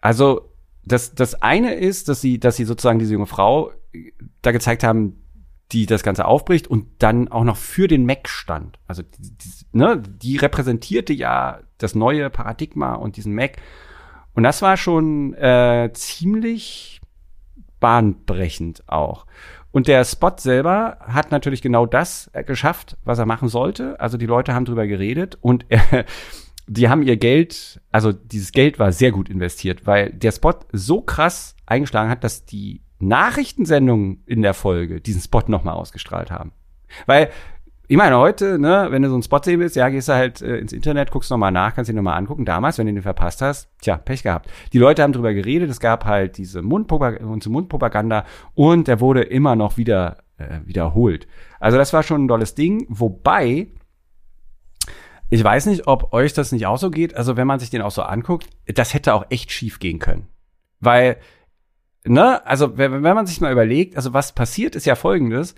also 0.00 0.52
das, 0.84 1.14
das 1.14 1.40
eine 1.40 1.74
ist, 1.74 2.08
dass 2.08 2.20
sie, 2.20 2.40
dass 2.40 2.56
sie 2.56 2.64
sozusagen 2.64 2.98
diese 2.98 3.12
junge 3.12 3.26
Frau 3.26 3.70
da 4.42 4.50
gezeigt 4.50 4.82
haben, 4.82 5.22
die 5.70 5.86
das 5.86 6.02
Ganze 6.02 6.24
aufbricht 6.24 6.66
und 6.66 6.86
dann 6.98 7.28
auch 7.28 7.44
noch 7.44 7.56
für 7.56 7.88
den 7.88 8.06
Mac 8.06 8.28
stand. 8.28 8.78
Also 8.86 9.02
die, 9.02 9.30
die, 9.30 9.78
ne, 9.78 10.02
die 10.02 10.38
repräsentierte 10.38 11.12
ja 11.12 11.60
das 11.76 11.94
neue 11.94 12.30
Paradigma 12.30 12.94
und 12.94 13.16
diesen 13.16 13.34
Mac. 13.34 13.58
Und 14.38 14.44
das 14.44 14.62
war 14.62 14.76
schon 14.76 15.34
äh, 15.34 15.90
ziemlich 15.94 17.00
bahnbrechend 17.80 18.84
auch. 18.88 19.26
Und 19.72 19.88
der 19.88 20.04
Spot 20.04 20.30
selber 20.36 20.98
hat 21.00 21.32
natürlich 21.32 21.60
genau 21.60 21.86
das 21.86 22.30
äh, 22.34 22.44
geschafft, 22.44 22.96
was 23.02 23.18
er 23.18 23.26
machen 23.26 23.48
sollte. 23.48 23.98
Also 23.98 24.16
die 24.16 24.26
Leute 24.26 24.54
haben 24.54 24.64
drüber 24.64 24.86
geredet 24.86 25.38
und 25.40 25.66
äh, 25.70 26.04
die 26.68 26.88
haben 26.88 27.02
ihr 27.02 27.16
Geld, 27.16 27.80
also 27.90 28.12
dieses 28.12 28.52
Geld 28.52 28.78
war 28.78 28.92
sehr 28.92 29.10
gut 29.10 29.28
investiert, 29.28 29.88
weil 29.88 30.12
der 30.12 30.30
Spot 30.30 30.54
so 30.70 31.00
krass 31.00 31.56
eingeschlagen 31.66 32.08
hat, 32.08 32.22
dass 32.22 32.44
die 32.44 32.82
Nachrichtensendungen 33.00 34.22
in 34.24 34.42
der 34.42 34.54
Folge 34.54 35.00
diesen 35.00 35.20
Spot 35.20 35.42
nochmal 35.48 35.74
ausgestrahlt 35.74 36.30
haben. 36.30 36.52
Weil 37.06 37.30
ich 37.90 37.96
meine, 37.96 38.18
heute, 38.18 38.58
ne, 38.58 38.88
wenn 38.90 39.00
du 39.00 39.08
so 39.08 39.16
ein 39.16 39.22
Spot 39.22 39.40
sehen 39.42 39.60
willst, 39.60 39.74
ja, 39.74 39.88
gehst 39.88 40.08
du 40.08 40.12
halt 40.12 40.42
äh, 40.42 40.58
ins 40.58 40.74
Internet, 40.74 41.10
guckst 41.10 41.30
nochmal 41.30 41.50
nach, 41.50 41.74
kannst 41.74 41.88
ihn 41.88 41.96
nochmal 41.96 42.18
angucken. 42.18 42.44
Damals, 42.44 42.76
wenn 42.76 42.86
du 42.86 42.92
den 42.92 43.02
verpasst 43.02 43.40
hast, 43.40 43.70
tja, 43.80 43.96
Pech 43.96 44.22
gehabt. 44.22 44.50
Die 44.74 44.78
Leute 44.78 45.02
haben 45.02 45.14
drüber 45.14 45.32
geredet, 45.32 45.70
es 45.70 45.80
gab 45.80 46.04
halt 46.04 46.36
diese 46.36 46.60
Mundpropaganda 46.60 48.26
und 48.54 48.88
der 48.88 49.00
wurde 49.00 49.22
immer 49.22 49.56
noch 49.56 49.78
wieder 49.78 50.18
äh, 50.36 50.60
wiederholt. 50.66 51.26
Also 51.60 51.78
das 51.78 51.94
war 51.94 52.02
schon 52.02 52.26
ein 52.26 52.28
tolles 52.28 52.54
Ding, 52.54 52.84
wobei 52.90 53.68
ich 55.30 55.42
weiß 55.42 55.66
nicht, 55.66 55.86
ob 55.86 56.12
euch 56.12 56.34
das 56.34 56.52
nicht 56.52 56.66
auch 56.66 56.78
so 56.78 56.90
geht. 56.90 57.16
Also 57.16 57.38
wenn 57.38 57.46
man 57.46 57.58
sich 57.58 57.70
den 57.70 57.82
auch 57.82 57.90
so 57.90 58.02
anguckt, 58.02 58.48
das 58.66 58.92
hätte 58.92 59.14
auch 59.14 59.26
echt 59.30 59.50
schief 59.50 59.78
gehen 59.78 59.98
können. 59.98 60.28
Weil, 60.80 61.16
ne, 62.04 62.46
also 62.46 62.76
wenn, 62.76 63.02
wenn 63.02 63.14
man 63.14 63.26
sich 63.26 63.40
mal 63.40 63.52
überlegt, 63.52 63.96
also 63.96 64.12
was 64.12 64.32
passiert 64.32 64.76
ist 64.76 64.84
ja 64.84 64.94
folgendes 64.94 65.54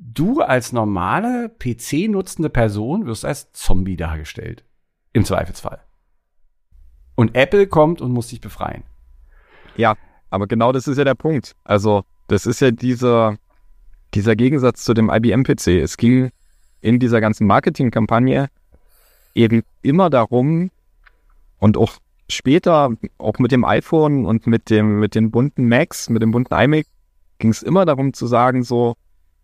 du 0.00 0.40
als 0.40 0.72
normale 0.72 1.50
PC-nutzende 1.58 2.50
Person 2.50 3.06
wirst 3.06 3.24
als 3.24 3.52
Zombie 3.52 3.96
dargestellt. 3.96 4.64
Im 5.12 5.24
Zweifelsfall. 5.24 5.80
Und 7.14 7.34
Apple 7.34 7.66
kommt 7.66 8.00
und 8.00 8.12
muss 8.12 8.28
dich 8.28 8.40
befreien. 8.40 8.84
Ja, 9.76 9.96
aber 10.30 10.46
genau 10.46 10.72
das 10.72 10.86
ist 10.86 10.98
ja 10.98 11.04
der 11.04 11.14
Punkt. 11.14 11.56
Also, 11.64 12.04
das 12.28 12.46
ist 12.46 12.60
ja 12.60 12.70
dieser, 12.70 13.36
dieser 14.14 14.36
Gegensatz 14.36 14.84
zu 14.84 14.94
dem 14.94 15.10
IBM-PC. 15.10 15.68
Es 15.82 15.96
ging 15.96 16.30
in 16.80 16.98
dieser 16.98 17.20
ganzen 17.20 17.46
Marketingkampagne 17.46 18.48
eben 19.34 19.62
immer 19.82 20.10
darum, 20.10 20.70
und 21.58 21.76
auch 21.76 21.94
später, 22.30 22.90
auch 23.18 23.38
mit 23.38 23.52
dem 23.52 23.64
iPhone 23.64 24.26
und 24.26 24.46
mit 24.46 24.70
dem, 24.70 25.00
mit 25.00 25.14
den 25.14 25.30
bunten 25.30 25.68
Macs, 25.68 26.08
mit 26.08 26.22
dem 26.22 26.30
bunten 26.30 26.54
iMac, 26.54 26.86
ging 27.38 27.50
es 27.50 27.62
immer 27.62 27.84
darum 27.84 28.12
zu 28.12 28.26
sagen, 28.26 28.62
so, 28.62 28.96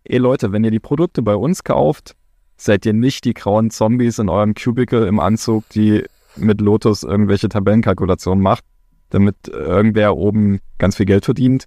ey 0.05 0.17
Leute, 0.17 0.51
wenn 0.51 0.63
ihr 0.63 0.71
die 0.71 0.79
Produkte 0.79 1.21
bei 1.21 1.35
uns 1.35 1.63
kauft, 1.63 2.15
seid 2.57 2.85
ihr 2.85 2.93
nicht 2.93 3.25
die 3.25 3.33
grauen 3.33 3.69
Zombies 3.69 4.19
in 4.19 4.29
eurem 4.29 4.53
Cubicle 4.53 5.07
im 5.07 5.19
Anzug, 5.19 5.67
die 5.69 6.05
mit 6.35 6.61
Lotus 6.61 7.03
irgendwelche 7.03 7.49
Tabellenkalkulationen 7.49 8.41
macht, 8.41 8.63
damit 9.09 9.47
irgendwer 9.47 10.15
oben 10.17 10.59
ganz 10.77 10.97
viel 10.97 11.05
Geld 11.05 11.25
verdient, 11.25 11.65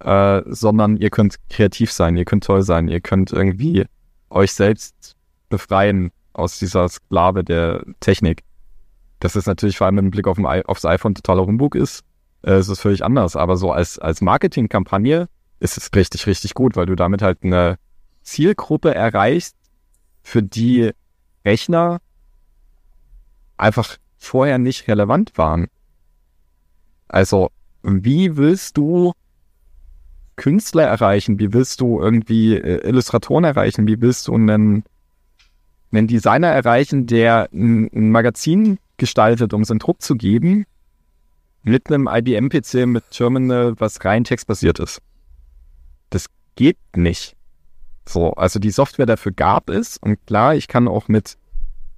äh, 0.00 0.42
sondern 0.46 0.96
ihr 0.96 1.10
könnt 1.10 1.36
kreativ 1.48 1.92
sein, 1.92 2.16
ihr 2.16 2.24
könnt 2.24 2.44
toll 2.44 2.62
sein, 2.62 2.88
ihr 2.88 3.00
könnt 3.00 3.32
irgendwie 3.32 3.86
euch 4.30 4.52
selbst 4.52 5.16
befreien 5.48 6.10
aus 6.32 6.58
dieser 6.58 6.88
Sklave 6.88 7.44
der 7.44 7.84
Technik. 8.00 8.42
Das 9.20 9.36
ist 9.36 9.46
natürlich 9.46 9.76
vor 9.76 9.86
allem 9.86 9.96
mit 9.96 10.10
Blick 10.10 10.26
auf 10.26 10.38
aufs 10.66 10.84
iPhone 10.84 11.14
totaler 11.14 11.46
Humbug 11.46 11.74
ist, 11.74 12.02
äh, 12.42 12.58
ist 12.58 12.68
es 12.68 12.80
völlig 12.80 13.04
anders. 13.04 13.36
Aber 13.36 13.56
so 13.56 13.70
als, 13.70 13.98
als 13.98 14.20
Marketingkampagne 14.20 15.28
ist 15.62 15.78
es 15.78 15.90
richtig, 15.94 16.26
richtig 16.26 16.54
gut, 16.54 16.74
weil 16.76 16.86
du 16.86 16.96
damit 16.96 17.22
halt 17.22 17.38
eine 17.44 17.78
Zielgruppe 18.22 18.94
erreichst, 18.94 19.56
für 20.22 20.42
die 20.42 20.90
Rechner 21.44 22.00
einfach 23.56 23.96
vorher 24.18 24.58
nicht 24.58 24.88
relevant 24.88 25.38
waren. 25.38 25.68
Also, 27.08 27.50
wie 27.82 28.36
willst 28.36 28.76
du 28.76 29.12
Künstler 30.36 30.84
erreichen? 30.84 31.38
Wie 31.38 31.52
willst 31.52 31.80
du 31.80 32.00
irgendwie 32.00 32.54
äh, 32.56 32.86
Illustratoren 32.86 33.44
erreichen? 33.44 33.86
Wie 33.86 34.00
willst 34.00 34.28
du 34.28 34.34
einen, 34.34 34.84
einen 35.92 36.06
Designer 36.08 36.48
erreichen, 36.48 37.06
der 37.06 37.48
ein, 37.52 37.88
ein 37.92 38.10
Magazin 38.10 38.78
gestaltet, 38.96 39.52
um 39.52 39.62
es 39.62 39.70
in 39.70 39.78
Druck 39.78 40.02
zu 40.02 40.16
geben, 40.16 40.64
mit 41.62 41.88
einem 41.88 42.08
IBM-PC 42.10 42.86
mit 42.86 43.04
Terminal, 43.10 43.74
was 43.78 44.04
rein 44.04 44.24
textbasiert 44.24 44.80
ist? 44.80 45.00
Das 46.12 46.26
geht 46.56 46.76
nicht. 46.94 47.36
So, 48.06 48.34
also 48.34 48.58
die 48.58 48.70
Software 48.70 49.06
dafür 49.06 49.32
gab 49.32 49.70
es 49.70 49.96
und 49.96 50.24
klar, 50.26 50.54
ich 50.54 50.68
kann 50.68 50.88
auch 50.88 51.08
mit 51.08 51.38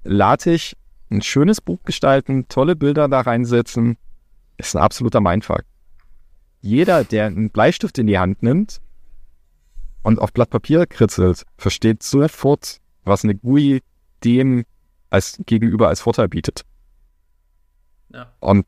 LaTeX 0.05 0.77
ein 1.11 1.21
schönes 1.21 1.61
Buch 1.61 1.81
gestalten, 1.85 2.47
tolle 2.49 2.77
Bilder 2.77 3.09
da 3.09 3.23
reinsetzen. 3.23 3.97
Ist 4.57 4.77
ein 4.77 4.83
absoluter 4.83 5.21
Mindfuck. 5.21 5.65
Jeder, 6.61 7.03
der 7.03 7.27
einen 7.27 7.51
Bleistift 7.51 7.99
in 7.99 8.07
die 8.07 8.19
Hand 8.19 8.43
nimmt 8.43 8.81
und 10.03 10.21
auf 10.21 10.33
Blatt 10.33 10.51
Papier 10.51 10.87
kritzelt, 10.87 11.45
versteht 11.57 12.05
sofort, 12.05 12.81
was 13.03 13.25
eine 13.25 13.35
GUI 13.35 13.83
dem 14.23 14.65
als 15.11 15.41
gegenüber 15.45 15.89
als 15.89 16.01
Vorteil 16.01 16.29
bietet. 16.29 16.65
Ja. 18.11 18.33
Und 18.39 18.65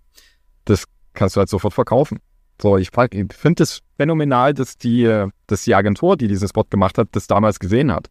das 0.65 0.87
kannst 1.15 1.37
du 1.37 1.39
halt 1.39 1.49
sofort 1.49 1.75
verkaufen. 1.75 2.19
So, 2.61 2.79
ich, 2.79 2.91
ich 3.11 3.33
finde 3.35 3.63
es 3.63 3.83
phänomenal, 3.97 4.55
dass 4.55 4.79
die, 4.79 5.27
dass 5.47 5.65
die 5.65 5.75
Agentur, 5.75 6.17
die 6.17 6.29
diesen 6.29 6.49
Spot 6.49 6.65
gemacht 6.65 6.99
hat, 6.99 7.09
das 7.13 7.27
damals 7.27 7.59
gesehen 7.59 7.93
hat. 7.93 8.11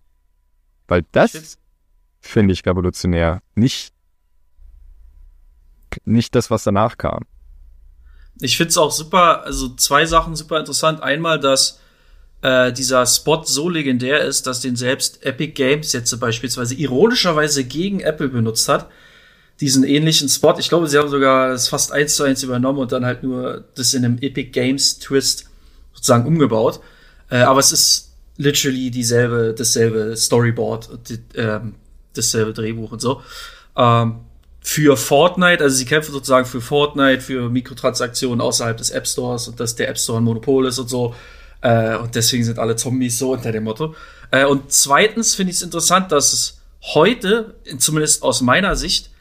Weil 0.88 1.04
das 1.12 1.58
finde 2.20 2.54
ich 2.54 2.66
revolutionär. 2.66 3.42
Nicht, 3.56 3.94
nicht 6.04 6.36
das, 6.36 6.52
was 6.52 6.64
danach 6.64 6.98
kam. 6.98 7.24
Ich 8.42 8.58
finde 8.58 8.70
es 8.70 8.78
auch 8.78 8.92
super, 8.92 9.44
also 9.44 9.70
zwei 9.76 10.06
Sachen 10.06 10.36
super 10.36 10.60
interessant. 10.60 11.02
Einmal, 11.02 11.40
dass 11.40 11.80
äh, 12.42 12.72
dieser 12.72 13.06
Spot 13.06 13.44
so 13.44 13.70
legendär 13.70 14.22
ist, 14.22 14.46
dass 14.46 14.60
den 14.60 14.76
selbst 14.76 15.26
Epic 15.26 15.54
Games 15.54 15.94
jetzt 15.94 16.20
beispielsweise 16.20 16.76
ironischerweise 16.76 17.64
gegen 17.64 18.02
Apple 18.02 18.30
benutzt 18.30 18.68
hat 18.70 18.90
diesen 19.62 19.84
ähnlichen 19.84 20.28
Spot. 20.28 20.56
Ich 20.60 20.70
glaube, 20.70 20.88
sie 20.88 20.98
haben 20.98 21.10
sogar 21.10 21.50
das 21.50 21.70
fast 21.70 21.92
eins 21.92 22.16
zu 22.16 22.24
eins 22.24 22.44
übernommen 22.44 22.80
und 22.80 22.92
dann 22.92 23.06
halt 23.06 23.24
nur 23.24 23.64
das 23.76 23.94
in 23.94 24.04
einem 24.04 24.18
Epic 24.20 24.52
Games 24.52 25.00
Twist 25.00 25.46
sozusagen 25.94 26.26
umgebaut. 26.26 26.82
Äh, 27.30 27.38
aber 27.38 27.60
es 27.60 27.72
ist 27.72 28.12
literally 28.38 28.92
dieselbe, 28.92 29.56
dasselbe 29.58 30.16
Storyboard, 30.18 31.10
die, 31.10 31.20
ähm, 31.36 31.76
dasselbe 32.14 32.54
Drehbuch 32.54 32.92
und 32.92 33.02
so. 33.02 33.22
Ähm, 33.78 34.20
für 34.60 34.98
Fortnite, 34.98 35.64
also 35.64 35.76
sie 35.76 35.86
kämpfen 35.86 36.12
sozusagen 36.12 36.46
für 36.46 36.60
Fortnite, 36.60 37.22
für 37.22 37.50
Mikrotransaktionen 37.50 38.42
außerhalb 38.42 38.76
des 38.76 38.90
App 38.90 39.08
Stores 39.08 39.48
und 39.48 39.60
dass 39.60 39.76
der 39.76 39.90
App 39.90 39.98
Store 39.98 40.20
ein 40.20 40.24
Monopol 40.24 40.66
ist 40.66 40.80
und 40.80 40.90
so. 40.90 41.14
Äh, 41.62 41.96
und 41.98 42.16
deswegen 42.16 42.44
sind 42.44 42.60
alle 42.60 42.76
Zombies 42.76 43.18
so 43.18 43.34
unter 43.34 43.52
dem 43.52 43.64
Motto. 43.64 43.96
Äh, 44.32 44.46
und 44.46 44.72
zweitens 44.72 45.36
finde 45.36 45.52
ich 45.52 45.58
es 45.58 45.62
interessant, 45.62 46.12
dass 46.12 46.34
es 46.34 46.60
heute, 46.94 47.56
zumindest 47.78 48.24
aus 48.24 48.42
meiner 48.42 48.76
Sicht, 48.76 49.12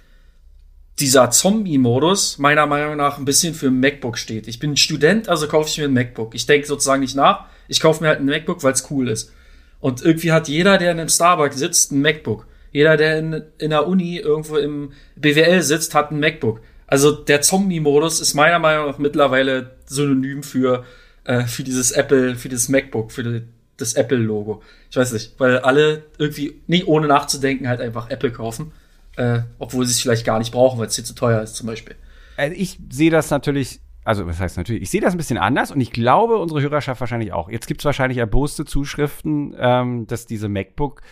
dieser 1.00 1.30
Zombie-Modus 1.30 2.38
meiner 2.38 2.66
Meinung 2.66 2.96
nach 2.96 3.18
ein 3.18 3.24
bisschen 3.24 3.54
für 3.54 3.66
ein 3.66 3.80
MacBook 3.80 4.16
steht. 4.16 4.46
Ich 4.46 4.60
bin 4.60 4.76
Student, 4.76 5.28
also 5.28 5.48
kaufe 5.48 5.68
ich 5.68 5.78
mir 5.78 5.84
ein 5.84 5.92
MacBook. 5.92 6.34
Ich 6.34 6.46
denke 6.46 6.66
sozusagen 6.66 7.00
nicht 7.00 7.16
nach. 7.16 7.46
Ich 7.66 7.80
kaufe 7.80 8.02
mir 8.02 8.08
halt 8.08 8.20
ein 8.20 8.26
MacBook, 8.26 8.62
weil 8.62 8.72
es 8.72 8.88
cool 8.90 9.08
ist. 9.08 9.32
Und 9.80 10.02
irgendwie 10.02 10.32
hat 10.32 10.48
jeder, 10.48 10.78
der 10.78 10.92
in 10.92 11.00
einem 11.00 11.08
Starbucks 11.08 11.56
sitzt, 11.56 11.90
ein 11.92 12.00
MacBook. 12.00 12.46
Jeder, 12.70 12.96
der 12.96 13.18
in, 13.18 13.42
in 13.58 13.70
der 13.70 13.86
Uni 13.86 14.18
irgendwo 14.18 14.56
im 14.56 14.92
BWL 15.16 15.62
sitzt, 15.62 15.94
hat 15.94 16.10
ein 16.10 16.20
MacBook. 16.20 16.60
Also 16.86 17.10
der 17.10 17.42
Zombie-Modus 17.42 18.20
ist 18.20 18.34
meiner 18.34 18.58
Meinung 18.58 18.86
nach 18.86 18.98
mittlerweile 18.98 19.76
synonym 19.86 20.42
für, 20.42 20.84
äh, 21.24 21.44
für 21.44 21.64
dieses 21.64 21.90
Apple, 21.90 22.36
für 22.36 22.48
dieses 22.48 22.68
MacBook, 22.68 23.10
für 23.10 23.22
die, 23.24 23.42
das 23.76 23.94
Apple-Logo. 23.94 24.62
Ich 24.90 24.96
weiß 24.96 25.12
nicht, 25.12 25.34
weil 25.38 25.58
alle 25.58 26.04
irgendwie, 26.18 26.60
nie 26.68 26.84
ohne 26.84 27.08
nachzudenken, 27.08 27.68
halt 27.68 27.80
einfach 27.80 28.10
Apple 28.10 28.30
kaufen 28.30 28.72
äh, 29.16 29.40
obwohl 29.58 29.84
sie 29.86 29.92
es 29.92 30.00
vielleicht 30.00 30.24
gar 30.24 30.38
nicht 30.38 30.52
brauchen, 30.52 30.78
weil 30.78 30.86
es 30.86 30.96
hier 30.96 31.04
zu 31.04 31.14
teuer 31.14 31.42
ist 31.42 31.56
zum 31.56 31.66
Beispiel. 31.66 31.96
Also 32.36 32.54
ich 32.56 32.78
sehe 32.90 33.10
das 33.10 33.30
natürlich, 33.30 33.80
also 34.04 34.26
was 34.26 34.40
heißt 34.40 34.56
natürlich, 34.56 34.82
ich 34.82 34.90
sehe 34.90 35.00
das 35.00 35.14
ein 35.14 35.18
bisschen 35.18 35.38
anders 35.38 35.70
und 35.70 35.80
ich 35.80 35.92
glaube, 35.92 36.36
unsere 36.38 36.60
Hörerschaft 36.60 37.00
wahrscheinlich 37.00 37.32
auch. 37.32 37.48
Jetzt 37.48 37.66
gibt 37.66 37.80
es 37.80 37.84
wahrscheinlich 37.84 38.18
erboste 38.18 38.64
Zuschriften, 38.64 39.54
ähm, 39.58 40.06
dass 40.06 40.26
diese 40.26 40.48
MacBook 40.48 41.02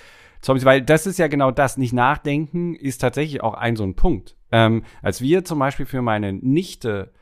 Zombies, 0.40 0.64
weil 0.64 0.82
das 0.82 1.06
ist 1.06 1.20
ja 1.20 1.28
genau 1.28 1.52
das, 1.52 1.76
nicht 1.76 1.92
nachdenken 1.92 2.74
ist 2.74 2.98
tatsächlich 2.98 3.42
auch 3.42 3.54
ein 3.54 3.76
so 3.76 3.84
ein 3.84 3.94
Punkt. 3.94 4.36
Ähm, 4.50 4.82
als 5.00 5.20
wir 5.20 5.44
zum 5.44 5.60
Beispiel 5.60 5.86
für 5.86 6.02
meine 6.02 6.32
Nichte 6.32 7.12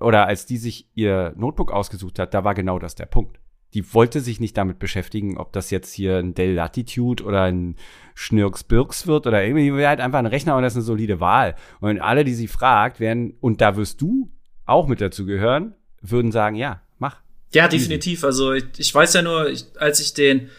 oder 0.00 0.26
als 0.26 0.44
die 0.44 0.56
sich 0.56 0.88
ihr 0.94 1.32
Notebook 1.36 1.70
ausgesucht 1.70 2.18
hat, 2.18 2.34
da 2.34 2.42
war 2.42 2.54
genau 2.54 2.80
das 2.80 2.96
der 2.96 3.06
Punkt 3.06 3.38
die 3.74 3.94
wollte 3.94 4.20
sich 4.20 4.38
nicht 4.38 4.56
damit 4.56 4.78
beschäftigen, 4.78 5.38
ob 5.38 5.52
das 5.52 5.70
jetzt 5.70 5.92
hier 5.92 6.18
ein 6.18 6.34
Dell 6.34 6.54
Latitude 6.54 7.24
oder 7.24 7.42
ein 7.44 7.76
Schnürks 8.14 8.64
Birks 8.64 9.06
wird 9.06 9.26
oder 9.26 9.42
irgendwie 9.42 9.74
wäre 9.74 9.88
halt 9.88 10.00
einfach 10.00 10.18
ein 10.18 10.26
Rechner 10.26 10.56
und 10.56 10.62
das 10.62 10.74
ist 10.74 10.78
eine 10.78 10.84
solide 10.84 11.20
Wahl. 11.20 11.56
Und 11.80 12.00
alle, 12.00 12.24
die 12.24 12.34
sie 12.34 12.48
fragt, 12.48 13.00
werden, 13.00 13.34
und 13.40 13.60
da 13.60 13.76
wirst 13.76 14.00
du 14.00 14.30
auch 14.66 14.86
mit 14.86 15.00
dazu 15.00 15.24
gehören, 15.24 15.74
würden 16.02 16.32
sagen, 16.32 16.56
ja, 16.56 16.82
mach. 16.98 17.20
Ja, 17.52 17.68
definitiv. 17.68 18.24
Also 18.24 18.52
ich, 18.52 18.64
ich 18.76 18.94
weiß 18.94 19.14
ja 19.14 19.22
nur, 19.22 19.48
ich, 19.48 19.64
als 19.78 20.00
ich 20.00 20.12
den, 20.12 20.50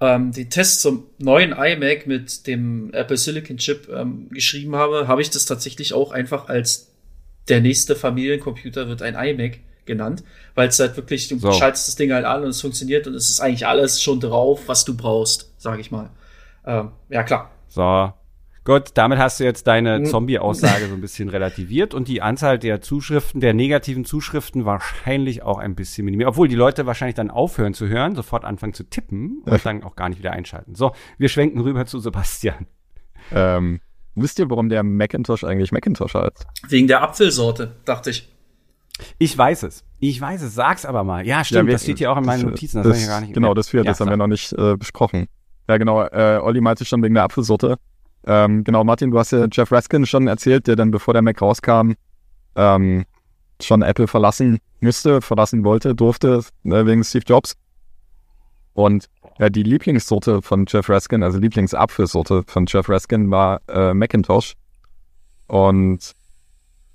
ähm, 0.00 0.32
den 0.32 0.50
Test 0.50 0.80
zum 0.80 1.06
neuen 1.18 1.52
iMac 1.52 2.06
mit 2.06 2.46
dem 2.46 2.92
Apple 2.92 3.16
Silicon 3.16 3.56
Chip 3.56 3.88
ähm, 3.88 4.28
geschrieben 4.30 4.76
habe, 4.76 5.08
habe 5.08 5.22
ich 5.22 5.30
das 5.30 5.44
tatsächlich 5.44 5.92
auch 5.92 6.12
einfach 6.12 6.48
als 6.48 6.92
der 7.48 7.60
nächste 7.60 7.96
Familiencomputer 7.96 8.88
wird 8.88 9.02
ein 9.02 9.14
iMac 9.14 9.58
genannt, 9.86 10.24
weil 10.54 10.68
es 10.68 10.78
halt 10.78 10.96
wirklich, 10.96 11.28
du 11.28 11.38
so. 11.38 11.52
schaltest 11.52 11.88
das 11.88 11.96
Ding 11.96 12.12
halt 12.12 12.24
an 12.24 12.42
und 12.42 12.48
es 12.50 12.60
funktioniert 12.60 13.06
und 13.06 13.14
es 13.14 13.30
ist 13.30 13.40
eigentlich 13.40 13.66
alles 13.66 14.02
schon 14.02 14.20
drauf, 14.20 14.62
was 14.66 14.84
du 14.84 14.96
brauchst, 14.96 15.52
sage 15.60 15.80
ich 15.80 15.90
mal. 15.90 16.10
Ähm, 16.66 16.90
ja, 17.08 17.22
klar. 17.22 17.50
So. 17.68 18.12
Gut, 18.64 18.92
damit 18.94 19.18
hast 19.18 19.40
du 19.40 19.44
jetzt 19.44 19.66
deine 19.66 20.04
Zombie-Aussage 20.04 20.86
so 20.86 20.94
ein 20.94 21.02
bisschen 21.02 21.28
relativiert 21.28 21.92
und 21.92 22.08
die 22.08 22.22
Anzahl 22.22 22.58
der 22.58 22.80
Zuschriften, 22.80 23.42
der 23.42 23.52
negativen 23.52 24.06
Zuschriften 24.06 24.64
wahrscheinlich 24.64 25.42
auch 25.42 25.58
ein 25.58 25.74
bisschen 25.74 26.06
minimiert. 26.06 26.30
Obwohl 26.30 26.48
die 26.48 26.54
Leute 26.54 26.86
wahrscheinlich 26.86 27.14
dann 27.14 27.30
aufhören 27.30 27.74
zu 27.74 27.88
hören, 27.88 28.14
sofort 28.14 28.46
anfangen 28.46 28.72
zu 28.72 28.84
tippen 28.84 29.42
und 29.44 29.66
dann 29.66 29.84
auch 29.84 29.96
gar 29.96 30.08
nicht 30.08 30.18
wieder 30.18 30.32
einschalten. 30.32 30.74
So, 30.74 30.92
wir 31.18 31.28
schwenken 31.28 31.60
rüber 31.60 31.84
zu 31.84 31.98
Sebastian. 31.98 32.66
Ähm, 33.32 33.80
wisst 34.14 34.38
ihr, 34.38 34.48
warum 34.48 34.70
der 34.70 34.82
Macintosh 34.82 35.44
eigentlich 35.44 35.70
Macintosh 35.70 36.14
heißt? 36.14 36.46
Wegen 36.66 36.88
der 36.88 37.02
Apfelsorte, 37.02 37.76
dachte 37.84 38.10
ich. 38.10 38.33
Ich 39.18 39.36
weiß 39.36 39.64
es. 39.64 39.84
Ich 39.98 40.20
weiß 40.20 40.42
es. 40.42 40.54
Sag's 40.54 40.84
aber 40.86 41.02
mal. 41.04 41.26
Ja, 41.26 41.42
stimmt. 41.44 41.62
Ja, 41.62 41.66
wir- 41.66 41.72
das 41.74 41.82
steht 41.82 41.98
hier 41.98 42.12
auch 42.12 42.16
in 42.16 42.24
meinen 42.24 42.42
das- 42.42 42.50
Notizen. 42.50 42.78
Das, 42.82 42.86
Das, 42.92 43.00
ich 43.02 43.06
gar 43.08 43.20
nicht. 43.20 43.32
genau, 43.34 43.54
das, 43.54 43.72
wir, 43.72 43.80
Ja, 43.82 43.90
das 43.90 44.00
haben 44.00 44.06
sag. 44.06 44.12
wir 44.12 44.16
noch 44.18 44.26
nicht 44.28 44.52
äh, 44.52 44.76
besprochen. 44.76 45.26
Ja, 45.68 45.76
genau. 45.78 46.02
Äh, 46.04 46.38
Olli 46.42 46.60
meinte 46.60 46.84
schon 46.84 47.02
wegen 47.02 47.14
der 47.14 47.24
Apfelsorte. 47.24 47.76
Ähm, 48.26 48.64
genau, 48.64 48.84
Martin, 48.84 49.10
du 49.10 49.18
hast 49.18 49.32
ja 49.32 49.46
Jeff 49.50 49.70
Raskin 49.72 50.06
schon 50.06 50.28
erzählt, 50.28 50.66
der 50.66 50.76
dann, 50.76 50.90
bevor 50.90 51.12
der 51.12 51.22
Mac 51.22 51.40
rauskam, 51.42 51.92
ähm, 52.56 53.04
schon 53.60 53.82
Apple 53.82 54.06
verlassen 54.06 54.58
müsste, 54.80 55.20
verlassen 55.20 55.64
wollte, 55.64 55.94
durfte, 55.94 56.42
ne, 56.62 56.86
wegen 56.86 57.02
Steve 57.04 57.24
Jobs. 57.26 57.54
Und 58.72 59.06
ja, 59.38 59.48
die 59.50 59.62
Lieblingssorte 59.62 60.42
von 60.42 60.64
Jeff 60.68 60.88
Raskin, 60.88 61.22
also 61.22 61.38
Lieblingsapfelsorte 61.38 62.44
von 62.46 62.66
Jeff 62.66 62.88
Raskin 62.88 63.30
war 63.30 63.60
äh, 63.68 63.92
Macintosh. 63.94 64.54
Und 65.46 66.12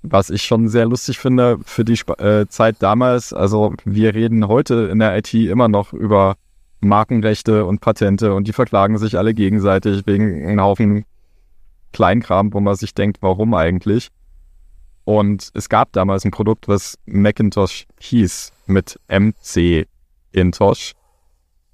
was 0.02 0.30
ich 0.30 0.42
schon 0.42 0.68
sehr 0.68 0.86
lustig 0.86 1.18
finde 1.18 1.58
für 1.64 1.84
die 1.84 1.98
äh, 2.18 2.46
Zeit 2.48 2.76
damals, 2.80 3.32
also 3.32 3.74
wir 3.84 4.14
reden 4.14 4.48
heute 4.48 4.88
in 4.90 4.98
der 4.98 5.16
IT 5.16 5.34
immer 5.34 5.68
noch 5.68 5.92
über 5.92 6.36
Markenrechte 6.80 7.66
und 7.66 7.80
Patente 7.80 8.34
und 8.34 8.48
die 8.48 8.52
verklagen 8.52 8.96
sich 8.98 9.18
alle 9.18 9.34
gegenseitig 9.34 10.06
wegen 10.06 10.46
einem 10.46 10.60
Haufen 10.60 11.04
Kleinkram, 11.92 12.52
wo 12.52 12.60
man 12.60 12.76
sich 12.76 12.94
denkt, 12.94 13.18
warum 13.20 13.54
eigentlich? 13.54 14.08
Und 15.04 15.50
es 15.54 15.68
gab 15.68 15.92
damals 15.92 16.24
ein 16.24 16.30
Produkt, 16.30 16.68
was 16.68 16.98
Macintosh 17.06 17.86
hieß, 17.98 18.52
mit 18.66 18.98
MC 19.08 19.86
Intosh. 20.32 20.92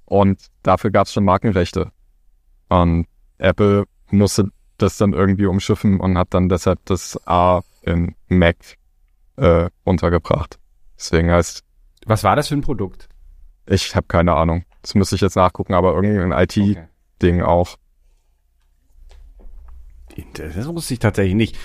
Und 0.07 0.47
dafür 0.62 0.91
gab 0.91 1.07
es 1.07 1.12
schon 1.12 1.25
Markenrechte. 1.25 1.91
Und 2.69 3.07
Apple 3.39 3.85
musste 4.11 4.51
das 4.79 4.97
dann 4.99 5.12
irgendwie 5.12 5.47
umschiffen 5.47 6.01
und 6.01 6.19
hat 6.19 6.35
dann 6.35 6.49
deshalb 6.49 6.81
das 6.85 7.21
A 7.27 7.62
in 7.83 8.15
Mac 8.29 8.57
äh, 9.37 9.71
untergebracht. 9.85 10.59
Deswegen 10.99 11.31
heißt, 11.31 11.62
Was 12.07 12.25
war 12.25 12.37
das 12.37 12.49
für 12.49 12.55
ein 12.55 12.61
Produkt? 12.62 13.09
ich 13.69 13.97
habe 13.97 14.07
keine 14.07 14.35
Ahnung. 14.35 14.65
Das 14.83 14.95
müsste 14.95 15.17
ich 15.17 15.21
jetzt 15.21 15.35
nachgucken, 15.37 15.75
aber 15.75 15.95
irgendein 15.95 16.33
IT-Ding 16.33 17.43
auch. 17.43 17.77
Das 20.35 20.67
wusste 20.69 20.95
ich 20.95 21.01
tatsächlich 21.01 21.35
nicht. 21.35 21.59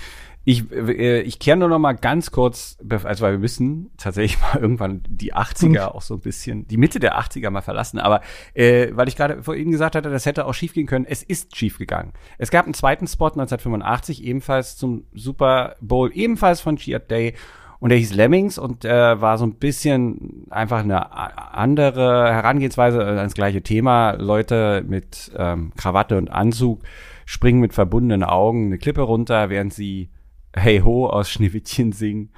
Ich, 0.44 0.70
äh, 0.72 1.20
ich 1.20 1.38
kehre 1.38 1.56
nur 1.56 1.68
noch 1.68 1.78
mal 1.78 1.92
ganz 1.92 2.32
kurz, 2.32 2.76
also 2.88 3.24
weil 3.24 3.32
wir 3.32 3.38
müssen 3.38 3.90
tatsächlich 3.96 4.40
mal 4.54 4.60
irgendwann 4.60 5.02
die 5.08 5.34
80er 5.34 5.86
auch 5.86 6.02
so 6.02 6.14
ein 6.14 6.20
bisschen, 6.20 6.66
die 6.66 6.76
Mitte 6.76 6.98
der 6.98 7.18
80er 7.18 7.50
mal 7.50 7.60
verlassen. 7.60 7.98
Aber 7.98 8.20
äh, 8.54 8.88
weil 8.92 9.08
ich 9.08 9.16
gerade 9.16 9.42
vorhin 9.42 9.70
gesagt 9.70 9.94
hatte, 9.94 10.10
das 10.10 10.26
hätte 10.26 10.46
auch 10.46 10.54
schief 10.54 10.74
gehen 10.74 10.86
können, 10.86 11.06
es 11.08 11.22
ist 11.22 11.56
schief 11.56 11.78
gegangen. 11.78 12.12
Es 12.38 12.50
gab 12.50 12.64
einen 12.64 12.74
zweiten 12.74 13.06
Spot 13.06 13.26
1985, 13.26 14.24
ebenfalls 14.24 14.76
zum 14.76 15.04
Super 15.12 15.76
Bowl, 15.80 16.10
ebenfalls 16.12 16.60
von 16.60 16.76
Giat 16.76 17.10
Day. 17.10 17.34
Und 17.78 17.88
der 17.88 17.98
hieß 17.98 18.14
Lemmings 18.14 18.58
und 18.58 18.84
äh, 18.84 19.20
war 19.20 19.38
so 19.38 19.44
ein 19.44 19.54
bisschen 19.56 20.46
einfach 20.50 20.84
eine 20.84 21.12
andere 21.52 22.32
Herangehensweise 22.32 23.04
ans 23.04 23.34
gleiche 23.34 23.62
Thema. 23.62 24.12
Leute 24.12 24.84
mit 24.86 25.32
ähm, 25.36 25.72
Krawatte 25.76 26.16
und 26.16 26.30
Anzug 26.30 26.82
springen 27.26 27.58
mit 27.58 27.74
verbundenen 27.74 28.22
Augen 28.22 28.66
eine 28.66 28.78
Klippe 28.78 29.00
runter, 29.00 29.50
während 29.50 29.74
sie 29.74 30.10
Hey 30.54 30.80
Ho 30.80 31.06
aus 31.06 31.30
Schneewittchen 31.30 31.92
singen. 31.92 32.30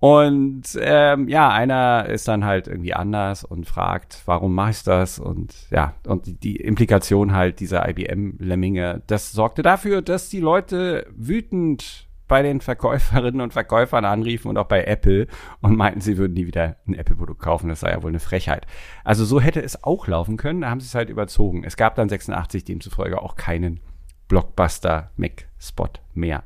Und 0.00 0.78
ähm, 0.80 1.28
ja, 1.28 1.50
einer 1.50 2.06
ist 2.06 2.26
dann 2.26 2.46
halt 2.46 2.68
irgendwie 2.68 2.94
anders 2.94 3.44
und 3.44 3.66
fragt, 3.66 4.22
warum 4.24 4.54
mache 4.54 4.70
ich 4.70 4.82
das? 4.82 5.18
Und 5.18 5.54
ja, 5.70 5.92
und 6.06 6.42
die, 6.42 6.56
Implikation 6.56 7.34
halt 7.34 7.60
dieser 7.60 7.86
IBM-Lemminge, 7.86 9.02
das 9.06 9.32
sorgte 9.32 9.60
dafür, 9.60 10.00
dass 10.00 10.30
die 10.30 10.40
Leute 10.40 11.06
wütend 11.14 12.08
bei 12.28 12.42
den 12.42 12.62
Verkäuferinnen 12.62 13.42
und 13.42 13.52
Verkäufern 13.52 14.06
anriefen 14.06 14.48
und 14.48 14.56
auch 14.56 14.68
bei 14.68 14.84
Apple 14.84 15.26
und 15.60 15.76
meinten, 15.76 16.00
sie 16.00 16.16
würden 16.16 16.32
nie 16.32 16.46
wieder 16.46 16.76
ein 16.86 16.94
Apple-Produkt 16.94 17.42
kaufen. 17.42 17.68
Das 17.68 17.80
sei 17.80 17.90
ja 17.90 18.02
wohl 18.02 18.10
eine 18.10 18.20
Frechheit. 18.20 18.66
Also 19.04 19.26
so 19.26 19.38
hätte 19.38 19.60
es 19.60 19.84
auch 19.84 20.06
laufen 20.06 20.38
können, 20.38 20.62
da 20.62 20.70
haben 20.70 20.80
sie 20.80 20.86
es 20.86 20.94
halt 20.94 21.10
überzogen. 21.10 21.62
Es 21.62 21.76
gab 21.76 21.96
dann 21.96 22.08
86 22.08 22.64
demzufolge 22.64 23.20
auch 23.20 23.36
keinen 23.36 23.80
Blockbuster-Mac-Spot 24.28 25.90
mehr. 26.14 26.44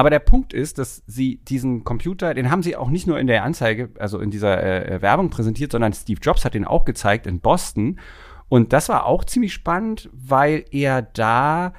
Aber 0.00 0.08
der 0.08 0.18
Punkt 0.18 0.54
ist, 0.54 0.78
dass 0.78 1.02
sie 1.06 1.44
diesen 1.44 1.84
Computer, 1.84 2.32
den 2.32 2.50
haben 2.50 2.62
sie 2.62 2.74
auch 2.74 2.88
nicht 2.88 3.06
nur 3.06 3.18
in 3.18 3.26
der 3.26 3.44
Anzeige, 3.44 3.90
also 3.98 4.18
in 4.18 4.30
dieser 4.30 4.62
äh, 4.62 5.02
Werbung 5.02 5.28
präsentiert, 5.28 5.72
sondern 5.72 5.92
Steve 5.92 6.18
Jobs 6.22 6.46
hat 6.46 6.54
den 6.54 6.64
auch 6.64 6.86
gezeigt 6.86 7.26
in 7.26 7.40
Boston. 7.40 8.00
Und 8.48 8.72
das 8.72 8.88
war 8.88 9.04
auch 9.04 9.24
ziemlich 9.26 9.52
spannend, 9.52 10.08
weil 10.14 10.64
er 10.70 11.02
da 11.02 11.74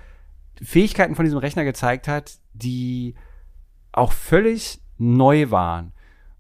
Fähigkeiten 0.62 1.16
von 1.16 1.26
diesem 1.26 1.40
Rechner 1.40 1.64
gezeigt 1.64 2.08
hat, 2.08 2.38
die 2.54 3.16
auch 3.92 4.12
völlig 4.12 4.84
neu 5.00 5.50
waren. 5.50 5.92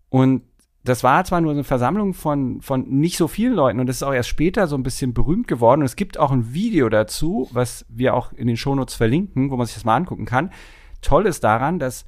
Und 0.09 0.43
das 0.83 1.03
war 1.03 1.23
zwar 1.23 1.41
nur 1.41 1.51
eine 1.51 1.63
Versammlung 1.63 2.13
von, 2.13 2.61
von 2.61 2.87
nicht 2.89 3.17
so 3.17 3.27
vielen 3.27 3.53
Leuten 3.53 3.79
und 3.79 3.87
das 3.87 3.95
ist 3.95 4.03
auch 4.03 4.13
erst 4.13 4.29
später 4.29 4.67
so 4.67 4.75
ein 4.75 4.83
bisschen 4.83 5.15
berühmt 5.15 5.47
geworden. 5.47 5.81
Und 5.81 5.87
es 5.87 5.95
gibt 5.95 6.19
auch 6.19 6.29
ein 6.29 6.53
Video 6.53 6.89
dazu, 6.89 7.49
was 7.51 7.87
wir 7.89 8.13
auch 8.13 8.33
in 8.33 8.45
den 8.45 8.57
Shownotes 8.57 8.93
verlinken, 8.93 9.49
wo 9.49 9.57
man 9.57 9.65
sich 9.65 9.73
das 9.73 9.83
mal 9.83 9.95
angucken 9.95 10.25
kann. 10.25 10.51
Toll 11.01 11.25
ist 11.25 11.43
daran, 11.43 11.79
dass 11.79 12.05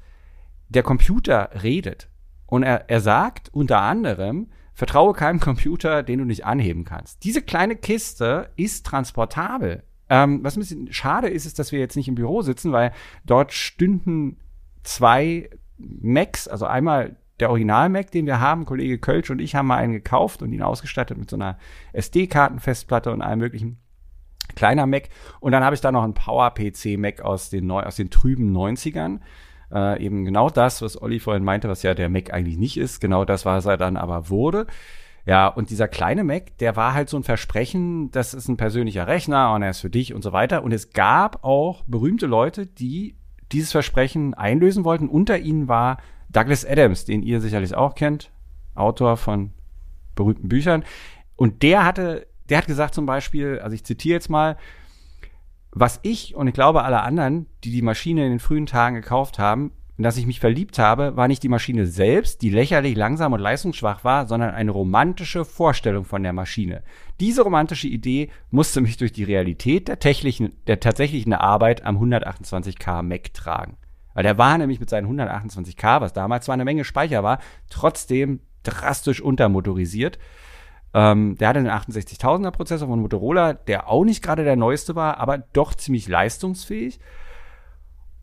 der 0.70 0.84
Computer 0.84 1.50
redet. 1.62 2.10
Und 2.46 2.64
er, 2.64 2.90
er 2.90 3.02
sagt 3.02 3.50
unter 3.54 3.82
anderem, 3.82 4.48
vertraue 4.74 5.14
keinem 5.14 5.40
Computer, 5.40 6.04
den 6.04 6.20
du 6.20 6.26
nicht 6.26 6.46
anheben 6.46 6.84
kannst. 6.84 7.24
Diese 7.24 7.42
kleine 7.42 7.76
Kiste 7.76 8.50
ist 8.56 8.86
transportabel. 8.86 9.84
Ähm, 10.10 10.44
was 10.44 10.56
ein 10.56 10.60
bisschen 10.60 10.92
schade 10.92 11.30
ist, 11.30 11.46
ist, 11.46 11.60
dass 11.60 11.72
wir 11.72 11.80
jetzt 11.80 11.96
nicht 11.96 12.08
im 12.08 12.16
Büro 12.16 12.42
sitzen, 12.42 12.72
weil 12.72 12.92
dort 13.26 13.54
stünden 13.54 14.38
zwei 14.84 15.50
Macs, 15.78 16.48
also 16.48 16.66
einmal 16.66 17.16
der 17.40 17.50
Original-Mac, 17.50 18.12
den 18.12 18.26
wir 18.26 18.40
haben, 18.40 18.66
Kollege 18.66 19.00
Kölsch 19.00 19.30
und 19.30 19.40
ich 19.40 19.56
haben 19.56 19.68
mal 19.68 19.78
einen 19.78 19.94
gekauft 19.94 20.42
und 20.42 20.54
ihn 20.54 20.62
ausgestattet 20.62 21.18
mit 21.18 21.30
so 21.30 21.36
einer 21.36 21.58
SD-Kartenfestplatte 21.94 23.12
und 23.12 23.22
allem 23.22 23.40
möglichen 23.40 23.80
kleiner 24.50 24.86
Mac. 24.86 25.10
Und 25.40 25.52
dann 25.52 25.64
habe 25.64 25.76
ich 25.76 25.82
da 25.82 25.92
noch 25.92 26.04
einen 26.04 26.14
Power-PC-Mac 26.14 27.22
aus 27.22 27.50
den, 27.50 27.70
aus 27.72 27.96
den 27.96 28.10
trüben 28.10 28.56
90ern. 28.56 29.20
Äh, 29.72 30.04
eben 30.04 30.26
genau 30.26 30.50
das, 30.50 30.82
was 30.82 31.02
Olli 31.02 31.20
vorhin 31.20 31.44
meinte, 31.44 31.70
was 31.70 31.84
ja 31.84 31.94
der 31.94 32.10
Mac 32.10 32.34
eigentlich 32.34 32.58
nicht 32.58 32.78
ist. 32.78 33.00
Genau 33.00 33.26
das, 33.26 33.46
was 33.46 33.66
er 33.66 33.78
dann 33.78 33.98
aber 33.98 34.30
wurde. 34.30 34.68
Ja, 35.26 35.48
und 35.48 35.70
dieser 35.70 35.88
kleine 35.88 36.24
Mac, 36.24 36.58
der 36.58 36.76
war 36.76 36.94
halt 36.94 37.10
so 37.10 37.16
ein 37.16 37.24
Versprechen, 37.24 38.12
das 38.12 38.34
ist 38.34 38.50
ein 38.50 38.58
persönlicher 38.58 39.08
Rechner 39.08 39.54
und 39.54 39.62
er 39.62 39.70
ist 39.70 39.80
für 39.80 39.90
dich 39.90 40.14
und 40.14 40.22
so 40.22 40.34
weiter. 40.34 40.64
Und 40.64 40.74
es 40.74 40.92
gab 40.92 41.44
auch 41.44 41.84
berühmte 41.88 42.26
Leute, 42.26 42.66
die 42.68 43.16
dieses 43.52 43.72
Versprechen 43.72 44.34
einlösen 44.34 44.84
wollten. 44.84 45.08
Unter 45.08 45.40
ihnen 45.40 45.68
war 45.68 45.98
Douglas 46.30 46.66
Adams, 46.66 47.06
den 47.06 47.24
ihr 47.24 47.40
sicherlich 47.40 47.74
auch 47.74 47.96
kennt, 47.96 48.32
Autor 48.76 49.16
von 49.16 49.52
berühmten 50.16 50.50
Büchern. 50.50 50.84
Und 51.36 51.64
der 51.64 51.86
hatte, 51.86 52.28
der 52.50 52.58
hat 52.60 52.68
gesagt 52.68 52.94
zum 52.94 53.06
Beispiel, 53.06 53.60
also 53.60 53.74
ich 53.74 53.84
zitiere 53.84 54.16
jetzt 54.16 54.30
mal, 54.30 54.58
was 55.72 56.00
ich 56.04 56.36
und 56.36 56.48
ich 56.48 56.54
glaube 56.54 56.84
alle 56.84 57.02
anderen, 57.02 57.48
die 57.64 57.72
die 57.72 57.82
Maschine 57.82 58.26
in 58.26 58.32
den 58.32 58.40
frühen 58.40 58.66
Tagen 58.66 58.96
gekauft 58.96 59.40
haben, 59.40 59.72
in 59.98 60.04
das 60.04 60.18
ich 60.18 60.26
mich 60.26 60.40
verliebt 60.40 60.80
habe, 60.80 61.16
war 61.16 61.28
nicht 61.28 61.44
die 61.44 61.50
Maschine 61.50 61.86
selbst, 61.86 62.42
die 62.42 62.50
lächerlich 62.50 62.96
langsam 62.96 63.34
und 63.34 63.40
leistungsschwach 63.40 64.04
war, 64.04 64.28
sondern 64.28 64.52
eine 64.52 64.72
romantische 64.72 65.46
Vorstellung 65.46 66.04
von 66.04 66.24
der 66.24 66.34
Maschine. 66.34 66.84
Diese 67.20 67.44
romantische 67.44 67.88
Idee 67.88 68.30
musste 68.50 68.82
mich 68.82 68.98
durch 68.98 69.12
die 69.12 69.24
Realität 69.24 69.88
der, 69.88 70.00
technischen, 70.00 70.54
der 70.66 70.80
tatsächlichen 70.80 71.34
Arbeit 71.34 71.86
am 71.86 71.98
128K 71.98 73.04
Mac 73.04 73.34
tragen. 73.34 73.78
Weil 74.16 74.24
der 74.24 74.38
war 74.38 74.58
nämlich 74.58 74.80
mit 74.80 74.90
seinen 74.90 75.08
128K, 75.08 76.02
was 76.02 76.14
damals 76.14 76.46
zwar 76.46 76.54
eine 76.54 76.66
Menge 76.66 76.86
Speicher 76.86 77.24
war, 77.24 77.40
trotzdem 77.70 78.42
drastisch 78.64 79.22
untermotorisiert. 79.22 80.18
Ähm, 80.94 81.36
der 81.38 81.50
hatte 81.50 81.60
einen 81.60 81.70
68.000er 81.70 82.52
Prozessor 82.52 82.88
von 82.88 83.02
Motorola, 83.02 83.54
der 83.54 83.90
auch 83.90 84.04
nicht 84.04 84.24
gerade 84.24 84.44
der 84.44 84.56
neueste 84.56 84.96
war, 84.96 85.18
aber 85.18 85.40
doch 85.40 85.74
ziemlich 85.74 86.08
leistungsfähig. 86.08 87.00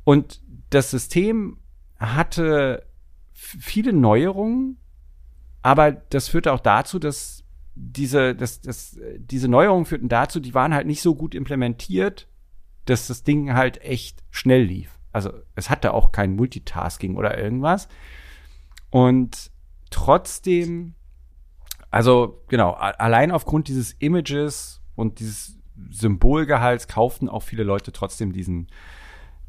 Und 0.05 0.41
das 0.71 0.91
System 0.91 1.59
hatte 1.99 2.87
viele 3.33 3.93
Neuerungen, 3.93 4.79
aber 5.63 5.93
das 5.93 6.29
führte 6.29 6.53
auch 6.53 6.61
dazu, 6.61 6.99
dass 6.99 7.45
diese, 7.75 8.35
dass, 8.35 8.61
dass, 8.61 8.99
diese 9.17 9.49
Neuerungen 9.49 9.87
führten 9.87 10.09
dazu, 10.09 10.41
die 10.41 10.55
waren 10.55 10.75
halt 10.75 10.87
nicht 10.87 11.03
so 11.03 11.15
gut 11.15 11.35
implementiert, 11.35 12.29
dass 12.85 13.07
das 13.07 13.23
Ding 13.23 13.55
halt 13.55 13.83
echt 13.83 14.23
schnell 14.31 14.63
lief. 14.63 14.99
Also 15.13 15.33
es 15.55 15.71
hatte 15.71 15.95
auch 15.95 16.13
kein 16.13 16.37
Multitasking 16.37 17.17
oder 17.17 17.39
irgendwas. 17.39 17.89
Und 18.91 19.51
trotzdem, 19.91 20.95
also 21.91 22.43
genau, 22.49 22.73
allein 22.73 23.31
aufgrund 23.33 23.69
dieses 23.69 23.93
Images 23.93 24.81
und 24.95 25.19
dieses 25.19 25.59
Symbolgehalts 25.91 26.89
kauften 26.89 27.29
auch 27.29 27.43
viele 27.43 27.65
Leute 27.65 27.93
trotzdem 27.93 28.33
diesen, 28.33 28.69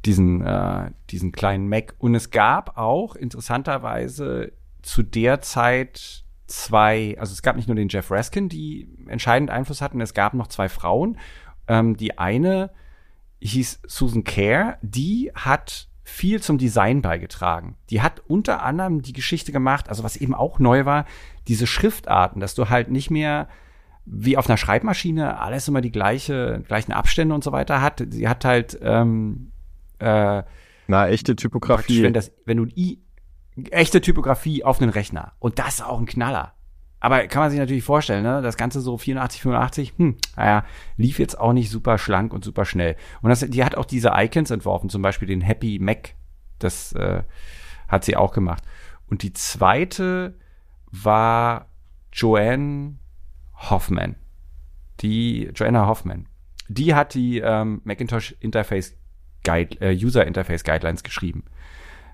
diesen, 0.06 0.42
äh, 0.42 0.92
diesen 1.10 1.32
kleinen 1.32 1.68
Mac. 1.68 1.94
Und 2.00 2.16
es 2.16 2.32
gab 2.32 2.78
auch 2.78 3.16
interessanterweise 3.16 4.54
zu 4.82 5.04
der 5.04 5.42
Zeit 5.42 6.24
zwei, 6.48 7.16
also 7.20 7.32
es 7.34 7.42
gab 7.42 7.56
nicht 7.56 7.68
nur 7.68 7.76
den 7.76 7.90
Jeff 7.90 8.10
Raskin, 8.12 8.50
die 8.50 8.88
entscheidend 9.08 9.50
Einfluss 9.50 9.82
hatten, 9.82 10.02
es 10.02 10.14
gab 10.14 10.34
noch 10.34 10.48
zwei 10.48 10.70
Frauen. 10.70 11.18
Ähm, 11.68 11.96
die 11.96 12.18
eine 12.18 12.72
hieß 13.42 13.82
Susan 13.88 14.24
Kerr, 14.24 14.78
die 14.82 15.32
hat 15.36 15.88
viel 16.04 16.42
zum 16.42 16.58
Design 16.58 17.02
beigetragen. 17.02 17.78
Die 17.90 18.02
hat 18.02 18.22
unter 18.28 18.64
anderem 18.64 19.02
die 19.02 19.14
Geschichte 19.14 19.52
gemacht, 19.52 19.90
also 19.90 20.04
was 20.04 20.16
eben 20.18 20.34
auch 20.34 20.60
neu 20.60 20.86
war, 20.86 21.06
diese 21.48 21.68
Schriftarten, 21.68 22.42
dass 22.42 22.56
du 22.56 22.70
halt 22.70 22.90
nicht 22.90 23.12
mehr 23.12 23.48
wie 24.06 24.38
auf 24.38 24.50
einer 24.50 24.58
Schreibmaschine 24.58 25.40
alles 25.40 25.68
immer 25.68 25.82
die 25.82 25.92
gleiche, 25.92 26.64
gleichen 26.68 26.92
Abstände 26.92 27.36
und 27.36 27.44
so 27.44 27.52
weiter 27.52 27.82
hat. 27.82 28.04
Sie 28.10 28.28
hat 28.28 28.46
halt 28.46 28.80
ähm, 28.82 29.52
äh, 30.00 30.44
na 30.88 31.08
echte 31.08 31.36
Typografie. 31.36 32.04
Wenn, 32.04 32.14
das, 32.14 32.32
wenn 32.46 32.58
du 32.58 32.66
i 32.76 33.00
echte 33.70 34.02
Typografie 34.02 34.64
auf 34.64 34.82
einen 34.82 34.90
Rechner 34.90 35.34
und 35.40 35.60
das 35.60 35.76
ist 35.76 35.86
auch 35.86 36.00
ein 36.00 36.06
Knaller. 36.06 36.54
Aber 37.02 37.28
kann 37.28 37.42
man 37.42 37.50
sich 37.50 37.60
natürlich 37.60 37.84
vorstellen, 37.84 38.24
ne? 38.24 38.42
Das 38.44 38.58
Ganze 38.58 38.80
so 38.80 38.96
84, 38.96 39.42
85, 39.42 39.94
hm, 39.98 40.18
naja, 40.38 40.64
lief 40.98 41.18
jetzt 41.18 41.38
auch 41.38 41.52
nicht 41.52 41.72
super 41.72 41.98
schlank 41.98 42.32
und 42.32 42.46
super 42.46 42.64
schnell. 42.64 42.96
Und 43.24 43.30
das, 43.30 43.40
die 43.40 43.66
hat 43.66 43.76
auch 43.76 43.86
diese 43.86 44.12
Icons 44.16 44.52
entworfen, 44.52 44.90
zum 44.90 45.02
Beispiel 45.02 45.28
den 45.28 45.42
Happy 45.42 45.80
Mac. 45.80 46.14
Das 46.60 46.94
äh, 46.94 47.24
hat 47.88 48.06
sie 48.06 48.16
auch 48.16 48.32
gemacht. 48.32 48.64
Und 49.10 49.24
die 49.24 49.34
zweite 49.34 50.36
war 50.92 51.70
Joanne 52.14 53.00
Hoffman. 53.56 54.16
Die 55.02 55.50
Joanna 55.56 55.88
Hoffman. 55.88 56.28
Die 56.70 56.94
hat 56.94 57.16
die 57.16 57.40
ähm, 57.40 57.82
Macintosh 57.84 58.36
Interface 58.40 58.96
Guide, 59.44 59.82
äh, 59.82 59.96
User 59.96 60.26
Interface 60.28 60.64
Guidelines 60.64 61.02
geschrieben. 61.02 61.46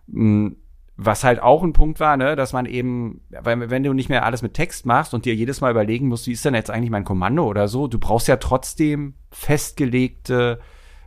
Hm, 0.09 0.55
was 0.97 1.23
halt 1.23 1.39
auch 1.41 1.63
ein 1.63 1.73
Punkt 1.73 1.99
war, 1.99 2.17
ne, 2.17 2.35
dass 2.35 2.53
man 2.53 2.65
eben, 2.65 3.21
weil 3.29 3.69
wenn 3.69 3.83
du 3.83 3.93
nicht 3.93 4.09
mehr 4.09 4.25
alles 4.25 4.41
mit 4.41 4.55
Text 4.55 4.87
machst 4.87 5.13
und 5.13 5.25
dir 5.25 5.35
jedes 5.35 5.61
Mal 5.61 5.69
überlegen 5.69 6.07
musst, 6.07 6.25
wie 6.25 6.31
ist 6.31 6.43
denn 6.43 6.55
jetzt 6.55 6.71
eigentlich 6.71 6.89
mein 6.89 7.03
Kommando 7.03 7.45
oder 7.45 7.67
so, 7.67 7.87
du 7.87 7.99
brauchst 7.99 8.27
ja 8.27 8.37
trotzdem 8.37 9.13
festgelegte 9.31 10.59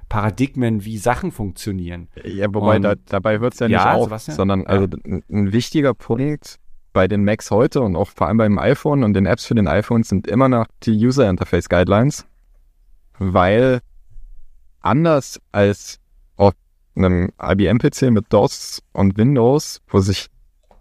Paradigmen, 0.09 0.85
wie 0.85 0.97
Sachen 0.97 1.33
funktionieren. 1.33 2.09
Ja, 2.25 2.47
wobei 2.53 2.79
da, 2.79 2.95
dabei 3.07 3.41
hört 3.41 3.55
es 3.55 3.61
ja 3.61 3.69
nicht 3.69 3.75
ja, 3.75 3.95
auf, 3.95 4.11
ja. 4.11 4.19
sondern 4.19 4.65
also 4.67 4.87
ein 5.05 5.53
wichtiger 5.53 5.95
Punkt 5.95 6.59
bei 6.93 7.09
den 7.09 7.25
Macs 7.25 7.51
heute 7.51 7.81
und 7.81 7.97
auch 7.97 8.09
vor 8.09 8.29
allem 8.29 8.37
beim 8.37 8.59
iPhone 8.59 9.03
und 9.03 9.15
den 9.15 9.27
Apps 9.27 9.45
für 9.45 9.55
den 9.55 9.69
iPhone 9.69 10.05
sind 10.05 10.27
immer 10.29 10.49
noch 10.49 10.67
die 10.85 10.93
User 10.93 11.29
Interface 11.29 11.69
Guidelines, 11.69 12.27
weil 13.19 13.81
anders 14.81 15.41
als 15.53 16.01
einem 17.05 17.31
IBM-PC 17.41 18.11
mit 18.11 18.27
DOS 18.31 18.83
und 18.93 19.17
Windows, 19.17 19.81
wo 19.89 20.01
sich 20.01 20.29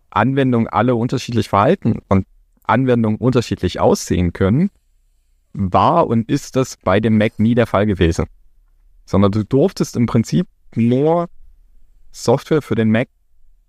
Anwendungen 0.10 0.68
alle 0.68 0.96
unterschiedlich 0.96 1.50
verhalten 1.50 2.00
und 2.08 2.26
Anwendungen 2.64 3.18
unterschiedlich 3.18 3.80
aussehen 3.80 4.34
können, 4.34 4.70
war 5.54 6.08
und 6.08 6.30
ist 6.30 6.56
das 6.56 6.78
bei 6.78 7.00
dem 7.00 7.18
Mac 7.18 7.40
nie 7.40 7.56
der 7.56 7.68
Fall 7.68 7.86
gewesen. 7.86 8.26
Sondern 9.06 9.32
du 9.32 9.44
durftest 9.44 9.96
im 9.96 10.06
Prinzip 10.06 10.48
nur 10.76 11.30
Software 12.12 12.62
für 12.62 12.76
den 12.76 12.92
Mac 12.92 13.10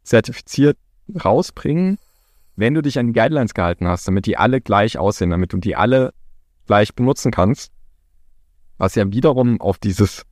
zertifiziert 0.03 0.77
rausbringen, 1.25 1.99
wenn 2.57 2.75
du 2.75 2.83
dich 2.83 2.99
an 2.99 3.09
die 3.09 3.13
Guidelines 3.13 3.55
gehalten 3.55 3.87
hast, 3.87 4.07
damit 4.07 4.27
die 4.27 4.37
alle 4.37 4.61
gleich 4.61 4.99
aussehen, 4.99 5.31
damit 5.31 5.53
du 5.53 5.59
die 5.59 5.77
alle 5.77 6.13
gleich 6.67 6.95
benutzen 6.95 7.31
kannst. 7.31 7.73
Was 8.77 8.95
ja 8.95 9.11
wiederum 9.13 9.61
auf 9.61 9.79
dieses 9.79 10.25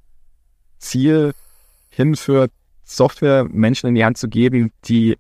Ziel 0.79 1.35
hinführt, 1.99 2.53
Software 2.85 3.45
Menschen 3.45 3.89
in 3.89 3.97
die 3.97 4.05
Hand 4.05 4.17
zu 4.17 4.29
geben, 4.29 4.73
die 4.85 5.19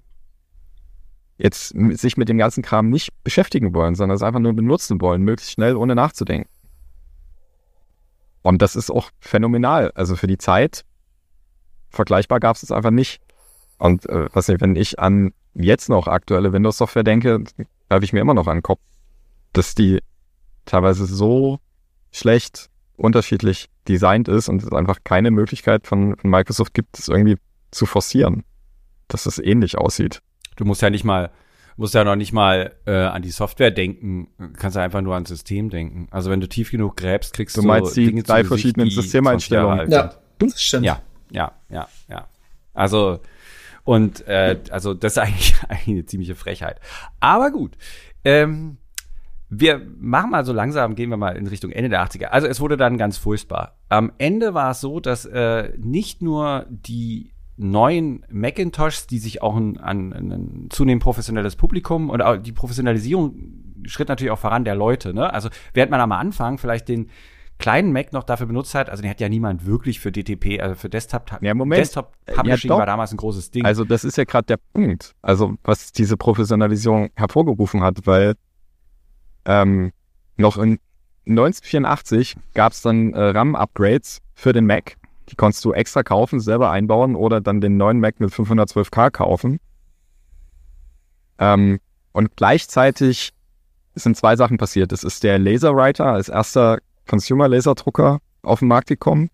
jetzt 1.36 1.74
sich 1.98 2.16
mit 2.16 2.28
dem 2.28 2.38
ganzen 2.38 2.62
Kram 2.62 2.88
nicht 2.88 3.10
beschäftigen 3.24 3.74
wollen, 3.74 3.96
sondern 3.96 4.14
es 4.14 4.22
einfach 4.22 4.40
nur 4.40 4.54
benutzen 4.54 5.00
wollen, 5.00 5.22
möglichst 5.22 5.52
schnell, 5.52 5.76
ohne 5.76 5.96
nachzudenken. 5.96 6.48
Und 8.42 8.62
das 8.62 8.76
ist 8.76 8.90
auch 8.90 9.10
phänomenal. 9.18 9.90
Also 9.96 10.14
für 10.14 10.28
die 10.28 10.38
Zeit 10.38 10.84
vergleichbar 11.90 12.38
gab 12.38 12.54
es 12.54 12.62
es 12.62 12.70
einfach 12.70 12.92
nicht. 12.92 13.20
Und 13.78 14.08
äh, 14.08 14.28
was 14.32 14.48
ich, 14.48 14.60
wenn 14.60 14.76
ich 14.76 15.00
an 15.00 15.32
jetzt 15.54 15.88
noch 15.88 16.06
aktuelle 16.06 16.52
Windows-Software 16.52 17.04
denke, 17.04 17.42
habe 17.90 18.04
ich 18.04 18.12
mir 18.12 18.20
immer 18.20 18.34
noch 18.34 18.46
an 18.46 18.58
den 18.58 18.62
Kopf, 18.62 18.80
dass 19.52 19.74
die 19.74 20.00
teilweise 20.64 21.06
so 21.06 21.58
schlecht 22.12 22.70
unterschiedlich 22.98 23.68
designt 23.88 24.28
ist 24.28 24.48
und 24.48 24.62
es 24.62 24.72
einfach 24.72 24.98
keine 25.04 25.30
Möglichkeit 25.30 25.86
von, 25.86 26.16
von 26.16 26.30
Microsoft 26.30 26.74
gibt, 26.74 26.98
es 26.98 27.08
irgendwie 27.08 27.36
zu 27.70 27.86
forcieren, 27.86 28.44
dass 29.08 29.26
es 29.26 29.38
ähnlich 29.38 29.78
aussieht. 29.78 30.20
Du 30.56 30.64
musst 30.64 30.82
ja 30.82 30.90
nicht 30.90 31.04
mal, 31.04 31.30
musst 31.76 31.94
ja 31.94 32.04
noch 32.04 32.16
nicht 32.16 32.32
mal 32.32 32.74
äh, 32.86 32.92
an 32.92 33.22
die 33.22 33.30
Software 33.30 33.70
denken, 33.70 34.28
kannst 34.56 34.76
ja 34.76 34.82
einfach 34.82 35.00
nur 35.00 35.14
ans 35.14 35.28
System 35.28 35.70
denken. 35.70 36.08
Also 36.10 36.30
wenn 36.30 36.40
du 36.40 36.48
tief 36.48 36.70
genug 36.70 36.96
gräbst, 36.96 37.34
kriegst 37.34 37.56
du, 37.56 37.62
du 37.62 37.68
meinst 37.68 37.96
die 37.96 38.06
Dinge 38.06 38.22
drei 38.22 38.44
verschiedenen 38.44 38.90
Systemeinstellungen. 38.90 39.90
Ja, 39.90 40.14
das 40.38 40.62
stimmt. 40.62 40.84
Ja, 40.84 41.00
ja, 41.30 41.52
ja, 41.70 41.88
ja. 42.08 42.28
Also 42.74 43.20
und 43.88 44.26
äh, 44.26 44.58
also 44.70 44.92
das 44.92 45.12
ist 45.12 45.18
eigentlich, 45.18 45.54
eigentlich 45.66 45.88
eine 45.96 46.04
ziemliche 46.04 46.34
Frechheit. 46.34 46.78
Aber 47.20 47.50
gut. 47.50 47.76
Ähm, 48.22 48.76
wir 49.50 49.80
machen 49.98 50.30
mal 50.30 50.44
so 50.44 50.52
langsam, 50.52 50.94
gehen 50.94 51.10
wir 51.10 51.16
mal 51.16 51.36
in 51.36 51.46
Richtung 51.46 51.70
Ende 51.70 51.88
der 51.88 52.04
80er. 52.04 52.26
Also 52.26 52.46
es 52.46 52.60
wurde 52.60 52.76
dann 52.76 52.98
ganz 52.98 53.16
furchtbar. 53.16 53.78
Am 53.88 54.12
Ende 54.18 54.54
war 54.54 54.72
es 54.72 54.80
so, 54.80 55.00
dass 55.00 55.24
äh, 55.24 55.72
nicht 55.78 56.20
nur 56.20 56.66
die 56.68 57.32
neuen 57.56 58.24
Macintoshs, 58.30 59.06
die 59.06 59.18
sich 59.18 59.42
auch 59.42 59.56
an, 59.56 59.78
an 59.78 60.12
ein 60.12 60.66
zunehmend 60.70 61.02
professionelles 61.02 61.56
Publikum 61.56 62.10
und 62.10 62.22
auch 62.22 62.36
die 62.36 62.52
Professionalisierung 62.52 63.34
schritt 63.84 64.08
natürlich 64.08 64.30
auch 64.30 64.38
voran 64.38 64.64
der 64.64 64.74
Leute. 64.74 65.14
Ne? 65.14 65.32
Also 65.32 65.48
während 65.74 65.90
man 65.90 66.00
am 66.00 66.12
Anfang 66.12 66.58
vielleicht 66.58 66.88
den 66.88 67.08
kleinen 67.58 67.92
Mac 67.92 68.12
noch 68.12 68.22
dafür 68.22 68.46
benutzt 68.46 68.74
hat, 68.74 68.88
also 68.88 69.02
den 69.02 69.10
hat 69.10 69.20
ja 69.20 69.28
niemand 69.28 69.66
wirklich 69.66 69.98
für 69.98 70.12
DTP, 70.12 70.60
also 70.60 70.76
für 70.76 70.88
Desktop, 70.88 71.38
ja, 71.40 71.54
Moment. 71.54 71.80
Desktop 71.80 72.12
Publishing 72.26 72.70
ja, 72.70 72.78
war 72.78 72.86
damals 72.86 73.10
ein 73.10 73.16
großes 73.16 73.50
Ding. 73.50 73.64
Also 73.64 73.84
das 73.84 74.04
ist 74.04 74.16
ja 74.16 74.24
gerade 74.24 74.46
der 74.46 74.58
Punkt, 74.72 75.16
also 75.22 75.54
was 75.64 75.92
diese 75.92 76.16
Professionalisierung 76.16 77.10
hervorgerufen 77.16 77.82
hat, 77.82 78.06
weil 78.06 78.34
ähm, 79.48 79.92
noch 80.36 80.58
in 80.58 80.78
1984 81.26 82.36
gab 82.54 82.72
es 82.72 82.82
dann 82.82 83.12
äh, 83.12 83.20
RAM-Upgrades 83.30 84.20
für 84.34 84.52
den 84.52 84.66
Mac. 84.66 84.96
Die 85.30 85.36
konntest 85.36 85.64
du 85.64 85.72
extra 85.72 86.02
kaufen, 86.02 86.38
selber 86.38 86.70
einbauen 86.70 87.16
oder 87.16 87.40
dann 87.40 87.60
den 87.60 87.76
neuen 87.76 87.98
Mac 87.98 88.20
mit 88.20 88.30
512K 88.30 89.10
kaufen. 89.10 89.58
Ähm, 91.38 91.80
und 92.12 92.36
gleichzeitig 92.36 93.32
sind 93.94 94.16
zwei 94.16 94.36
Sachen 94.36 94.58
passiert. 94.58 94.92
Es 94.92 95.02
ist 95.02 95.22
der 95.22 95.38
Laserwriter 95.38 96.06
als 96.06 96.28
erster 96.28 96.78
Consumer-Laserdrucker 97.08 98.20
auf 98.42 98.60
den 98.60 98.68
Markt 98.68 98.88
gekommen 98.88 99.30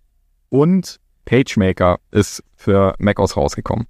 und 0.48 1.00
PageMaker 1.24 1.98
ist 2.10 2.42
für 2.56 2.94
macOS 2.98 3.36
rausgekommen. 3.36 3.86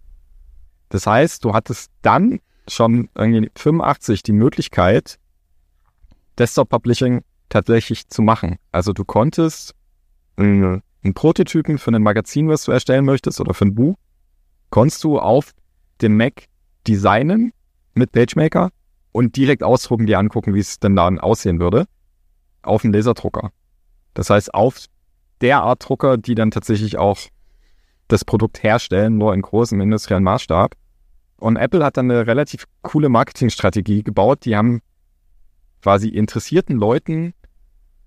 Das 0.88 1.06
heißt, 1.06 1.44
du 1.44 1.52
hattest 1.52 1.90
dann 2.02 2.40
schon 2.68 3.08
irgendwie 3.14 3.50
85 3.56 4.22
die 4.22 4.32
Möglichkeit, 4.32 5.18
Desktop-Publishing 6.38 7.22
tatsächlich 7.48 8.08
zu 8.08 8.22
machen. 8.22 8.56
Also 8.72 8.92
du 8.92 9.04
konntest 9.04 9.74
einen, 10.36 10.82
einen 11.02 11.14
Prototypen 11.14 11.78
für 11.78 11.92
ein 11.92 12.02
Magazin, 12.02 12.48
was 12.48 12.64
du 12.64 12.72
erstellen 12.72 13.04
möchtest, 13.04 13.40
oder 13.40 13.54
für 13.54 13.66
ein 13.66 13.74
Buch, 13.74 13.96
konntest 14.70 15.04
du 15.04 15.18
auf 15.18 15.52
dem 16.02 16.16
Mac 16.16 16.46
designen 16.86 17.52
mit 17.94 18.12
PageMaker 18.12 18.70
und 19.12 19.36
direkt 19.36 19.62
ausdrucken, 19.62 20.06
dir 20.06 20.18
angucken, 20.18 20.54
wie 20.54 20.60
es 20.60 20.80
denn 20.80 20.96
dann 20.96 21.20
aussehen 21.20 21.60
würde, 21.60 21.86
auf 22.62 22.82
dem 22.82 22.92
Laserdrucker. 22.92 23.50
Das 24.14 24.30
heißt, 24.30 24.52
auf 24.54 24.86
der 25.40 25.62
Art 25.62 25.88
Drucker, 25.88 26.16
die 26.16 26.34
dann 26.34 26.50
tatsächlich 26.50 26.98
auch 26.98 27.18
das 28.08 28.24
Produkt 28.24 28.62
herstellen, 28.62 29.18
nur 29.18 29.34
in 29.34 29.42
großem 29.42 29.80
industriellen 29.80 30.24
Maßstab. 30.24 30.74
Und 31.38 31.56
Apple 31.56 31.84
hat 31.84 31.96
dann 31.96 32.10
eine 32.10 32.26
relativ 32.26 32.64
coole 32.82 33.08
Marketingstrategie 33.08 34.02
gebaut. 34.02 34.44
Die 34.44 34.56
haben 34.56 34.80
quasi 35.84 36.08
interessierten 36.08 36.78
Leuten 36.78 37.34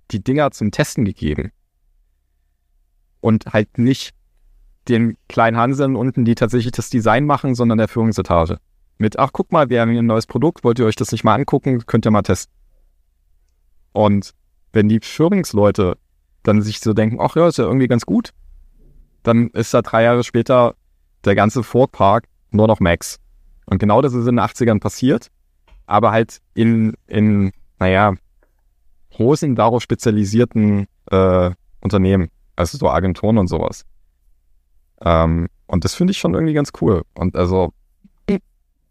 die 0.09 0.23
Dinger 0.23 0.49
zum 0.49 0.71
Testen 0.71 1.05
gegeben. 1.05 1.51
Und 3.21 3.45
halt 3.53 3.78
nicht 3.78 4.15
den 4.88 5.15
kleinen 5.30 5.57
Hanseln 5.57 5.95
unten, 5.95 6.25
die 6.25 6.34
tatsächlich 6.34 6.71
das 6.71 6.89
Design 6.89 7.25
machen, 7.25 7.53
sondern 7.53 7.78
der 7.78 7.88
Führungsetage. 7.88 8.57
Mit, 8.97 9.19
ach, 9.19 9.30
guck 9.32 9.51
mal, 9.51 9.69
wir 9.69 9.80
haben 9.80 9.91
hier 9.91 10.01
ein 10.01 10.07
neues 10.07 10.25
Produkt, 10.25 10.63
wollt 10.63 10.80
ihr 10.80 10.88
euch 10.88 10.95
das 10.95 11.11
nicht 11.11 11.23
mal 11.23 11.36
angucken, 11.36 11.86
könnt 11.86 12.07
ihr 12.07 12.09
mal 12.09 12.23
testen. 12.23 12.51
Und 13.91 14.34
wenn 14.73 14.89
die 14.89 14.99
Führungsleute 14.99 15.99
dann 16.41 16.63
sich 16.63 16.80
so 16.80 16.95
denken, 16.95 17.19
ach 17.21 17.36
ja, 17.36 17.47
ist 17.47 17.59
ja 17.59 17.65
irgendwie 17.65 17.88
ganz 17.88 18.07
gut, 18.07 18.32
dann 19.21 19.49
ist 19.49 19.75
da 19.75 19.84
drei 19.84 20.01
Jahre 20.01 20.23
später 20.23 20.73
der 21.25 21.36
ganze 21.36 21.61
Ford 21.61 21.91
Park 21.91 22.25
nur 22.49 22.65
noch 22.65 22.80
Max. 22.80 23.19
Und 23.67 23.78
genau 23.78 24.01
das 24.01 24.15
ist 24.15 24.25
in 24.25 24.38
den 24.38 24.39
80ern 24.39 24.80
passiert, 24.80 25.28
aber 25.86 26.09
halt 26.09 26.39
in, 26.55 26.95
in 27.05 27.51
naja, 27.80 28.13
großen 29.11 29.55
darauf 29.55 29.82
spezialisierten 29.82 30.88
äh, 31.11 31.51
Unternehmen, 31.82 32.30
also 32.55 32.78
so 32.78 32.89
Agenturen 32.89 33.38
und 33.38 33.47
sowas. 33.47 33.86
Ähm, 35.01 35.47
und 35.67 35.84
das 35.84 35.93
finde 35.93 36.11
ich 36.11 36.17
schon 36.17 36.34
irgendwie 36.34 36.53
ganz 36.53 36.71
cool. 36.82 37.03
Und 37.13 37.36
also 37.36 37.73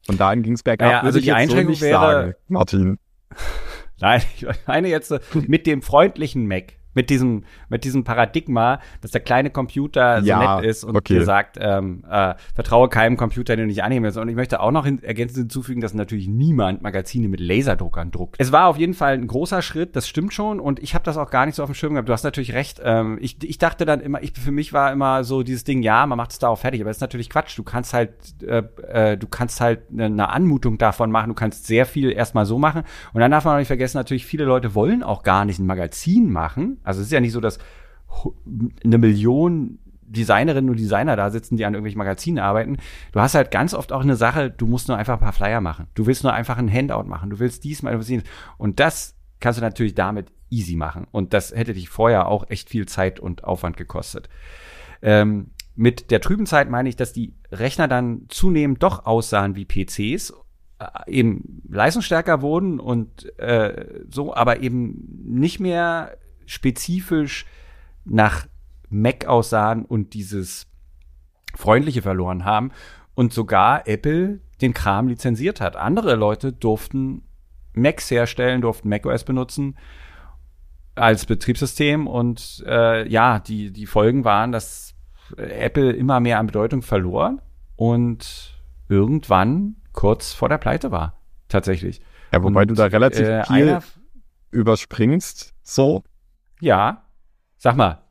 von 0.07 0.17
dahin 0.19 0.43
ging 0.45 0.53
es 0.53 0.63
bergab. 0.63 0.91
Ja, 0.91 1.01
also 1.01 1.19
die 1.19 1.33
Einschränkung 1.33 1.75
so 1.75 1.81
wäre, 1.81 2.01
sagen, 2.01 2.35
Martin. 2.47 2.99
Nein, 3.99 4.23
ich 4.37 4.47
meine 4.67 4.89
jetzt 4.89 5.13
mit 5.35 5.67
dem 5.67 5.83
freundlichen 5.83 6.47
Mac 6.47 6.75
mit 6.97 7.11
diesem, 7.11 7.45
mit 7.69 7.85
diesem 7.85 8.03
Paradigma, 8.03 8.81
dass 9.03 9.13
der 9.13 9.21
kleine 9.21 9.51
Computer 9.51 10.23
so 10.23 10.27
ja, 10.27 10.57
nett 10.57 10.69
ist 10.69 10.83
und 10.83 10.97
okay. 10.97 11.15
dir 11.15 11.25
sagt, 11.25 11.59
ähm, 11.61 12.03
äh, 12.11 12.35
vertraue 12.55 12.89
keinem 12.89 13.17
Computer, 13.17 13.55
den 13.55 13.65
du 13.65 13.69
nicht 13.69 13.85
annehmen 13.85 14.05
willst. 14.05 14.19
Und 14.19 14.29
ich 14.29 14.35
möchte 14.35 14.61
auch 14.61 14.73
noch 14.73 14.87
hin, 14.87 15.03
ergänzend 15.03 15.39
hinzufügen, 15.39 15.81
dass 15.81 15.95
natürlich 15.95 16.27
niemand 16.27 16.83
Magazine 16.83 17.29
mit 17.29 17.39
Laserdruckern 17.39 18.11
druckt. 18.11 18.37
Es 18.39 18.51
war 18.51 18.67
auf 18.67 18.79
jeden 18.79 18.95
Fall 18.95 19.15
ein 19.15 19.27
großer 19.27 19.63
Schritt, 19.63 19.95
das 19.95 20.09
stimmt 20.09 20.33
schon. 20.33 20.59
Und 20.59 20.83
ich 20.83 20.95
habe 20.95 21.05
das 21.05 21.19
auch 21.19 21.31
gar 21.31 21.47
nicht 21.47 21.55
so 21.55 21.63
auf 21.63 21.71
dem 21.71 21.75
Schirm 21.75 21.93
gehabt. 21.93 22.09
Du 22.09 22.13
hast 22.15 22.25
natürlich 22.25 22.55
recht. 22.55 22.81
Ähm, 22.83 23.19
ich, 23.21 23.37
ich 23.45 23.59
dachte 23.59 23.85
dann 23.85 24.01
immer, 24.01 24.23
ich, 24.23 24.33
für 24.33 24.51
mich 24.51 24.73
war 24.73 24.91
immer 24.91 25.23
so 25.23 25.43
dieses 25.43 25.65
Ding, 25.65 25.83
ja, 25.83 26.07
man 26.07 26.17
macht 26.17 26.33
es 26.33 26.39
da 26.39 26.49
auch 26.49 26.59
fertig. 26.59 26.81
Aber 26.81 26.89
das 26.89 26.97
ist 26.97 27.03
natürlich 27.03 27.29
Quatsch. 27.29 27.59
Du 27.59 27.63
kannst 27.63 27.93
halt, 27.93 28.11
äh, 28.43 28.63
äh, 28.89 29.19
du 29.19 29.27
kannst 29.27 29.61
halt 29.61 29.83
eine 29.93 30.31
Anmutung 30.31 30.79
davon 30.79 31.11
machen. 31.11 31.29
Du 31.29 31.35
kannst 31.35 31.67
sehr 31.67 31.85
viel 31.85 32.11
erstmal 32.11 32.47
so 32.47 32.59
machen. 32.59 32.85
Und 33.13 33.21
dann 33.21 33.31
darf 33.31 33.45
man 33.45 33.55
auch 33.55 33.59
nicht 33.59 33.67
vergessen, 33.67 33.99
natürlich 33.99 34.25
viele 34.25 34.45
Leute 34.45 34.75
wollen 34.75 35.03
auch 35.03 35.23
gar 35.23 35.45
nicht 35.45 35.59
ein 35.59 35.67
Magazin 35.67 36.31
machen. 36.31 36.79
Also 36.87 37.01
es 37.01 37.09
ist 37.09 37.13
ja 37.13 37.21
nicht 37.21 37.33
so, 37.33 37.41
dass 37.41 37.59
eine 38.85 38.99
Million 38.99 39.79
Designerinnen 40.09 40.71
und 40.71 40.79
Designer 40.79 41.17
da 41.17 41.31
sitzen, 41.31 41.57
die 41.57 41.65
an 41.65 41.75
irgendwelchen 41.75 41.99
Magazinen 41.99 42.39
arbeiten. 42.39 42.77
Du 43.13 43.21
hast 43.21 43.35
halt 43.35 43.51
ganz 43.51 43.75
oft 43.75 43.93
auch 43.93 44.03
eine 44.03 44.17
Sache, 44.17 44.51
du 44.51 44.67
musst 44.67 44.89
nur 44.89 44.97
einfach 44.97 45.15
ein 45.15 45.21
paar 45.21 45.33
Flyer 45.33 45.61
machen. 45.61 45.89
Du 45.95 46.07
willst 46.07 46.23
nur 46.23 46.33
einfach 46.33 46.59
ein 46.59 46.73
Handout 46.73 47.05
machen. 47.05 47.31
Du 47.31 47.39
willst 47.39 47.65
diesmal, 47.65 47.93
du 47.93 47.99
willst 47.99 48.11
jenes. 48.11 48.25
Und 48.57 48.81
das 48.81 49.17
kannst 49.41 49.59
du 49.59 49.63
natürlich 49.63 49.95
damit 49.95 50.29
easy 50.49 50.77
machen. 50.77 51.07
Und 51.11 51.35
das 51.35 51.53
hätte 51.53 51.75
dich 51.75 51.89
vorher 51.89 52.29
auch 52.29 52.49
echt 52.49 52.71
viel 52.71 52.87
Zeit 52.87 53.19
und 53.19 53.45
Aufwand 53.45 53.77
gekostet. 53.77 54.29
Ähm, 55.03 55.51
mit 55.75 56.11
der 56.11 56.21
trüben 56.21 56.47
Zeit 56.47 56.71
meine 56.71 56.89
ich, 56.89 56.97
dass 56.97 57.13
die 57.13 57.35
Rechner 57.51 57.89
dann 57.89 58.27
zunehmend 58.29 58.83
doch 58.83 59.05
aussahen 59.07 59.57
wie 59.57 59.67
PCs 59.67 60.33
äh, 60.79 60.87
eben 61.07 61.63
leistungsstärker 61.69 62.41
wurden 62.43 62.81
und 62.81 63.39
äh, 63.39 64.05
so, 64.09 64.35
aber 64.35 64.61
eben 64.61 65.23
nicht 65.25 65.61
mehr 65.61 66.17
spezifisch 66.47 67.47
nach 68.05 68.47
Mac 68.89 69.27
aussahen 69.27 69.85
und 69.85 70.15
dieses 70.15 70.67
Freundliche 71.55 72.03
verloren 72.03 72.45
haben 72.45 72.71
und 73.15 73.33
sogar 73.33 73.87
Apple 73.89 74.41
den 74.61 74.75
Kram 74.75 75.09
lizenziert 75.09 75.61
hat. 75.61 75.77
Andere 75.77 76.15
Leute 76.15 76.53
durften 76.53 77.23
Macs 77.75 78.11
herstellen, 78.11 78.61
durften 78.63 78.89
macOS 78.89 79.25
benutzen 79.25 79.77
als 80.95 81.27
Betriebssystem 81.27 82.07
und 82.07 82.65
äh, 82.67 83.07
ja, 83.09 83.39
die, 83.39 83.71
die 83.71 83.87
Folgen 83.87 84.25
waren, 84.25 84.51
dass 84.51 84.95
Apple 85.37 85.93
immer 85.93 86.21
mehr 86.21 86.39
an 86.39 86.47
Bedeutung 86.47 86.81
verlor 86.81 87.39
und 87.77 88.55
irgendwann 88.89 89.77
kurz 89.93 90.33
vor 90.33 90.49
der 90.49 90.59
Pleite 90.59 90.91
war, 90.91 91.21
tatsächlich. 91.49 92.01
Ja, 92.33 92.43
wobei 92.43 92.63
und, 92.63 92.69
du 92.69 92.75
da 92.75 92.87
relativ 92.87 93.27
äh, 93.27 93.45
viel 93.45 93.79
überspringst, 94.51 95.55
so. 95.63 96.03
Ja. 96.61 97.05
Sag 97.57 97.77
mal. 97.77 98.03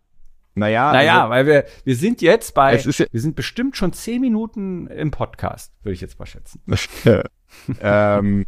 Naja. 0.56 0.94
Naja, 0.94 1.18
also, 1.22 1.30
weil 1.32 1.46
wir, 1.46 1.66
wir 1.84 1.96
sind 1.96 2.22
jetzt 2.22 2.54
bei, 2.54 2.78
ja, 2.78 2.86
wir 2.86 3.22
sind 3.22 3.36
bestimmt 3.36 3.76
schon 3.76 3.92
zehn 3.92 4.22
Minuten 4.22 4.88
im 4.88 5.12
Podcast, 5.12 5.74
würde 5.84 5.94
ich 5.94 6.02
jetzt 6.02 6.18
mal 6.18 6.26
schätzen. 6.26 6.62
ähm, 7.82 8.46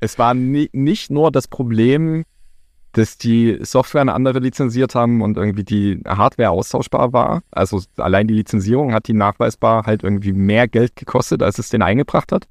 es 0.00 0.18
war 0.18 0.32
nie, 0.32 0.70
nicht 0.72 1.10
nur 1.10 1.30
das 1.30 1.46
Problem, 1.48 2.24
dass 2.92 3.18
die 3.18 3.58
Software 3.62 4.00
eine 4.00 4.14
andere 4.14 4.40
lizenziert 4.40 4.94
haben 4.94 5.22
und 5.22 5.36
irgendwie 5.36 5.62
die 5.62 6.02
Hardware 6.06 6.50
austauschbar 6.50 7.12
war. 7.12 7.42
Also 7.50 7.82
allein 7.98 8.26
die 8.26 8.34
Lizenzierung 8.34 8.92
hat 8.92 9.06
die 9.06 9.12
nachweisbar 9.12 9.84
halt 9.86 10.02
irgendwie 10.02 10.32
mehr 10.32 10.66
Geld 10.66 10.96
gekostet, 10.96 11.42
als 11.42 11.58
es 11.58 11.68
den 11.68 11.82
eingebracht 11.82 12.32
hat. 12.32 12.48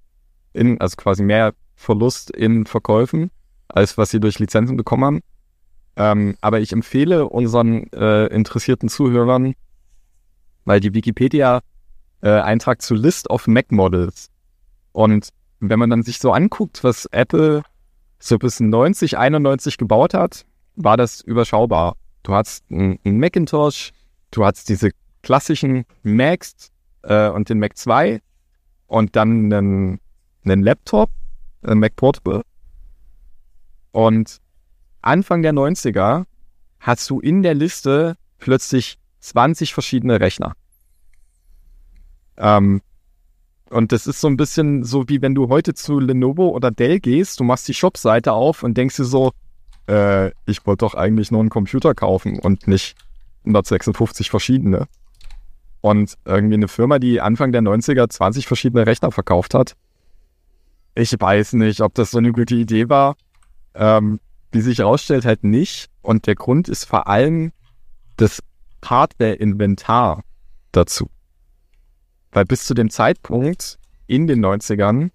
In, 0.54 0.80
also 0.80 0.96
quasi 0.96 1.24
mehr 1.24 1.54
Verlust 1.76 2.32
in 2.32 2.66
Verkäufen, 2.66 3.32
als 3.68 3.98
was 3.98 4.12
sie 4.12 4.20
durch 4.20 4.40
Lizenzen 4.40 4.78
bekommen 4.78 5.04
haben. 5.04 5.20
Ähm, 6.00 6.38
aber 6.40 6.62
ich 6.62 6.72
empfehle 6.72 7.28
unseren 7.28 7.92
äh, 7.92 8.28
interessierten 8.28 8.88
Zuhörern, 8.88 9.54
weil 10.64 10.80
die 10.80 10.94
Wikipedia-Eintrag 10.94 12.78
äh, 12.78 12.80
zu 12.80 12.96
List 12.96 13.30
of 13.30 13.48
Mac 13.48 13.72
Models 13.72 14.32
und 14.94 15.30
wenn 15.60 15.78
man 15.78 15.90
dann 15.90 16.04
sich 16.04 16.20
so 16.20 16.32
anguckt, 16.32 16.84
was 16.84 17.06
Apple 17.08 17.64
so 18.18 18.38
bis 18.38 18.62
90, 18.62 19.18
91 19.18 19.78
gebaut 19.78 20.14
hat, 20.14 20.46
war 20.76 20.98
das 20.98 21.22
überschaubar. 21.22 21.98
Du 22.24 22.34
hast 22.34 22.64
einen 22.72 23.00
Macintosh, 23.04 23.92
du 24.32 24.46
hast 24.46 24.70
diese 24.70 24.92
klassischen 25.22 25.86
Macs 26.04 26.72
äh, 27.04 27.30
und 27.30 27.50
den 27.50 27.60
Mac 27.60 27.78
2 27.78 28.22
und 28.88 29.16
dann 29.16 29.52
einen, 29.54 30.00
einen 30.46 30.64
Laptop, 30.64 31.10
einen 31.62 31.82
Mac 31.82 31.96
Portable. 31.96 32.44
Und 33.92 34.40
Anfang 35.02 35.42
der 35.42 35.54
90er 35.54 36.26
hast 36.80 37.10
du 37.10 37.20
in 37.20 37.44
der 37.44 37.54
Liste 37.54 38.16
plötzlich 38.38 38.98
20 39.20 39.74
verschiedene 39.74 40.20
Rechner. 40.20 40.54
Ähm, 42.38 42.82
und 43.70 43.92
das 43.92 44.08
ist 44.08 44.22
so 44.22 44.28
ein 44.28 44.38
bisschen 44.38 44.84
so, 44.84 45.08
wie 45.10 45.22
wenn 45.22 45.36
du 45.36 45.50
heute 45.50 45.74
zu 45.74 46.00
Lenovo 46.00 46.50
oder 46.50 46.72
Dell 46.72 47.00
gehst, 47.00 47.40
du 47.40 47.44
machst 47.44 47.68
die 47.68 47.74
Shop-Seite 47.74 48.34
auf 48.34 48.64
und 48.64 48.76
denkst 48.78 48.96
dir 48.96 49.06
so, 49.06 49.32
äh, 49.88 50.32
ich 50.46 50.66
wollte 50.66 50.86
doch 50.86 50.96
eigentlich 50.96 51.32
nur 51.32 51.42
einen 51.42 51.50
Computer 51.50 51.94
kaufen 51.94 52.40
und 52.40 52.68
nicht 52.68 52.96
156 53.44 54.30
verschiedene. 54.30 54.88
Und 55.82 56.18
irgendwie 56.26 56.56
eine 56.56 56.68
Firma, 56.68 57.00
die 57.00 57.22
Anfang 57.22 57.52
der 57.52 57.62
90er 57.62 58.10
20 58.10 58.48
verschiedene 58.48 58.86
Rechner 58.86 59.12
verkauft 59.12 59.54
hat. 59.54 59.76
Ich 60.96 61.16
weiß 61.18 61.54
nicht, 61.54 61.82
ob 61.82 61.94
das 61.94 62.12
so 62.12 62.18
eine 62.18 62.32
gute 62.34 62.56
Idee 62.56 62.90
war. 62.90 63.16
Ähm, 63.76 64.20
wie 64.52 64.62
sich 64.62 64.80
herausstellt, 64.80 65.26
halt 65.26 65.44
nicht. 65.44 65.90
Und 66.02 66.28
der 66.28 66.36
Grund 66.36 66.70
ist 66.70 66.86
vor 66.86 67.08
allem 67.08 67.52
das 68.18 68.42
Hardware-Inventar 68.84 70.24
dazu. 70.72 71.10
Weil 72.32 72.46
bis 72.46 72.66
zu 72.66 72.74
dem 72.74 72.90
Zeitpunkt 72.90 73.78
in 74.08 74.28
den 74.28 74.44
90ern 74.44 75.12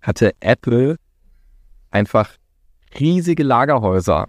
hatte 0.00 0.34
Apple 0.40 0.96
einfach 1.90 2.30
riesige 2.98 3.42
Lagerhäuser 3.42 4.28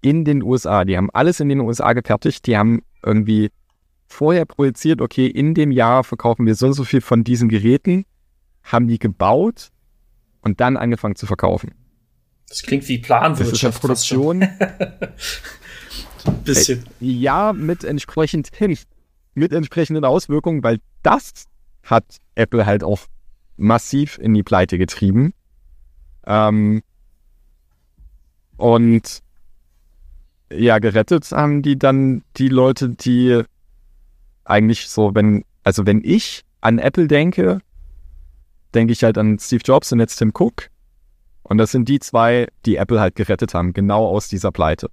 in 0.00 0.24
den 0.24 0.42
USA. 0.42 0.84
Die 0.84 0.96
haben 0.96 1.10
alles 1.12 1.40
in 1.40 1.48
den 1.48 1.60
USA 1.60 1.92
gefertigt. 1.92 2.46
Die 2.46 2.56
haben 2.56 2.82
irgendwie 3.04 3.50
vorher 4.06 4.44
projiziert, 4.44 5.00
okay, 5.00 5.26
in 5.26 5.54
dem 5.54 5.70
Jahr 5.70 6.04
verkaufen 6.04 6.46
wir 6.46 6.54
so 6.54 6.66
und 6.66 6.72
so 6.74 6.84
viel 6.84 7.00
von 7.00 7.24
diesen 7.24 7.48
Geräten, 7.48 8.04
haben 8.62 8.86
die 8.86 8.98
gebaut 8.98 9.70
und 10.40 10.60
dann 10.60 10.76
angefangen 10.76 11.16
zu 11.16 11.26
verkaufen. 11.26 11.74
Das 12.48 12.62
klingt 12.62 12.86
wie 12.88 12.98
Planwirtschaft. 12.98 13.80
Produktion. 13.80 14.46
bisschen. 16.44 16.84
Äh, 17.00 17.06
ja, 17.06 17.52
mit 17.52 17.84
entsprechend 17.84 18.50
mit 19.34 19.52
entsprechenden 19.52 20.04
Auswirkungen, 20.04 20.62
weil 20.62 20.78
das 21.02 21.46
hat 21.82 22.04
Apple 22.34 22.66
halt 22.66 22.84
auch 22.84 23.00
massiv 23.56 24.18
in 24.18 24.32
die 24.34 24.42
Pleite 24.42 24.78
getrieben. 24.78 25.32
Ähm, 26.26 26.82
und 28.56 29.22
ja, 30.52 30.78
gerettet 30.78 31.30
haben 31.32 31.62
die 31.62 31.78
dann 31.78 32.22
die 32.36 32.48
Leute, 32.48 32.90
die 32.90 33.42
eigentlich 34.44 34.88
so, 34.88 35.14
wenn, 35.14 35.44
also 35.62 35.86
wenn 35.86 36.02
ich 36.04 36.44
an 36.60 36.78
Apple 36.78 37.08
denke, 37.08 37.60
denke 38.74 38.92
ich 38.92 39.02
halt 39.02 39.18
an 39.18 39.38
Steve 39.38 39.62
Jobs 39.64 39.92
und 39.92 40.00
jetzt 40.00 40.16
Tim 40.16 40.32
Cook. 40.36 40.68
Und 41.44 41.58
das 41.58 41.70
sind 41.70 41.88
die 41.88 42.00
zwei, 42.00 42.48
die 42.64 42.76
Apple 42.76 43.00
halt 43.00 43.14
gerettet 43.14 43.54
haben, 43.54 43.72
genau 43.72 44.06
aus 44.06 44.28
dieser 44.28 44.50
Pleite. 44.50 44.90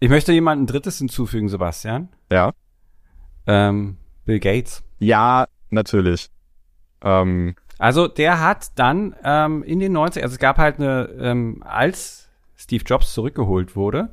Ich 0.00 0.08
möchte 0.08 0.32
jemanden 0.32 0.66
drittes 0.66 0.98
hinzufügen, 0.98 1.48
Sebastian. 1.48 2.08
Ja. 2.32 2.52
Ähm, 3.46 3.98
Bill 4.24 4.40
Gates. 4.40 4.82
Ja, 4.98 5.46
natürlich. 5.70 6.30
Ähm, 7.02 7.54
also 7.78 8.08
der 8.08 8.40
hat 8.40 8.78
dann 8.78 9.14
ähm, 9.22 9.62
in 9.62 9.80
den 9.80 9.92
90 9.92 10.22
also 10.22 10.34
es 10.34 10.38
gab 10.38 10.58
halt 10.58 10.78
eine, 10.78 11.08
ähm, 11.20 11.62
als 11.64 12.28
Steve 12.56 12.82
Jobs 12.84 13.12
zurückgeholt 13.12 13.76
wurde, 13.76 14.10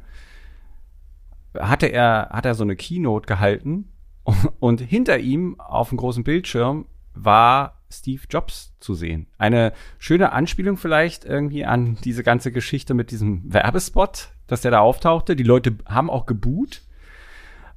hatte 1.57 1.87
er, 1.87 2.29
hat 2.31 2.45
er 2.45 2.53
so 2.53 2.63
eine 2.63 2.75
Keynote 2.75 3.25
gehalten 3.25 3.89
und 4.59 4.81
hinter 4.81 5.17
ihm 5.19 5.59
auf 5.59 5.89
dem 5.89 5.97
großen 5.97 6.23
Bildschirm 6.23 6.85
war 7.13 7.74
Steve 7.99 8.23
Jobs 8.29 8.73
zu 8.79 8.93
sehen. 8.93 9.27
Eine 9.37 9.73
schöne 9.97 10.31
Anspielung 10.31 10.77
vielleicht 10.77 11.25
irgendwie 11.25 11.65
an 11.65 11.97
diese 12.03 12.23
ganze 12.23 12.51
Geschichte 12.51 12.93
mit 12.93 13.11
diesem 13.11 13.41
Werbespot, 13.51 14.29
dass 14.47 14.61
der 14.61 14.71
da 14.71 14.79
auftauchte. 14.79 15.35
Die 15.35 15.43
Leute 15.43 15.75
haben 15.85 16.09
auch 16.09 16.25
geboot. 16.25 16.81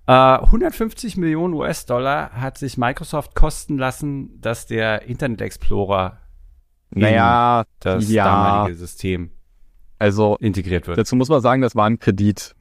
Äh, 0.06 0.12
150 0.12 1.16
Millionen 1.16 1.54
US-Dollar 1.54 2.32
hat 2.32 2.58
sich 2.58 2.78
Microsoft 2.78 3.34
kosten 3.34 3.78
lassen, 3.78 4.40
dass 4.40 4.66
der 4.66 5.02
Internet 5.02 5.40
Explorer 5.40 6.18
naja, 6.90 7.64
das 7.80 8.10
ja. 8.10 8.24
damalige 8.24 8.76
System 8.76 9.30
also 9.98 10.36
integriert 10.40 10.86
wird. 10.86 10.98
Dazu 10.98 11.16
muss 11.16 11.28
man 11.28 11.40
sagen, 11.40 11.62
das 11.62 11.74
war 11.74 11.86
ein 11.86 11.98
Kredit. 11.98 12.54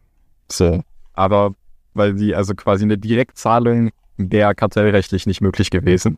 So. 0.52 0.82
Aber 1.14 1.56
weil 1.94 2.18
sie 2.18 2.36
also 2.36 2.56
quasi 2.56 2.84
eine 2.84 2.98
Direktzahlung 2.98 3.92
wäre 4.18 4.56
kartellrechtlich 4.56 5.26
nicht 5.26 5.42
möglich 5.42 5.70
gewesen. 5.70 6.18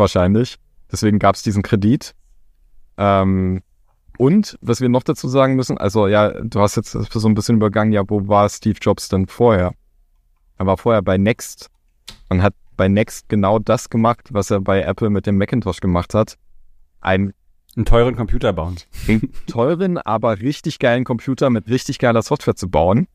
Wahrscheinlich. 0.00 0.56
Deswegen 0.90 1.18
gab 1.18 1.36
es 1.36 1.42
diesen 1.42 1.62
Kredit. 1.62 2.14
Ähm, 2.96 3.62
und 4.18 4.58
was 4.60 4.80
wir 4.80 4.88
noch 4.88 5.02
dazu 5.02 5.28
sagen 5.28 5.56
müssen, 5.56 5.78
also 5.78 6.06
ja, 6.06 6.30
du 6.42 6.60
hast 6.60 6.76
jetzt 6.76 6.92
so 6.92 7.28
ein 7.28 7.34
bisschen 7.34 7.56
übergangen, 7.56 7.92
ja, 7.92 8.02
wo 8.06 8.26
war 8.26 8.48
Steve 8.48 8.78
Jobs 8.80 9.08
denn 9.08 9.26
vorher? 9.26 9.74
Er 10.58 10.66
war 10.66 10.76
vorher 10.76 11.02
bei 11.02 11.16
Next 11.16 11.70
und 12.28 12.42
hat 12.42 12.54
bei 12.76 12.88
Next 12.88 13.28
genau 13.28 13.58
das 13.58 13.90
gemacht, 13.90 14.28
was 14.32 14.50
er 14.50 14.60
bei 14.60 14.82
Apple 14.82 15.10
mit 15.10 15.26
dem 15.26 15.38
Macintosh 15.38 15.80
gemacht 15.80 16.14
hat. 16.14 16.36
Ein 17.00 17.32
einen 17.76 17.84
teuren 17.84 18.16
Computer 18.16 18.52
bauen. 18.52 18.76
Einen 19.06 19.32
teuren, 19.46 19.96
aber 19.98 20.40
richtig 20.40 20.80
geilen 20.80 21.04
Computer 21.04 21.50
mit 21.50 21.68
richtig 21.68 21.98
geiler 21.98 22.22
Software 22.22 22.56
zu 22.56 22.68
bauen. 22.68 23.06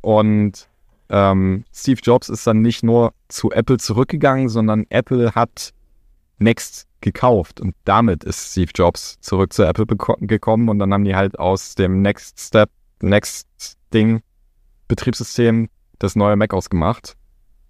Und 0.00 0.68
ähm, 1.08 1.64
Steve 1.72 2.00
Jobs 2.02 2.28
ist 2.28 2.46
dann 2.46 2.62
nicht 2.62 2.82
nur 2.82 3.12
zu 3.28 3.52
Apple 3.52 3.78
zurückgegangen, 3.78 4.48
sondern 4.48 4.86
Apple 4.88 5.34
hat 5.34 5.72
Next 6.40 6.88
gekauft 7.00 7.60
und 7.60 7.74
damit 7.84 8.24
ist 8.24 8.50
Steve 8.52 8.70
Jobs 8.74 9.20
zurück 9.20 9.52
zu 9.52 9.64
Apple 9.64 9.86
gekommen 9.86 10.68
und 10.68 10.78
dann 10.78 10.92
haben 10.92 11.04
die 11.04 11.14
halt 11.14 11.38
aus 11.38 11.74
dem 11.74 12.02
Next 12.02 12.40
Step, 12.40 12.70
Next 13.00 13.46
Ding 13.94 14.22
Betriebssystem 14.88 15.68
das 15.98 16.16
neue 16.16 16.36
Mac 16.36 16.52
ausgemacht. 16.52 17.16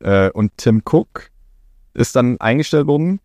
Äh, 0.01 0.31
und 0.31 0.57
Tim 0.57 0.83
Cook 0.85 1.31
ist 1.93 2.16
dann 2.16 2.41
eingestellt 2.41 2.87
worden 2.87 3.21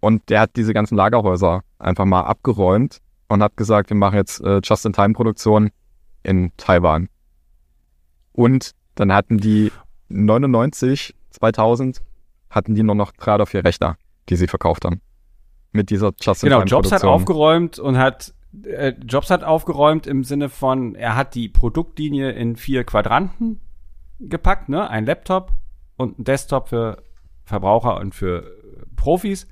und 0.00 0.28
der 0.28 0.40
hat 0.40 0.56
diese 0.56 0.74
ganzen 0.74 0.96
Lagerhäuser 0.96 1.62
einfach 1.78 2.04
mal 2.04 2.22
abgeräumt 2.22 2.98
und 3.28 3.42
hat 3.42 3.56
gesagt, 3.56 3.90
wir 3.90 3.96
machen 3.96 4.16
jetzt 4.16 4.40
äh, 4.40 4.60
Just-in-Time-Produktion 4.62 5.70
in 6.22 6.52
Taiwan. 6.56 7.08
Und 8.32 8.72
dann 8.96 9.12
hatten 9.12 9.38
die 9.38 9.70
99, 10.08 11.14
2000, 11.30 12.02
hatten 12.50 12.74
die 12.74 12.82
nur 12.82 12.94
noch 12.94 13.12
drei 13.12 13.36
oder 13.36 13.46
vier 13.46 13.64
Rechner, 13.64 13.96
die 14.28 14.36
sie 14.36 14.46
verkauft 14.46 14.84
haben. 14.84 15.00
Mit 15.72 15.90
dieser 15.90 16.12
Just-in-Time-Produktion. 16.20 16.50
Genau, 16.50 16.64
Jobs 16.64 16.92
hat 16.92 17.04
aufgeräumt 17.04 17.78
und 17.78 17.98
hat 17.98 18.34
äh, 18.62 18.94
Jobs 19.06 19.30
hat 19.30 19.44
aufgeräumt 19.44 20.06
im 20.06 20.24
Sinne 20.24 20.48
von, 20.48 20.94
er 20.94 21.16
hat 21.16 21.34
die 21.34 21.48
Produktlinie 21.48 22.30
in 22.30 22.56
vier 22.56 22.84
Quadranten 22.84 23.60
gepackt, 24.20 24.68
ne? 24.68 24.88
Ein 24.88 25.06
Laptop 25.06 25.52
und 25.96 26.18
ein 26.18 26.24
Desktop 26.24 26.68
für 26.68 27.02
Verbraucher 27.44 27.98
und 27.98 28.14
für 28.14 28.50
Profis. 28.96 29.48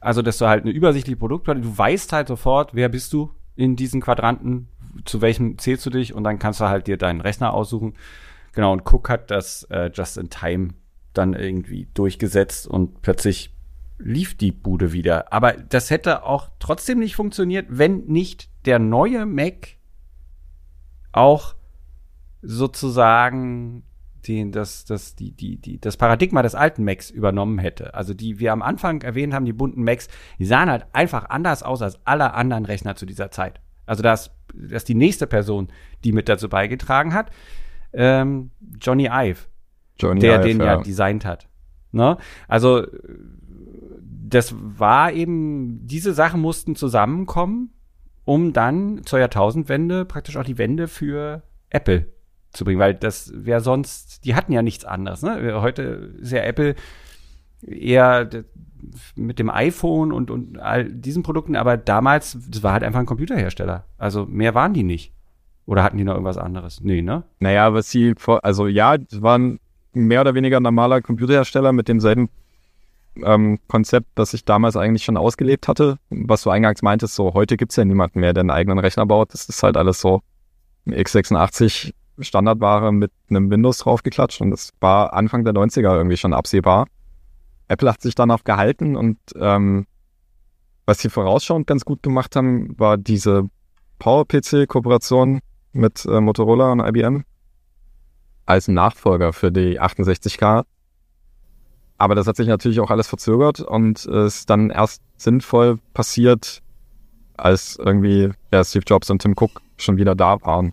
Also, 0.00 0.22
dass 0.22 0.38
du 0.38 0.46
halt 0.46 0.64
eine 0.64 0.72
übersichtliche 0.72 1.16
Produktpalette, 1.16 1.66
du 1.66 1.78
weißt 1.78 2.12
halt 2.12 2.28
sofort, 2.28 2.74
wer 2.74 2.88
bist 2.88 3.12
du 3.12 3.30
in 3.54 3.76
diesen 3.76 4.00
Quadranten, 4.00 4.68
zu 5.04 5.20
welchem 5.20 5.58
zählst 5.58 5.86
du 5.86 5.90
dich 5.90 6.12
und 6.14 6.24
dann 6.24 6.38
kannst 6.38 6.60
du 6.60 6.68
halt 6.68 6.86
dir 6.86 6.96
deinen 6.96 7.20
Rechner 7.20 7.54
aussuchen. 7.54 7.94
Genau, 8.52 8.72
und 8.72 8.82
Cook 8.84 9.08
hat 9.08 9.30
das 9.30 9.64
äh, 9.70 9.90
just 9.94 10.18
in 10.18 10.28
time 10.28 10.70
dann 11.14 11.34
irgendwie 11.34 11.88
durchgesetzt 11.94 12.66
und 12.66 13.00
plötzlich 13.02 13.54
lief 13.98 14.36
die 14.36 14.52
Bude 14.52 14.92
wieder. 14.92 15.32
Aber 15.32 15.52
das 15.52 15.90
hätte 15.90 16.24
auch 16.24 16.50
trotzdem 16.58 16.98
nicht 16.98 17.16
funktioniert, 17.16 17.66
wenn 17.68 18.04
nicht 18.06 18.50
der 18.64 18.78
neue 18.78 19.26
Mac 19.26 19.76
auch 21.12 21.54
sozusagen 22.42 23.84
den, 24.26 24.52
das, 24.52 24.84
das, 24.84 25.14
die, 25.14 25.32
die, 25.32 25.58
die, 25.58 25.80
das 25.80 25.96
Paradigma 25.96 26.42
des 26.42 26.54
alten 26.54 26.84
Macs 26.84 27.10
übernommen 27.10 27.58
hätte. 27.58 27.94
Also 27.94 28.14
die 28.14 28.38
wir 28.38 28.52
am 28.52 28.62
Anfang 28.62 29.02
erwähnt 29.02 29.34
haben, 29.34 29.44
die 29.44 29.52
bunten 29.52 29.82
Macs, 29.82 30.08
die 30.38 30.44
sahen 30.44 30.70
halt 30.70 30.86
einfach 30.92 31.28
anders 31.28 31.62
aus 31.62 31.82
als 31.82 31.98
alle 32.04 32.34
anderen 32.34 32.64
Rechner 32.64 32.94
zu 32.94 33.06
dieser 33.06 33.30
Zeit. 33.30 33.60
Also 33.86 34.02
das, 34.02 34.30
das 34.54 34.82
ist 34.82 34.88
die 34.88 34.94
nächste 34.94 35.26
Person, 35.26 35.68
die 36.04 36.12
mit 36.12 36.28
dazu 36.28 36.48
beigetragen 36.48 37.14
hat, 37.14 37.30
ähm, 37.92 38.50
Johnny 38.80 39.08
Ive, 39.10 39.40
Johnny 39.98 40.20
der 40.20 40.40
Ive, 40.40 40.48
den 40.48 40.58
ja, 40.60 40.66
ja 40.66 40.76
designt 40.80 41.24
hat. 41.24 41.48
Ne? 41.90 42.16
Also 42.48 42.86
das 44.34 44.54
war 44.58 45.12
eben, 45.12 45.86
diese 45.86 46.14
Sachen 46.14 46.40
mussten 46.40 46.74
zusammenkommen, 46.74 47.70
um 48.24 48.52
dann 48.52 49.02
zur 49.04 49.18
Jahrtausendwende 49.18 50.04
praktisch 50.04 50.36
auch 50.36 50.44
die 50.44 50.58
Wende 50.58 50.88
für 50.88 51.42
Apple 51.70 52.06
zu 52.52 52.64
bringen, 52.64 52.80
weil 52.80 52.94
das 52.94 53.32
wäre 53.34 53.60
sonst, 53.60 54.24
die 54.24 54.34
hatten 54.34 54.52
ja 54.52 54.62
nichts 54.62 54.84
anderes. 54.84 55.22
Ne? 55.22 55.60
Heute 55.60 55.82
ist 56.20 56.32
ja 56.32 56.42
Apple 56.42 56.74
eher 57.62 58.28
mit 59.16 59.38
dem 59.38 59.50
iPhone 59.50 60.12
und, 60.12 60.30
und 60.30 60.58
all 60.58 60.84
diesen 60.84 61.22
Produkten, 61.22 61.56
aber 61.56 61.76
damals, 61.76 62.36
das 62.48 62.62
war 62.62 62.72
halt 62.72 62.82
einfach 62.82 63.00
ein 63.00 63.06
Computerhersteller. 63.06 63.84
Also 63.98 64.26
mehr 64.26 64.54
waren 64.54 64.74
die 64.74 64.82
nicht. 64.82 65.12
Oder 65.64 65.82
hatten 65.82 65.96
die 65.96 66.04
noch 66.04 66.14
irgendwas 66.14 66.38
anderes? 66.38 66.80
Nee, 66.80 67.02
ne? 67.02 67.22
Naja, 67.38 67.72
was 67.72 67.90
sie, 67.90 68.14
also 68.42 68.66
ja, 68.66 68.98
das 68.98 69.22
waren 69.22 69.60
mehr 69.92 70.20
oder 70.20 70.34
weniger 70.34 70.58
normaler 70.58 71.00
Computerhersteller 71.00 71.72
mit 71.72 71.88
demselben 71.88 72.28
ähm, 73.22 73.58
Konzept, 73.68 74.08
das 74.14 74.34
ich 74.34 74.44
damals 74.44 74.76
eigentlich 74.76 75.04
schon 75.04 75.16
ausgelebt 75.16 75.68
hatte. 75.68 75.98
Was 76.10 76.42
du 76.42 76.50
eingangs 76.50 76.82
meintest, 76.82 77.14
so 77.14 77.34
heute 77.34 77.56
gibt's 77.56 77.76
ja 77.76 77.84
niemanden 77.84 78.20
mehr, 78.20 78.32
der 78.32 78.42
einen 78.42 78.50
eigenen 78.50 78.78
Rechner 78.78 79.06
baut. 79.06 79.32
Das 79.34 79.48
ist 79.48 79.62
halt 79.62 79.76
alles 79.76 80.00
so 80.00 80.22
x86 80.86 81.92
Standardware 82.18 82.92
mit 82.92 83.12
einem 83.30 83.50
Windows 83.50 83.78
draufgeklatscht 83.78 84.40
und 84.40 84.50
das 84.50 84.70
war 84.80 85.12
Anfang 85.12 85.44
der 85.44 85.54
90er 85.54 85.94
irgendwie 85.96 86.16
schon 86.16 86.34
absehbar. 86.34 86.86
Apple 87.68 87.90
hat 87.90 88.02
sich 88.02 88.14
danach 88.14 88.44
gehalten 88.44 88.96
und 88.96 89.18
ähm, 89.36 89.86
was 90.84 90.98
sie 90.98 91.08
vorausschauend 91.08 91.66
ganz 91.66 91.84
gut 91.84 92.02
gemacht 92.02 92.36
haben, 92.36 92.78
war 92.78 92.98
diese 92.98 93.48
PowerPC-Kooperation 93.98 95.40
mit 95.72 96.04
äh, 96.04 96.20
Motorola 96.20 96.72
und 96.72 96.80
IBM 96.80 97.24
als 98.46 98.68
Nachfolger 98.68 99.32
für 99.32 99.52
die 99.52 99.80
68K. 99.80 100.64
Aber 102.02 102.16
das 102.16 102.26
hat 102.26 102.36
sich 102.36 102.48
natürlich 102.48 102.80
auch 102.80 102.90
alles 102.90 103.06
verzögert 103.06 103.60
und 103.60 104.06
ist 104.06 104.50
dann 104.50 104.70
erst 104.70 105.02
sinnvoll 105.16 105.78
passiert, 105.94 106.60
als 107.36 107.76
irgendwie 107.76 108.30
ja, 108.52 108.64
Steve 108.64 108.82
Jobs 108.84 109.08
und 109.08 109.22
Tim 109.22 109.36
Cook 109.38 109.62
schon 109.76 109.98
wieder 109.98 110.16
da 110.16 110.42
waren. 110.42 110.72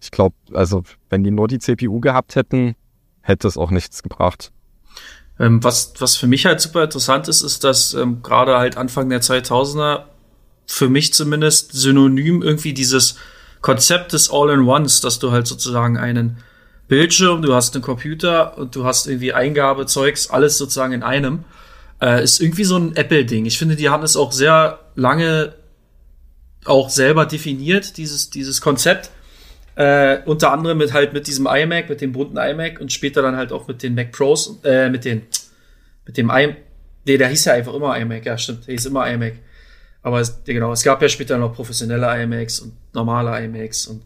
Ich 0.00 0.12
glaube, 0.12 0.36
also 0.52 0.84
wenn 1.10 1.24
die 1.24 1.32
nur 1.32 1.48
die 1.48 1.58
CPU 1.58 1.98
gehabt 1.98 2.36
hätten, 2.36 2.76
hätte 3.20 3.48
es 3.48 3.56
auch 3.56 3.72
nichts 3.72 4.04
gebracht. 4.04 4.52
Ähm, 5.40 5.64
was, 5.64 5.94
was 5.98 6.16
für 6.16 6.28
mich 6.28 6.46
halt 6.46 6.60
super 6.60 6.84
interessant 6.84 7.26
ist, 7.26 7.42
ist, 7.42 7.64
dass 7.64 7.92
ähm, 7.92 8.22
gerade 8.22 8.58
halt 8.58 8.76
Anfang 8.76 9.08
der 9.08 9.22
2000er 9.22 10.04
für 10.66 10.88
mich 10.88 11.12
zumindest 11.14 11.72
synonym 11.72 12.42
irgendwie 12.42 12.74
dieses 12.74 13.16
Konzept 13.60 14.12
des 14.12 14.30
All-in-Ones, 14.30 15.00
dass 15.00 15.18
du 15.18 15.32
halt 15.32 15.48
sozusagen 15.48 15.96
einen 15.96 16.36
Bildschirm, 16.92 17.40
du 17.40 17.54
hast 17.54 17.74
einen 17.74 17.82
Computer 17.82 18.58
und 18.58 18.76
du 18.76 18.84
hast 18.84 19.06
irgendwie 19.06 19.32
Eingabezeugs, 19.32 20.28
alles 20.28 20.58
sozusagen 20.58 20.92
in 20.92 21.02
einem, 21.02 21.46
äh, 22.02 22.22
ist 22.22 22.38
irgendwie 22.38 22.64
so 22.64 22.76
ein 22.76 22.94
Apple-Ding. 22.94 23.46
Ich 23.46 23.56
finde, 23.56 23.76
die 23.76 23.88
haben 23.88 24.02
es 24.02 24.14
auch 24.14 24.30
sehr 24.30 24.78
lange 24.94 25.54
auch 26.66 26.90
selber 26.90 27.24
definiert, 27.24 27.96
dieses, 27.96 28.28
dieses 28.28 28.60
Konzept. 28.60 29.08
Äh, 29.74 30.18
unter 30.26 30.52
anderem 30.52 30.76
mit 30.76 30.92
halt 30.92 31.14
mit 31.14 31.26
diesem 31.26 31.46
iMac, 31.46 31.88
mit 31.88 32.02
dem 32.02 32.12
bunten 32.12 32.36
iMac 32.36 32.78
und 32.78 32.92
später 32.92 33.22
dann 33.22 33.36
halt 33.36 33.52
auch 33.52 33.66
mit 33.66 33.82
den 33.82 33.94
Mac 33.94 34.12
Pros, 34.12 34.60
äh, 34.62 34.90
mit 34.90 35.06
den, 35.06 35.22
mit 36.04 36.18
dem 36.18 36.28
iMac. 36.28 36.58
Nee, 37.06 37.16
der 37.16 37.28
hieß 37.28 37.46
ja 37.46 37.54
einfach 37.54 37.72
immer 37.72 37.98
iMac, 37.98 38.26
ja 38.26 38.36
stimmt, 38.36 38.66
der 38.66 38.72
hieß 38.72 38.84
immer 38.84 39.10
iMac. 39.10 39.36
Aber 40.02 40.20
es, 40.20 40.44
genau, 40.44 40.72
es 40.72 40.82
gab 40.82 41.00
ja 41.00 41.08
später 41.08 41.38
noch 41.38 41.54
professionelle 41.54 42.22
iMacs 42.22 42.60
und 42.60 42.74
normale 42.92 43.42
iMacs 43.46 43.86
und 43.86 44.02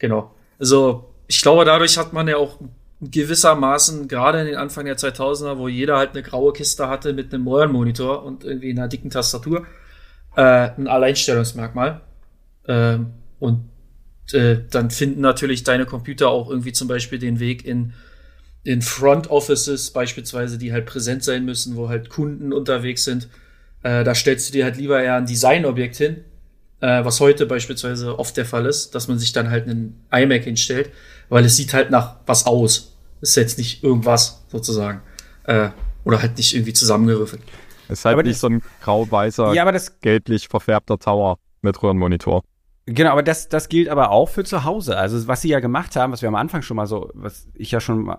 genau. 0.00 0.34
Also 0.58 1.13
ich 1.26 1.40
glaube, 1.40 1.64
dadurch 1.64 1.98
hat 1.98 2.12
man 2.12 2.28
ja 2.28 2.36
auch 2.36 2.58
gewissermaßen, 3.00 4.08
gerade 4.08 4.40
in 4.40 4.46
den 4.46 4.56
Anfang 4.56 4.84
der 4.84 4.96
2000er, 4.96 5.58
wo 5.58 5.68
jeder 5.68 5.96
halt 5.96 6.10
eine 6.10 6.22
graue 6.22 6.52
Kiste 6.52 6.88
hatte 6.88 7.12
mit 7.12 7.32
einem 7.32 7.46
Röhrenmonitor 7.46 8.22
und 8.22 8.44
irgendwie 8.44 8.70
einer 8.70 8.88
dicken 8.88 9.10
Tastatur, 9.10 9.66
äh, 10.36 10.40
ein 10.40 10.86
Alleinstellungsmerkmal. 10.86 12.00
Ähm, 12.66 13.12
und 13.40 13.68
äh, 14.32 14.58
dann 14.70 14.90
finden 14.90 15.20
natürlich 15.20 15.64
deine 15.64 15.86
Computer 15.86 16.28
auch 16.28 16.48
irgendwie 16.48 16.72
zum 16.72 16.88
Beispiel 16.88 17.18
den 17.18 17.40
Weg 17.40 17.64
in, 17.64 17.92
in 18.62 18.80
Front 18.80 19.30
Offices 19.30 19.90
beispielsweise, 19.90 20.56
die 20.56 20.72
halt 20.72 20.86
präsent 20.86 21.24
sein 21.24 21.44
müssen, 21.44 21.76
wo 21.76 21.88
halt 21.88 22.08
Kunden 22.08 22.52
unterwegs 22.52 23.04
sind. 23.04 23.28
Äh, 23.82 24.04
da 24.04 24.14
stellst 24.14 24.48
du 24.48 24.52
dir 24.54 24.64
halt 24.64 24.76
lieber 24.76 25.02
eher 25.02 25.16
ein 25.16 25.26
Designobjekt 25.26 25.96
hin, 25.96 26.24
äh, 26.80 27.04
was 27.04 27.20
heute 27.20 27.44
beispielsweise 27.44 28.18
oft 28.18 28.36
der 28.36 28.46
Fall 28.46 28.64
ist, 28.64 28.94
dass 28.94 29.08
man 29.08 29.18
sich 29.18 29.32
dann 29.32 29.50
halt 29.50 29.68
einen 29.68 30.06
iMac 30.10 30.44
hinstellt, 30.44 30.90
weil 31.28 31.44
es 31.44 31.56
sieht 31.56 31.74
halt 31.74 31.90
nach 31.90 32.16
was 32.26 32.46
aus. 32.46 32.96
ist 33.20 33.36
jetzt 33.36 33.58
nicht 33.58 33.82
irgendwas 33.82 34.44
sozusagen. 34.48 35.00
Äh, 35.44 35.70
oder 36.04 36.20
halt 36.20 36.36
nicht 36.36 36.54
irgendwie 36.54 36.72
zusammengeriffelt. 36.72 37.42
Es 37.88 38.00
ist 38.00 38.04
halt 38.04 38.14
aber 38.14 38.22
nicht 38.22 38.38
so 38.38 38.48
ein 38.48 38.62
grau-weißer, 38.82 39.54
ja, 39.54 39.70
gelblich 40.00 40.48
verfärbter 40.48 40.98
Tower 40.98 41.38
mit 41.62 41.82
Röhrenmonitor. 41.82 42.42
Genau, 42.86 43.12
aber 43.12 43.22
das, 43.22 43.48
das 43.48 43.70
gilt 43.70 43.88
aber 43.88 44.10
auch 44.10 44.28
für 44.28 44.44
zu 44.44 44.64
Hause. 44.64 44.98
Also 44.98 45.26
was 45.26 45.40
sie 45.40 45.48
ja 45.48 45.60
gemacht 45.60 45.96
haben, 45.96 46.12
was 46.12 46.20
wir 46.20 46.28
am 46.28 46.34
Anfang 46.34 46.60
schon 46.60 46.76
mal 46.76 46.86
so, 46.86 47.10
was 47.14 47.48
ich 47.54 47.70
ja 47.70 47.80
schon 47.80 48.14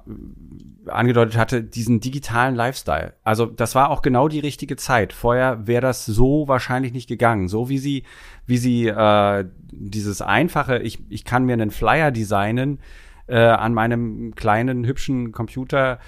angedeutet 0.88 1.38
hatte, 1.38 1.64
diesen 1.64 2.00
digitalen 2.00 2.56
Lifestyle. 2.56 3.14
Also 3.24 3.46
das 3.46 3.76
war 3.76 3.92
auch 3.92 4.02
genau 4.02 4.28
die 4.28 4.40
richtige 4.40 4.76
Zeit. 4.76 5.14
Vorher 5.14 5.68
wäre 5.68 5.82
das 5.82 6.08
so 6.08 6.48
wahrscheinlich 6.48 6.94
nicht 6.94 7.08
gegangen. 7.08 7.48
So 7.48 7.70
wie 7.70 7.78
sie, 7.78 8.04
wie 8.46 8.58
sie 8.58 8.88
äh, 8.88 9.46
dieses 9.72 10.22
einfache, 10.22 10.80
ich, 10.80 11.00
ich 11.10 11.26
kann 11.26 11.46
mir 11.46 11.54
einen 11.54 11.72
Flyer 11.72 12.12
designen 12.12 12.80
äh, 13.28 13.38
an 13.38 13.74
meinem 13.74 14.36
kleinen 14.36 14.86
hübschen 14.86 15.32
Computer 15.32 16.00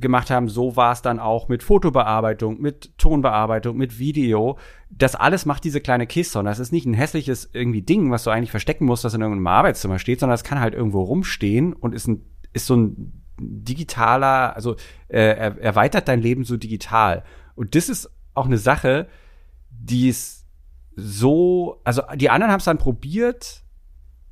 gemacht 0.00 0.30
haben, 0.30 0.48
so 0.48 0.76
war 0.76 0.92
es 0.92 1.00
dann 1.00 1.18
auch 1.18 1.48
mit 1.48 1.62
Fotobearbeitung, 1.62 2.60
mit 2.60 2.96
Tonbearbeitung, 2.98 3.76
mit 3.76 3.98
Video. 3.98 4.58
Das 4.90 5.14
alles 5.14 5.46
macht 5.46 5.64
diese 5.64 5.80
kleine 5.80 6.06
Kiste 6.06 6.38
und 6.38 6.44
das 6.44 6.58
ist 6.58 6.72
nicht 6.72 6.84
ein 6.84 6.94
hässliches 6.94 7.48
irgendwie 7.52 7.80
Ding, 7.80 8.10
was 8.10 8.24
du 8.24 8.30
eigentlich 8.30 8.50
verstecken 8.50 8.84
musst, 8.84 9.04
das 9.04 9.14
in 9.14 9.22
irgendeinem 9.22 9.46
Arbeitszimmer 9.46 9.98
steht, 9.98 10.20
sondern 10.20 10.34
das 10.34 10.44
kann 10.44 10.60
halt 10.60 10.74
irgendwo 10.74 11.02
rumstehen 11.02 11.72
und 11.72 11.94
ist 11.94 12.06
ein 12.06 12.24
ist 12.52 12.66
so 12.66 12.76
ein 12.76 13.22
digitaler, 13.38 14.54
also 14.54 14.76
äh, 15.08 15.20
er 15.20 15.58
erweitert 15.58 16.06
dein 16.06 16.20
Leben 16.20 16.44
so 16.44 16.56
digital. 16.56 17.24
Und 17.54 17.74
das 17.74 17.88
ist 17.88 18.10
auch 18.34 18.46
eine 18.46 18.58
Sache, 18.58 19.08
die 19.70 20.08
ist 20.08 20.41
so, 20.96 21.80
also 21.84 22.02
die 22.14 22.30
anderen 22.30 22.52
haben 22.52 22.58
es 22.58 22.64
dann 22.64 22.78
probiert 22.78 23.62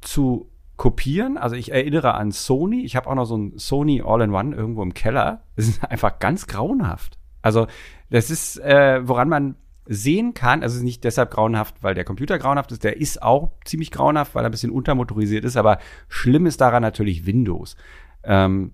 zu 0.00 0.50
kopieren. 0.76 1.36
Also 1.36 1.56
ich 1.56 1.72
erinnere 1.72 2.14
an 2.14 2.32
Sony. 2.32 2.82
Ich 2.84 2.96
habe 2.96 3.08
auch 3.08 3.14
noch 3.14 3.26
so 3.26 3.36
ein 3.36 3.58
Sony 3.58 4.02
All-in-One 4.04 4.56
irgendwo 4.56 4.82
im 4.82 4.94
Keller. 4.94 5.42
Das 5.56 5.68
ist 5.68 5.84
einfach 5.84 6.18
ganz 6.18 6.46
grauenhaft. 6.46 7.18
Also 7.42 7.66
das 8.08 8.30
ist, 8.30 8.58
äh, 8.58 9.06
woran 9.06 9.28
man 9.28 9.56
sehen 9.86 10.34
kann, 10.34 10.62
also 10.62 10.82
nicht 10.82 11.04
deshalb 11.04 11.32
grauenhaft, 11.32 11.82
weil 11.82 11.94
der 11.94 12.04
Computer 12.04 12.38
grauenhaft 12.38 12.72
ist, 12.72 12.84
der 12.84 12.96
ist 12.98 13.22
auch 13.22 13.50
ziemlich 13.64 13.90
grauenhaft, 13.90 14.34
weil 14.34 14.44
er 14.44 14.48
ein 14.48 14.52
bisschen 14.52 14.70
untermotorisiert 14.70 15.44
ist, 15.44 15.56
aber 15.56 15.78
schlimm 16.08 16.46
ist 16.46 16.60
daran 16.60 16.82
natürlich 16.82 17.26
Windows. 17.26 17.76
Ähm, 18.22 18.72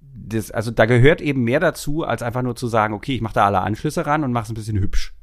das, 0.00 0.50
also 0.50 0.70
da 0.70 0.86
gehört 0.86 1.20
eben 1.20 1.44
mehr 1.44 1.60
dazu, 1.60 2.04
als 2.04 2.22
einfach 2.22 2.42
nur 2.42 2.56
zu 2.56 2.66
sagen, 2.66 2.94
okay, 2.94 3.14
ich 3.14 3.20
mache 3.22 3.34
da 3.34 3.46
alle 3.46 3.60
Anschlüsse 3.60 4.06
ran 4.06 4.24
und 4.24 4.32
mache 4.32 4.44
es 4.44 4.50
ein 4.50 4.54
bisschen 4.54 4.78
hübsch. 4.78 5.14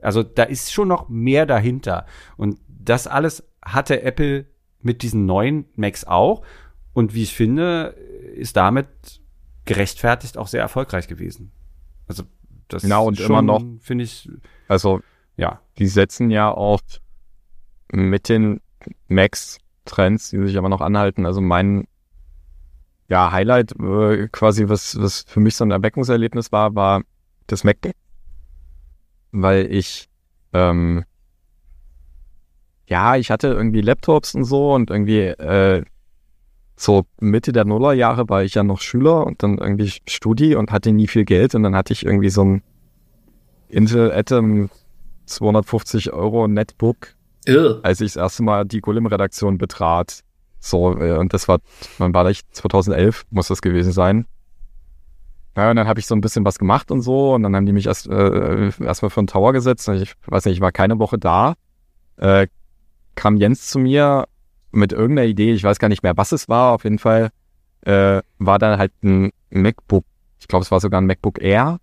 Also 0.00 0.22
da 0.22 0.44
ist 0.44 0.72
schon 0.72 0.88
noch 0.88 1.08
mehr 1.08 1.46
dahinter. 1.46 2.06
Und 2.36 2.58
das 2.68 3.06
alles 3.06 3.44
hatte 3.62 4.02
Apple 4.02 4.46
mit 4.80 5.02
diesen 5.02 5.26
neuen 5.26 5.66
Macs 5.74 6.04
auch. 6.04 6.42
Und 6.92 7.14
wie 7.14 7.24
ich 7.24 7.34
finde, 7.34 7.96
ist 8.34 8.56
damit 8.56 8.88
gerechtfertigt 9.64 10.38
auch 10.38 10.46
sehr 10.46 10.60
erfolgreich 10.60 11.08
gewesen. 11.08 11.52
Also 12.06 12.22
das 12.68 12.82
genau, 12.82 13.06
und 13.06 13.16
schon, 13.16 13.26
immer 13.26 13.42
noch 13.42 13.62
finde 13.80 14.04
ich. 14.04 14.30
Also 14.68 15.00
ja, 15.36 15.60
die 15.78 15.86
setzen 15.86 16.30
ja 16.30 16.50
auch 16.50 16.80
mit 17.92 18.28
den 18.28 18.60
Macs 19.08 19.58
Trends, 19.84 20.30
die 20.30 20.44
sich 20.46 20.58
aber 20.58 20.68
noch 20.68 20.80
anhalten. 20.80 21.26
Also 21.26 21.40
mein 21.40 21.86
ja, 23.08 23.30
Highlight 23.30 23.72
äh, 23.78 24.28
quasi, 24.28 24.68
was, 24.68 25.00
was 25.00 25.22
für 25.26 25.40
mich 25.40 25.54
so 25.54 25.64
ein 25.64 25.70
Erweckungserlebnis 25.70 26.50
war, 26.52 26.74
war 26.74 27.02
das 27.46 27.62
MacBook. 27.62 27.94
Weil 29.42 29.70
ich 29.70 30.08
ähm, 30.52 31.04
ja, 32.86 33.16
ich 33.16 33.30
hatte 33.30 33.48
irgendwie 33.48 33.80
Laptops 33.80 34.34
und 34.34 34.44
so 34.44 34.72
und 34.72 34.90
irgendwie 34.90 35.20
äh, 35.20 35.84
so 36.76 37.06
Mitte 37.20 37.52
der 37.52 37.64
Nullerjahre 37.64 38.28
war 38.28 38.44
ich 38.44 38.54
ja 38.54 38.62
noch 38.62 38.80
Schüler 38.80 39.26
und 39.26 39.42
dann 39.42 39.58
irgendwie 39.58 39.92
Studi 40.06 40.54
und 40.54 40.70
hatte 40.70 40.92
nie 40.92 41.08
viel 41.08 41.24
Geld 41.24 41.54
und 41.54 41.62
dann 41.62 41.74
hatte 41.74 41.92
ich 41.92 42.04
irgendwie 42.04 42.30
so 42.30 42.44
ein 42.44 42.62
Intel 43.68 44.12
Atom 44.12 44.70
250 45.24 46.12
Euro 46.12 46.46
Netbook, 46.46 47.14
Ew. 47.46 47.80
als 47.82 48.00
ich 48.00 48.12
das 48.12 48.22
erste 48.22 48.44
Mal 48.44 48.64
die 48.64 48.80
Golem-Redaktion 48.80 49.58
betrat. 49.58 50.20
So, 50.60 50.96
äh, 50.98 51.18
und 51.18 51.34
das 51.34 51.48
war, 51.48 51.58
wann 51.98 52.14
war 52.14 52.24
das? 52.24 52.40
2011 52.52 53.24
muss 53.30 53.48
das 53.48 53.62
gewesen 53.62 53.92
sein. 53.92 54.26
Ja, 55.56 55.70
und 55.70 55.76
dann 55.76 55.88
habe 55.88 55.98
ich 55.98 56.06
so 56.06 56.14
ein 56.14 56.20
bisschen 56.20 56.44
was 56.44 56.58
gemacht 56.58 56.90
und 56.90 57.00
so 57.00 57.34
und 57.34 57.42
dann 57.42 57.56
haben 57.56 57.64
die 57.64 57.72
mich 57.72 57.86
erst 57.86 58.08
äh, 58.08 58.70
erstmal 58.84 59.10
für 59.10 59.20
einen 59.20 59.26
Tower 59.26 59.54
gesetzt. 59.54 59.88
Ich 59.88 60.14
weiß 60.26 60.44
nicht, 60.44 60.56
ich 60.56 60.60
war 60.60 60.70
keine 60.70 60.98
Woche 60.98 61.18
da. 61.18 61.54
Äh, 62.18 62.46
kam 63.14 63.36
Jens 63.36 63.68
zu 63.68 63.78
mir 63.78 64.26
mit 64.70 64.92
irgendeiner 64.92 65.26
Idee, 65.26 65.52
ich 65.54 65.64
weiß 65.64 65.78
gar 65.78 65.88
nicht 65.88 66.02
mehr, 66.02 66.16
was 66.16 66.32
es 66.32 66.48
war, 66.50 66.74
auf 66.74 66.84
jeden 66.84 66.98
Fall 66.98 67.30
äh, 67.80 68.20
war 68.38 68.58
da 68.58 68.76
halt 68.76 68.92
ein 69.02 69.30
MacBook, 69.48 70.04
ich 70.38 70.48
glaube, 70.48 70.64
es 70.64 70.70
war 70.70 70.80
sogar 70.80 71.00
ein 71.00 71.06
MacBook 71.06 71.40
Air, 71.40 71.78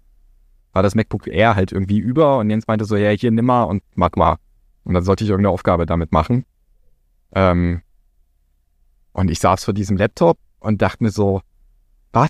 war 0.74 0.84
das 0.84 0.94
MacBook 0.94 1.28
Air 1.28 1.56
halt 1.56 1.72
irgendwie 1.72 1.98
über 1.98 2.38
und 2.38 2.52
Jens 2.52 2.68
meinte 2.68 2.86
so, 2.86 2.96
ja, 2.96 3.10
hier 3.10 3.32
nimm 3.32 3.46
mal 3.46 3.64
und 3.64 3.82
mach 3.96 4.12
mal. 4.16 4.38
Und 4.84 4.94
dann 4.94 5.04
sollte 5.04 5.24
ich 5.24 5.30
irgendeine 5.30 5.54
Aufgabe 5.54 5.86
damit 5.86 6.12
machen. 6.12 6.46
Ähm, 7.34 7.82
und 9.14 9.32
ich 9.32 9.40
saß 9.40 9.64
vor 9.64 9.74
diesem 9.74 9.98
Laptop 9.98 10.38
und 10.60 10.82
dachte 10.82 11.04
mir 11.04 11.12
so, 11.12 11.42
was? 12.12 12.30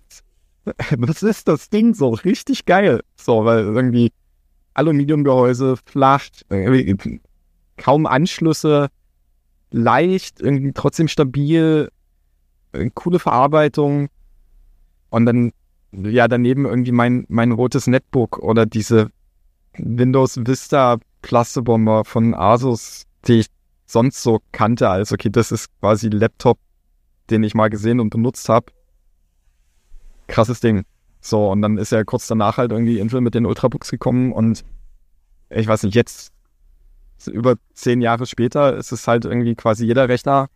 Was 0.98 1.24
ist 1.24 1.48
das 1.48 1.70
Ding 1.70 1.94
so? 1.94 2.10
Richtig 2.10 2.66
geil. 2.66 3.02
So, 3.16 3.46
weil 3.46 3.60
irgendwie 3.60 4.12
Aluminiumgehäuse, 4.74 5.76
flach, 5.86 6.26
kaum 7.78 8.06
Anschlüsse, 8.06 8.90
leicht, 9.72 10.42
irgendwie 10.42 10.72
trotzdem 10.74 11.08
stabil, 11.08 11.90
äh, 12.72 12.90
coole 12.94 13.20
Verarbeitung. 13.20 14.10
Und 15.10 15.26
dann, 15.26 15.52
ja, 15.92 16.28
daneben 16.28 16.66
irgendwie 16.66 16.92
mein, 16.92 17.26
mein 17.28 17.52
rotes 17.52 17.88
Netbook 17.88 18.40
oder 18.40 18.66
diese 18.66 19.10
Windows 19.78 20.38
Vista 20.38 20.98
Plastebomber 21.22 22.04
von 22.06 22.34
Asus, 22.34 23.04
die 23.28 23.40
ich 23.40 23.48
sonst 23.86 24.22
so 24.24 24.40
kannte, 24.52 24.90
als 24.90 25.12
okay, 25.12 25.30
das 25.30 25.52
ist 25.52 25.68
quasi 25.80 26.10
Laptop, 26.10 26.58
den 27.30 27.44
ich 27.44 27.54
mal 27.54 27.70
gesehen 27.70 28.00
und 28.00 28.10
benutzt 28.10 28.50
habe. 28.50 28.72
Krasses 30.28 30.60
Ding. 30.60 30.84
So, 31.22 31.50
und 31.50 31.62
dann 31.62 31.78
ist 31.78 31.92
ja 31.92 32.04
kurz 32.04 32.28
danach 32.28 32.58
halt 32.58 32.72
irgendwie 32.72 33.00
Intel 33.00 33.22
mit 33.22 33.34
den 33.34 33.46
Ultrabooks 33.46 33.90
gekommen 33.90 34.34
und 34.34 34.64
ich 35.50 35.68
weiß 35.68 35.84
nicht, 35.84 35.96
jetzt 35.96 36.34
über 37.28 37.56
zehn 37.74 38.02
Jahre 38.02 38.26
später 38.26 38.76
ist 38.76 38.92
es 38.92 39.08
halt 39.08 39.26
irgendwie 39.26 39.56
quasi 39.56 39.86
jeder 39.86 40.10
Rechner, 40.10 40.50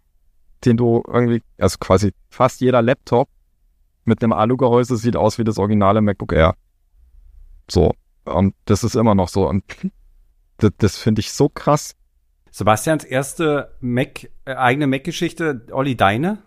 den 0.65 0.75
du 0.77 1.03
irgendwie, 1.07 1.41
also 1.57 1.77
quasi 1.79 2.13
fast 2.29 2.61
jeder 2.61 2.81
Laptop 2.81 3.29
mit 4.03 4.23
einem 4.23 4.33
Alu-Gehäuse 4.33 4.97
sieht 4.97 5.15
aus 5.15 5.37
wie 5.37 5.43
das 5.43 5.57
originale 5.57 6.01
MacBook 6.01 6.33
Air. 6.33 6.55
So. 7.69 7.93
Und 8.25 8.55
das 8.65 8.83
ist 8.83 8.95
immer 8.95 9.15
noch 9.15 9.29
so. 9.29 9.47
Und 9.47 9.63
das, 10.57 10.71
das 10.77 10.97
finde 10.97 11.19
ich 11.19 11.31
so 11.31 11.49
krass. 11.49 11.95
Sebastians 12.51 13.03
erste 13.03 13.75
Mac, 13.81 14.29
äh, 14.45 14.55
eigene 14.55 14.87
Mac-Geschichte, 14.87 15.67
Olli, 15.71 15.95
deine? 15.95 16.39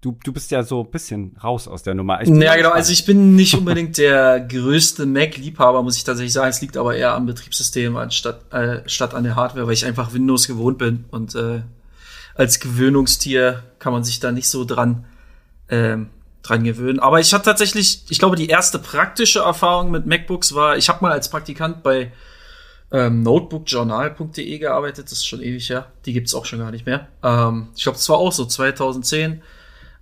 Du, 0.00 0.16
du 0.24 0.32
bist 0.32 0.52
ja 0.52 0.62
so 0.62 0.84
ein 0.84 0.90
bisschen 0.92 1.36
raus 1.42 1.66
aus 1.66 1.82
der 1.82 1.94
Nummer. 1.94 2.22
ja, 2.24 2.54
genau. 2.54 2.70
Also 2.70 2.92
ich 2.92 3.04
bin 3.04 3.34
nicht 3.34 3.54
unbedingt 3.54 3.98
der 3.98 4.38
größte 4.38 5.06
Mac-Liebhaber, 5.06 5.82
muss 5.82 5.96
ich 5.96 6.04
tatsächlich 6.04 6.32
sagen. 6.32 6.50
Es 6.50 6.60
liegt 6.60 6.76
aber 6.76 6.94
eher 6.94 7.14
am 7.14 7.26
Betriebssystem 7.26 7.96
anstatt 7.96 8.52
äh, 8.52 8.88
statt 8.88 9.12
an 9.14 9.24
der 9.24 9.34
Hardware, 9.34 9.66
weil 9.66 9.74
ich 9.74 9.84
einfach 9.84 10.12
Windows 10.12 10.46
gewohnt 10.46 10.78
bin. 10.78 11.06
Und 11.10 11.34
äh, 11.34 11.62
als 12.36 12.60
Gewöhnungstier 12.60 13.64
kann 13.80 13.92
man 13.92 14.04
sich 14.04 14.20
da 14.20 14.30
nicht 14.30 14.48
so 14.48 14.64
dran, 14.64 15.04
ähm, 15.68 16.10
dran 16.42 16.62
gewöhnen. 16.62 17.00
Aber 17.00 17.18
ich 17.18 17.34
hatte 17.34 17.46
tatsächlich, 17.46 18.04
ich 18.08 18.20
glaube, 18.20 18.36
die 18.36 18.46
erste 18.46 18.78
praktische 18.78 19.40
Erfahrung 19.40 19.90
mit 19.90 20.06
MacBooks 20.06 20.54
war, 20.54 20.76
ich 20.76 20.88
habe 20.88 21.02
mal 21.02 21.10
als 21.10 21.28
Praktikant 21.28 21.82
bei 21.82 22.12
ähm, 22.92 23.24
notebookjournal.de 23.24 24.58
gearbeitet. 24.58 25.06
Das 25.06 25.18
ist 25.18 25.26
schon 25.26 25.42
ewig 25.42 25.68
her. 25.68 25.86
Die 26.06 26.12
gibt's 26.12 26.34
auch 26.34 26.44
schon 26.44 26.60
gar 26.60 26.70
nicht 26.70 26.86
mehr. 26.86 27.08
Ähm, 27.24 27.70
ich 27.74 27.82
glaube, 27.82 27.98
das 27.98 28.08
war 28.08 28.18
auch 28.18 28.30
so 28.30 28.44
2010 28.44 29.42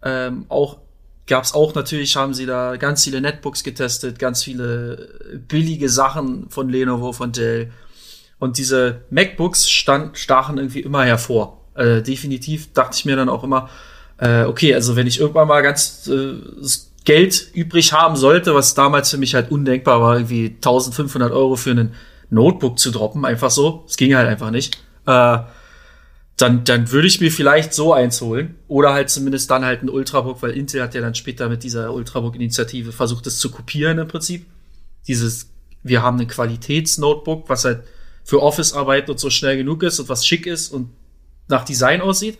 ähm, 0.06 0.46
auch 0.48 0.78
gab 1.26 1.44
es 1.44 1.54
auch 1.54 1.74
natürlich, 1.74 2.16
haben 2.16 2.34
sie 2.34 2.46
da 2.46 2.76
ganz 2.76 3.04
viele 3.04 3.20
Netbooks 3.20 3.64
getestet, 3.64 4.18
ganz 4.18 4.44
viele 4.44 5.08
billige 5.48 5.88
Sachen 5.88 6.48
von 6.50 6.68
Lenovo, 6.68 7.12
von 7.12 7.32
Dell. 7.32 7.72
Und 8.38 8.58
diese 8.58 9.02
MacBooks 9.10 9.68
stand, 9.68 10.18
stachen 10.18 10.58
irgendwie 10.58 10.80
immer 10.80 11.04
hervor. 11.04 11.62
Äh, 11.74 12.02
definitiv 12.02 12.72
dachte 12.72 12.96
ich 12.96 13.04
mir 13.04 13.16
dann 13.16 13.28
auch 13.28 13.42
immer, 13.42 13.70
äh, 14.18 14.44
okay, 14.44 14.74
also 14.74 14.94
wenn 14.94 15.06
ich 15.06 15.20
irgendwann 15.20 15.48
mal 15.48 15.62
ganz 15.62 16.08
äh, 16.08 16.34
Geld 17.04 17.50
übrig 17.54 17.92
haben 17.92 18.16
sollte, 18.16 18.54
was 18.54 18.74
damals 18.74 19.10
für 19.10 19.18
mich 19.18 19.34
halt 19.34 19.50
undenkbar 19.50 20.00
war, 20.00 20.16
irgendwie 20.16 20.46
1500 20.46 21.32
Euro 21.32 21.56
für 21.56 21.70
einen 21.70 21.94
Notebook 22.30 22.78
zu 22.78 22.90
droppen, 22.90 23.24
einfach 23.24 23.50
so. 23.50 23.84
Es 23.88 23.96
ging 23.96 24.14
halt 24.14 24.28
einfach 24.28 24.50
nicht. 24.50 24.78
Äh, 25.06 25.38
dann, 26.36 26.64
dann 26.64 26.92
würde 26.92 27.08
ich 27.08 27.20
mir 27.20 27.32
vielleicht 27.32 27.72
so 27.72 27.94
eins 27.94 28.20
holen. 28.20 28.56
Oder 28.68 28.92
halt 28.92 29.08
zumindest 29.08 29.50
dann 29.50 29.64
halt 29.64 29.82
ein 29.82 29.88
Ultrabook, 29.88 30.42
weil 30.42 30.50
Intel 30.50 30.82
hat 30.82 30.94
ja 30.94 31.00
dann 31.00 31.14
später 31.14 31.48
mit 31.48 31.62
dieser 31.62 31.92
Ultrabook-Initiative 31.92 32.92
versucht, 32.92 33.26
das 33.26 33.38
zu 33.38 33.50
kopieren 33.50 33.98
im 33.98 34.08
Prinzip. 34.08 34.46
Dieses, 35.08 35.50
wir 35.82 36.02
haben 36.02 36.20
ein 36.20 36.28
Qualitätsnotebook, 36.28 37.48
was 37.48 37.64
halt 37.64 37.84
für 38.24 38.42
Office-Arbeit 38.42 39.08
und 39.08 39.18
so 39.18 39.30
schnell 39.30 39.56
genug 39.56 39.82
ist 39.82 39.98
und 39.98 40.08
was 40.08 40.26
schick 40.26 40.46
ist 40.46 40.72
und 40.72 40.90
nach 41.48 41.64
Design 41.64 42.02
aussieht. 42.02 42.38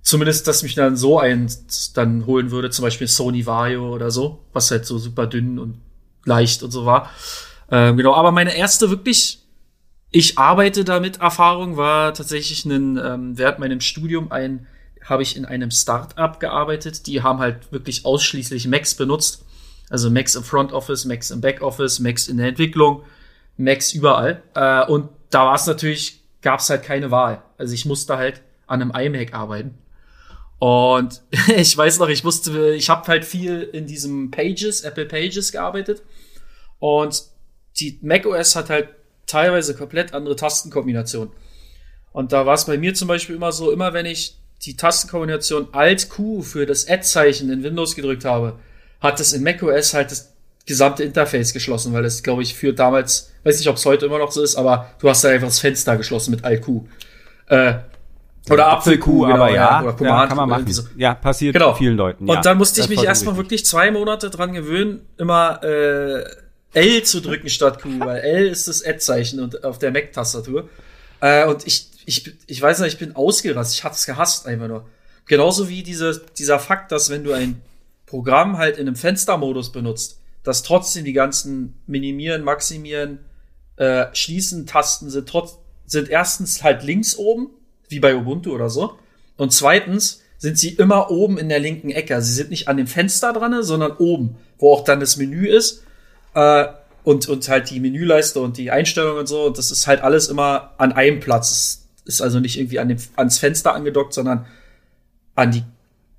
Zumindest, 0.00 0.46
dass 0.46 0.62
mich 0.62 0.74
dann 0.74 0.96
so 0.96 1.18
eins 1.18 1.92
dann 1.92 2.26
holen 2.26 2.50
würde, 2.50 2.70
zum 2.70 2.84
Beispiel 2.84 3.08
Sony 3.08 3.44
Vario 3.44 3.92
oder 3.92 4.10
so, 4.10 4.44
was 4.52 4.70
halt 4.70 4.86
so 4.86 4.98
super 4.98 5.26
dünn 5.26 5.58
und 5.58 5.80
leicht 6.24 6.62
und 6.62 6.70
so 6.70 6.86
war. 6.86 7.10
Ähm, 7.70 7.96
genau, 7.96 8.14
aber 8.14 8.30
meine 8.30 8.56
erste 8.56 8.90
wirklich 8.90 9.43
ich 10.14 10.38
arbeite 10.38 10.84
damit. 10.84 11.20
Erfahrung 11.20 11.76
war 11.76 12.14
tatsächlich 12.14 12.64
ein, 12.64 12.96
ähm, 12.96 13.36
während 13.36 13.58
meinem 13.58 13.80
Studium 13.80 14.30
ein, 14.30 14.68
habe 15.02 15.24
ich 15.24 15.36
in 15.36 15.44
einem 15.44 15.72
Start-up 15.72 16.38
gearbeitet. 16.38 17.08
Die 17.08 17.24
haben 17.24 17.40
halt 17.40 17.72
wirklich 17.72 18.04
ausschließlich 18.04 18.68
Macs 18.68 18.94
benutzt. 18.94 19.44
Also 19.90 20.10
Macs 20.10 20.36
im 20.36 20.44
Front 20.44 20.72
Office, 20.72 21.04
Macs 21.04 21.32
im 21.32 21.40
Back 21.40 21.62
Office, 21.62 21.98
Macs 21.98 22.28
in 22.28 22.36
der 22.36 22.46
Entwicklung, 22.46 23.02
Macs 23.56 23.92
überall. 23.92 24.40
Äh, 24.54 24.86
und 24.86 25.08
da 25.30 25.46
war 25.46 25.56
es 25.56 25.66
natürlich, 25.66 26.22
gab 26.42 26.60
es 26.60 26.70
halt 26.70 26.84
keine 26.84 27.10
Wahl. 27.10 27.42
Also 27.58 27.74
ich 27.74 27.84
musste 27.84 28.16
halt 28.16 28.40
an 28.68 28.82
einem 28.82 28.92
iMac 28.94 29.34
arbeiten. 29.34 29.76
Und 30.60 31.22
ich 31.56 31.76
weiß 31.76 31.98
noch, 31.98 32.08
ich 32.08 32.24
wusste, 32.24 32.72
ich 32.74 32.88
habe 32.88 33.04
halt 33.08 33.24
viel 33.24 33.62
in 33.62 33.88
diesem 33.88 34.30
Pages, 34.30 34.82
Apple 34.82 35.06
Pages 35.06 35.50
gearbeitet. 35.50 36.04
Und 36.78 37.24
die 37.80 37.98
macOS 38.00 38.54
hat 38.54 38.70
halt 38.70 38.90
teilweise 39.26 39.74
komplett 39.74 40.14
andere 40.14 40.36
Tastenkombinationen. 40.36 41.32
Und 42.12 42.32
da 42.32 42.46
war 42.46 42.54
es 42.54 42.64
bei 42.66 42.78
mir 42.78 42.94
zum 42.94 43.08
Beispiel 43.08 43.36
immer 43.36 43.52
so, 43.52 43.72
immer 43.72 43.92
wenn 43.92 44.06
ich 44.06 44.38
die 44.62 44.76
Tastenkombination 44.76 45.68
Alt 45.72 46.08
Q 46.08 46.42
für 46.42 46.64
das 46.66 46.88
Add-Zeichen 46.88 47.50
in 47.50 47.62
Windows 47.62 47.96
gedrückt 47.96 48.24
habe, 48.24 48.58
hat 49.00 49.20
es 49.20 49.32
in 49.32 49.42
macOS 49.42 49.94
halt 49.94 50.10
das 50.10 50.32
gesamte 50.66 51.02
Interface 51.04 51.52
geschlossen, 51.52 51.92
weil 51.92 52.04
es, 52.04 52.22
glaube 52.22 52.42
ich, 52.42 52.54
für 52.54 52.72
damals, 52.72 53.32
weiß 53.42 53.58
nicht, 53.58 53.68
ob 53.68 53.76
es 53.76 53.84
heute 53.84 54.06
immer 54.06 54.18
noch 54.18 54.32
so 54.32 54.42
ist, 54.42 54.56
aber 54.56 54.90
du 55.00 55.08
hast 55.08 55.24
da 55.24 55.28
einfach 55.28 55.48
das 55.48 55.58
Fenster 55.58 55.96
geschlossen 55.96 56.30
mit 56.30 56.44
Alt 56.44 56.62
Q. 56.62 56.86
Äh, 57.48 57.74
oder 58.50 58.68
Apfel-Q, 58.68 59.24
aber 59.24 59.46
genau, 59.46 59.54
ja, 59.54 59.80
oder 59.80 59.90
ja, 59.90 59.96
Command 59.96 60.28
kann 60.28 60.36
man 60.36 60.48
machen. 60.48 60.72
so. 60.72 60.82
Ja, 60.96 61.14
passiert 61.14 61.54
Genau. 61.54 61.74
vielen 61.74 61.96
Leuten. 61.96 62.28
Und 62.28 62.34
ja. 62.34 62.40
dann 62.42 62.58
musste 62.58 62.80
ich 62.80 62.88
mich 62.88 63.02
erstmal 63.02 63.36
wirklich 63.36 63.64
zwei 63.64 63.90
Monate 63.90 64.28
dran 64.28 64.52
gewöhnen, 64.52 65.00
immer 65.16 65.62
äh, 65.62 66.24
L 66.74 67.02
zu 67.02 67.20
drücken 67.20 67.48
statt 67.48 67.80
Q, 67.80 68.00
weil 68.00 68.20
L 68.20 68.48
ist 68.48 68.68
das 68.68 68.84
Add-Zeichen 68.84 69.40
und 69.40 69.64
auf 69.64 69.78
der 69.78 69.90
Mac-Tastatur. 69.90 70.68
Äh, 71.20 71.46
und 71.46 71.66
ich, 71.66 71.88
ich, 72.06 72.32
ich 72.46 72.60
weiß 72.60 72.80
nicht, 72.80 72.94
ich 72.94 72.98
bin 72.98 73.16
ausgerastet. 73.16 73.78
Ich 73.78 73.84
hab's 73.84 74.06
gehasst 74.06 74.46
einfach 74.46 74.68
nur. 74.68 74.86
Genauso 75.26 75.68
wie 75.68 75.82
diese, 75.82 76.22
dieser 76.36 76.58
Fakt, 76.58 76.92
dass 76.92 77.08
wenn 77.10 77.24
du 77.24 77.32
ein 77.32 77.62
Programm 78.06 78.58
halt 78.58 78.76
in 78.76 78.86
einem 78.86 78.96
Fenstermodus 78.96 79.72
benutzt, 79.72 80.18
dass 80.42 80.62
trotzdem 80.62 81.04
die 81.04 81.14
ganzen 81.14 81.74
Minimieren, 81.86 82.42
Maximieren, 82.42 83.20
äh, 83.76 84.06
Schließen 84.12 84.66
Tasten 84.66 85.10
sind 85.10 85.28
trotz, 85.28 85.58
sind 85.86 86.08
erstens 86.08 86.62
halt 86.62 86.82
links 86.82 87.16
oben, 87.16 87.50
wie 87.88 88.00
bei 88.00 88.14
Ubuntu 88.14 88.52
oder 88.52 88.70
so. 88.70 88.98
Und 89.36 89.52
zweitens 89.52 90.22
sind 90.38 90.58
sie 90.58 90.70
immer 90.70 91.10
oben 91.10 91.38
in 91.38 91.48
der 91.48 91.58
linken 91.58 91.90
Ecke. 91.90 92.14
Also 92.14 92.28
sie 92.28 92.34
sind 92.34 92.50
nicht 92.50 92.68
an 92.68 92.76
dem 92.76 92.86
Fenster 92.86 93.32
dran, 93.32 93.62
sondern 93.62 93.92
oben, 93.92 94.36
wo 94.58 94.72
auch 94.72 94.84
dann 94.84 95.00
das 95.00 95.16
Menü 95.16 95.48
ist. 95.48 95.82
Äh, 96.34 96.66
und, 97.04 97.28
und 97.28 97.48
halt 97.48 97.70
die 97.70 97.80
Menüleiste 97.80 98.40
und 98.40 98.56
die 98.56 98.70
Einstellungen 98.70 99.18
und 99.18 99.26
so. 99.26 99.44
Und 99.44 99.58
das 99.58 99.70
ist 99.70 99.86
halt 99.86 100.00
alles 100.02 100.28
immer 100.28 100.72
an 100.78 100.92
einem 100.92 101.20
Platz. 101.20 101.86
Es 102.06 102.14
ist 102.14 102.22
also 102.22 102.40
nicht 102.40 102.58
irgendwie 102.58 102.78
an 102.78 102.88
dem, 102.88 102.98
ans 103.16 103.38
Fenster 103.38 103.74
angedockt, 103.74 104.14
sondern 104.14 104.46
an 105.34 105.50
die, 105.50 105.64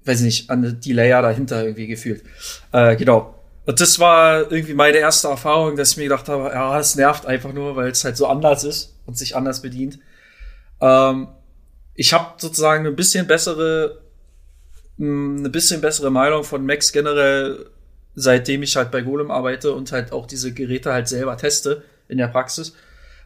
weiß 0.05 0.19
ich 0.19 0.25
nicht, 0.25 0.49
an 0.49 0.79
die 0.79 0.93
Layer 0.93 1.21
dahinter 1.21 1.63
irgendwie 1.63 1.87
gefühlt. 1.87 2.23
Äh, 2.71 2.95
genau. 2.95 3.33
Und 3.65 3.81
das 3.81 3.97
war 3.97 4.51
irgendwie 4.51 4.75
meine 4.75 4.97
erste 4.97 5.27
Erfahrung, 5.27 5.75
dass 5.75 5.91
ich 5.91 5.97
mir 5.97 6.03
gedacht 6.03 6.29
habe, 6.29 6.51
ja, 6.53 6.77
das 6.77 6.95
nervt 6.95 7.25
einfach 7.25 7.51
nur, 7.51 7.75
weil 7.75 7.89
es 7.89 8.03
halt 8.03 8.15
so 8.15 8.27
anders 8.27 8.63
ist 8.63 8.95
und 9.07 9.17
sich 9.17 9.35
anders 9.35 9.63
bedient. 9.63 9.97
Ähm, 10.81 11.29
ich 11.95 12.13
habe 12.13 12.33
sozusagen 12.37 12.85
ein 12.85 12.95
bisschen 12.95 13.25
bessere, 13.25 14.01
mh, 14.97 15.39
eine 15.39 15.49
bisschen 15.49 15.81
bessere 15.81 16.11
Meinung 16.11 16.43
von 16.43 16.63
Macs 16.63 16.91
generell, 16.91 17.71
seitdem 18.15 18.63
ich 18.63 18.75
halt 18.75 18.91
bei 18.91 19.01
Golem 19.01 19.31
arbeite 19.31 19.73
und 19.73 19.91
halt 19.91 20.11
auch 20.11 20.25
diese 20.25 20.53
Geräte 20.53 20.93
halt 20.93 21.07
selber 21.07 21.37
teste 21.37 21.83
in 22.07 22.17
der 22.17 22.27
Praxis, 22.27 22.75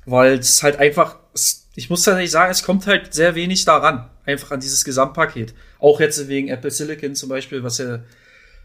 weil 0.06 0.40
es 0.40 0.64
halt 0.64 0.78
einfach, 0.78 1.18
ich 1.76 1.90
muss 1.90 2.04
tatsächlich 2.04 2.32
sagen, 2.32 2.52
es 2.52 2.64
kommt 2.64 2.88
halt 2.88 3.14
sehr 3.14 3.36
wenig 3.36 3.66
daran, 3.66 4.10
einfach 4.26 4.52
an 4.52 4.60
dieses 4.60 4.86
Gesamtpaket. 4.86 5.54
Auch 5.80 6.00
jetzt 6.00 6.28
wegen 6.28 6.48
Apple 6.50 6.72
Silicon 6.72 7.16
zum 7.16 7.30
Beispiel, 7.30 7.64
was 7.64 7.78
ja 7.78 8.00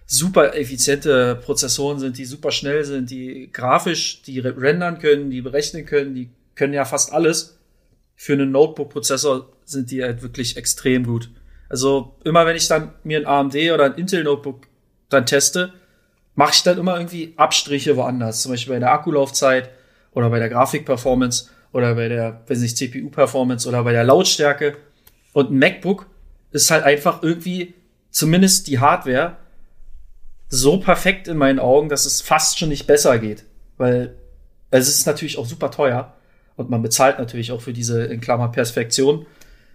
super 0.07 0.55
effiziente 0.55 1.37
Prozessoren 1.37 1.99
sind, 1.99 2.19
die 2.19 2.25
super 2.25 2.51
schnell 2.51 2.85
sind, 2.85 3.11
die 3.11 3.51
grafisch, 3.53 4.23
die 4.23 4.39
re- 4.39 4.55
rendern 4.57 4.99
können, 4.99 5.31
die 5.31 5.41
berechnen 5.41 5.87
können, 5.87 6.15
die 6.15 6.31
können 6.55 6.75
ja 6.75 6.85
fast 6.85 7.13
alles. 7.13 7.59
Für 8.17 8.35
einen 8.35 8.51
Notebook-Prozessor 8.53 9.51
sind 9.65 9.91
die 9.91 10.03
halt 10.03 10.23
wirklich 10.23 10.57
extrem 10.57 11.05
gut. 11.05 11.31
Also 11.69 12.17
immer 12.25 12.47
wenn 12.47 12.57
ich 12.57 12.69
dann 12.69 12.93
mir 13.03 13.19
ein 13.19 13.27
AMD 13.27 13.57
oder 13.73 13.85
ein 13.87 13.95
Intel-Notebook 13.95 14.67
dann 15.09 15.27
teste, 15.27 15.73
mache 16.35 16.53
ich 16.55 16.63
dann 16.63 16.79
immer 16.79 16.97
irgendwie 16.97 17.35
Abstriche 17.37 17.97
woanders. 17.97 18.43
Zum 18.43 18.53
Beispiel 18.53 18.75
bei 18.75 18.81
der 18.81 18.93
Akkulaufzeit 18.93 19.71
oder 20.13 20.31
bei 20.31 20.39
der 20.39 20.49
Grafik-Performance 20.49 21.51
oder 21.73 21.95
bei 21.95 22.09
der, 22.09 22.43
weiß 22.47 22.61
nicht, 22.61 22.77
CPU-Performance 22.77 23.69
oder 23.69 23.83
bei 23.85 23.93
der 23.93 24.05
Lautstärke. 24.05 24.77
Und 25.33 25.51
ein 25.51 25.59
MacBook 25.59 26.07
ist 26.53 26.71
halt 26.71 26.85
einfach 26.85 27.23
irgendwie, 27.23 27.75
zumindest 28.11 28.69
die 28.69 28.79
Hardware, 28.79 29.37
so 30.49 30.79
perfekt 30.79 31.27
in 31.27 31.37
meinen 31.37 31.59
Augen, 31.59 31.89
dass 31.89 32.07
es 32.07 32.21
fast 32.21 32.59
schon 32.59 32.69
nicht 32.69 32.87
besser 32.87 33.19
geht. 33.19 33.45
Weil 33.77 34.15
es 34.71 34.89
ist 34.89 35.07
natürlich 35.07 35.39
auch 35.39 35.47
super 35.47 35.71
teuer 35.71 36.15
und 36.57 36.71
man 36.71 36.83
bezahlt 36.83 37.19
natürlich 37.19 37.51
auch 37.51 37.61
für 37.61 37.73
diese, 37.73 38.05
in 38.05 38.21
Klammern, 38.21 38.53
Perfektion. 38.53 39.27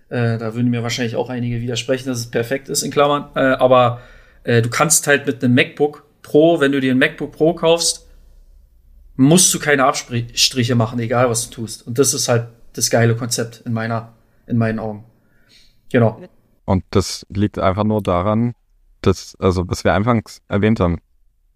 Äh, 0.10 0.38
da 0.38 0.56
würden 0.56 0.70
mir 0.70 0.84
wahrscheinlich 0.84 1.16
auch 1.16 1.30
einige 1.30 1.62
widersprechen, 1.62 2.08
dass 2.08 2.20
es 2.20 2.32
perfekt 2.32 2.70
ist, 2.70 2.84
in 2.84 2.92
Klammern. 2.92 3.30
Äh, 3.36 3.40
aber 3.40 4.02
äh, 4.44 4.62
du 4.62 4.70
kannst 4.70 5.06
halt 5.08 5.26
mit 5.26 5.44
einem 5.44 5.54
MacBook 5.54 6.06
Pro, 6.30 6.60
wenn 6.60 6.72
du 6.72 6.80
dir 6.80 6.94
ein 6.94 7.00
MacBook 7.00 7.32
Pro 7.32 7.54
kaufst, 7.56 8.08
musst 9.16 9.54
du 9.54 9.60
keine 9.60 9.84
Abstriche 9.84 10.76
machen, 10.76 11.00
egal 11.00 11.30
was 11.30 11.50
du 11.50 11.56
tust. 11.56 11.86
Und 11.86 11.98
das 11.98 12.14
ist 12.14 12.30
halt 12.30 12.48
das 12.74 12.90
geile 12.90 13.16
Konzept 13.16 13.64
in 13.66 13.74
meiner, 13.74 14.14
in 14.48 14.58
meinen 14.58 14.80
Augen. 14.80 15.04
Genau. 15.92 16.22
Und 16.66 16.84
das 16.92 17.26
liegt 17.30 17.58
einfach 17.58 17.84
nur 17.84 18.04
daran, 18.04 18.54
dass, 19.02 19.36
also 19.40 19.68
was 19.68 19.84
wir 19.84 19.94
anfangs 19.94 20.42
erwähnt 20.48 20.80
haben, 20.80 21.00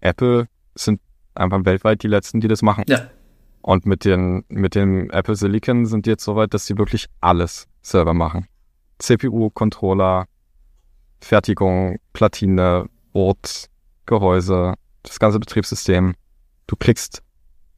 Apple 0.02 0.48
sind 0.76 1.00
einfach 1.36 1.64
weltweit 1.66 2.02
die 2.02 2.08
letzten, 2.08 2.42
die 2.42 2.48
das 2.48 2.64
machen. 2.64 2.84
Ja. 2.88 3.10
Und 3.62 3.86
mit 3.86 4.06
den, 4.06 4.44
mit 4.50 4.76
dem 4.76 5.10
Apple 5.12 5.36
Silicon 5.36 5.86
sind 5.86 6.06
die 6.06 6.10
jetzt 6.10 6.24
so 6.24 6.36
weit, 6.36 6.54
dass 6.54 6.66
sie 6.66 6.78
wirklich 6.78 7.06
alles 7.22 7.68
selber 7.82 8.14
machen. 8.14 8.48
CPU, 8.98 9.52
Controller, 9.52 10.26
Fertigung, 11.22 12.00
Platine, 12.12 12.90
Board, 13.14 13.70
Gehäuse, 14.06 14.74
das 15.04 15.20
ganze 15.20 15.40
Betriebssystem. 15.40 16.16
Du 16.68 16.76
kriegst 16.76 17.24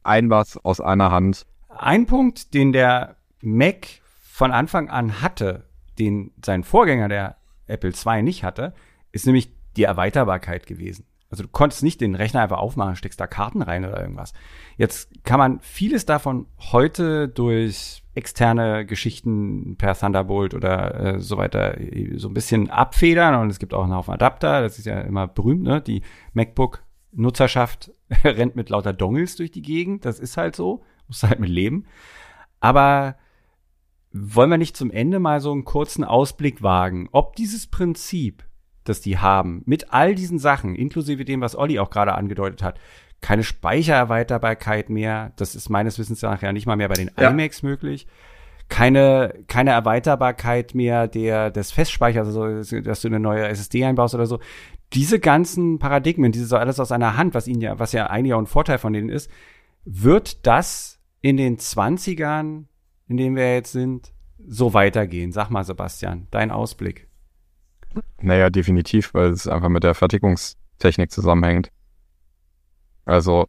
ein 0.02 0.30
was 0.30 0.56
aus 0.58 0.80
einer 0.80 1.10
Hand. 1.10 1.46
Ein 1.68 2.06
Punkt, 2.06 2.54
den 2.54 2.72
der 2.72 3.16
Mac 3.40 3.86
von 4.22 4.52
Anfang 4.52 4.88
an 4.88 5.20
hatte, 5.20 5.68
den 5.98 6.32
sein 6.44 6.62
Vorgänger, 6.62 7.08
der 7.08 7.36
Apple 7.66 7.92
II, 7.92 8.22
nicht 8.22 8.44
hatte, 8.44 8.74
ist 9.12 9.26
nämlich 9.26 9.50
die 9.76 9.84
Erweiterbarkeit 9.84 10.66
gewesen. 10.66 11.06
Also 11.30 11.42
du 11.42 11.48
konntest 11.48 11.82
nicht 11.82 12.00
den 12.00 12.14
Rechner 12.14 12.40
einfach 12.40 12.58
aufmachen, 12.58 12.96
steckst 12.96 13.20
da 13.20 13.26
Karten 13.26 13.62
rein 13.62 13.84
oder 13.84 14.00
irgendwas. 14.00 14.32
Jetzt 14.76 15.24
kann 15.24 15.38
man 15.38 15.60
vieles 15.60 16.06
davon 16.06 16.46
heute 16.72 17.28
durch 17.28 18.02
externe 18.14 18.86
Geschichten 18.86 19.76
per 19.76 19.94
Thunderbolt 19.94 20.54
oder 20.54 21.16
äh, 21.16 21.20
so 21.20 21.36
weiter 21.36 21.78
äh, 21.80 22.16
so 22.16 22.28
ein 22.28 22.34
bisschen 22.34 22.70
abfedern 22.70 23.34
und 23.34 23.50
es 23.50 23.58
gibt 23.58 23.74
auch 23.74 23.84
einen 23.84 23.94
Haufen 23.94 24.14
Adapter, 24.14 24.62
das 24.62 24.78
ist 24.78 24.86
ja 24.86 25.00
immer 25.00 25.26
berühmt, 25.26 25.62
ne? 25.62 25.80
Die 25.82 26.02
MacBook-Nutzerschaft 26.32 27.90
rennt 28.24 28.56
mit 28.56 28.70
lauter 28.70 28.92
Dongles 28.92 29.36
durch 29.36 29.50
die 29.50 29.62
Gegend, 29.62 30.04
das 30.04 30.18
ist 30.18 30.36
halt 30.36 30.56
so, 30.56 30.84
musst 31.08 31.22
du 31.22 31.28
halt 31.28 31.40
mit 31.40 31.50
leben. 31.50 31.86
Aber 32.60 33.16
wollen 34.12 34.50
wir 34.50 34.58
nicht 34.58 34.76
zum 34.76 34.90
Ende 34.90 35.18
mal 35.18 35.40
so 35.40 35.52
einen 35.52 35.64
kurzen 35.64 36.04
Ausblick 36.04 36.62
wagen, 36.62 37.08
ob 37.12 37.36
dieses 37.36 37.66
Prinzip, 37.66 38.44
das 38.88 39.00
die 39.00 39.18
haben, 39.18 39.62
mit 39.66 39.92
all 39.92 40.14
diesen 40.14 40.38
Sachen, 40.38 40.74
inklusive 40.74 41.24
dem, 41.24 41.40
was 41.40 41.56
Olli 41.56 41.78
auch 41.78 41.90
gerade 41.90 42.14
angedeutet 42.14 42.62
hat, 42.62 42.78
keine 43.20 43.42
Speichererweiterbarkeit 43.42 44.90
mehr, 44.90 45.32
das 45.36 45.54
ist 45.54 45.68
meines 45.68 45.98
Wissens 45.98 46.22
nach 46.22 46.42
ja 46.42 46.52
nicht 46.52 46.66
mal 46.66 46.76
mehr 46.76 46.88
bei 46.88 46.94
den 46.94 47.10
Ja. 47.18 47.30
iMacs 47.30 47.62
möglich, 47.62 48.06
keine, 48.68 49.34
keine 49.48 49.70
Erweiterbarkeit 49.70 50.74
mehr 50.74 51.08
der, 51.08 51.50
des 51.50 51.72
Festspeichers, 51.72 52.26
also 52.26 52.80
dass 52.80 53.00
du 53.00 53.08
eine 53.08 53.20
neue 53.20 53.46
SSD 53.46 53.84
einbaust 53.84 54.14
oder 54.14 54.26
so. 54.26 54.40
Diese 54.92 55.18
ganzen 55.18 55.78
Paradigmen, 55.78 56.32
dieses 56.32 56.52
alles 56.52 56.78
aus 56.78 56.92
einer 56.92 57.16
Hand, 57.16 57.34
was 57.34 57.48
ihnen 57.48 57.60
ja, 57.60 57.78
was 57.78 57.92
ja 57.92 58.06
eigentlich 58.08 58.34
auch 58.34 58.40
ein 58.40 58.46
Vorteil 58.46 58.78
von 58.78 58.92
denen 58.92 59.08
ist, 59.08 59.30
wird 59.84 60.46
das 60.46 60.98
in 61.20 61.36
den 61.36 61.58
20ern, 61.58 62.64
in 63.08 63.16
denen 63.16 63.36
wir 63.36 63.54
jetzt 63.54 63.72
sind, 63.72 64.12
so 64.46 64.74
weitergehen? 64.74 65.32
Sag 65.32 65.50
mal, 65.50 65.64
Sebastian, 65.64 66.26
dein 66.30 66.50
Ausblick. 66.50 67.05
Naja, 68.20 68.50
definitiv, 68.50 69.14
weil 69.14 69.30
es 69.30 69.46
einfach 69.48 69.68
mit 69.68 69.84
der 69.84 69.94
Fertigungstechnik 69.94 71.10
zusammenhängt. 71.10 71.70
Also, 73.04 73.46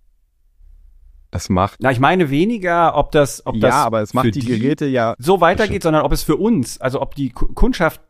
es 1.32 1.50
macht. 1.50 1.80
Na, 1.82 1.92
ich 1.92 2.00
meine 2.00 2.30
weniger, 2.30 2.96
ob 2.96 3.12
das, 3.12 3.46
ob 3.46 3.60
das 3.60 3.74
ja, 3.74 3.84
aber 3.84 4.02
es 4.02 4.12
für 4.12 4.18
macht 4.18 4.36
die 4.36 4.40
Geräte 4.46 4.86
ja. 4.86 5.16
so 5.18 5.42
weitergeht, 5.42 5.84
sondern 5.84 6.04
ob 6.04 6.12
es 6.12 6.24
für 6.24 6.36
uns, 6.38 6.80
also 6.80 7.02
ob 7.02 7.16
die 7.16 7.30
Ku- 7.32 7.48
Kundschaft 7.54 8.02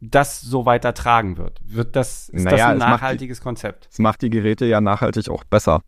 das 0.00 0.40
so 0.40 0.66
weiter 0.66 0.94
tragen 0.94 1.38
wird. 1.38 1.60
Wird 1.64 1.96
das, 1.96 2.28
ist 2.28 2.44
das 2.44 2.52
Naja, 2.52 2.68
ein 2.68 2.74
es 2.76 2.78
macht 2.80 2.88
die- 2.88 2.92
nachhaltiges 2.92 3.40
Konzept? 3.40 3.88
Es 3.90 3.98
macht 3.98 4.22
die 4.22 4.30
Geräte 4.30 4.66
ja 4.66 4.80
nachhaltig 4.80 5.28
auch 5.28 5.44
besser. 5.44 5.80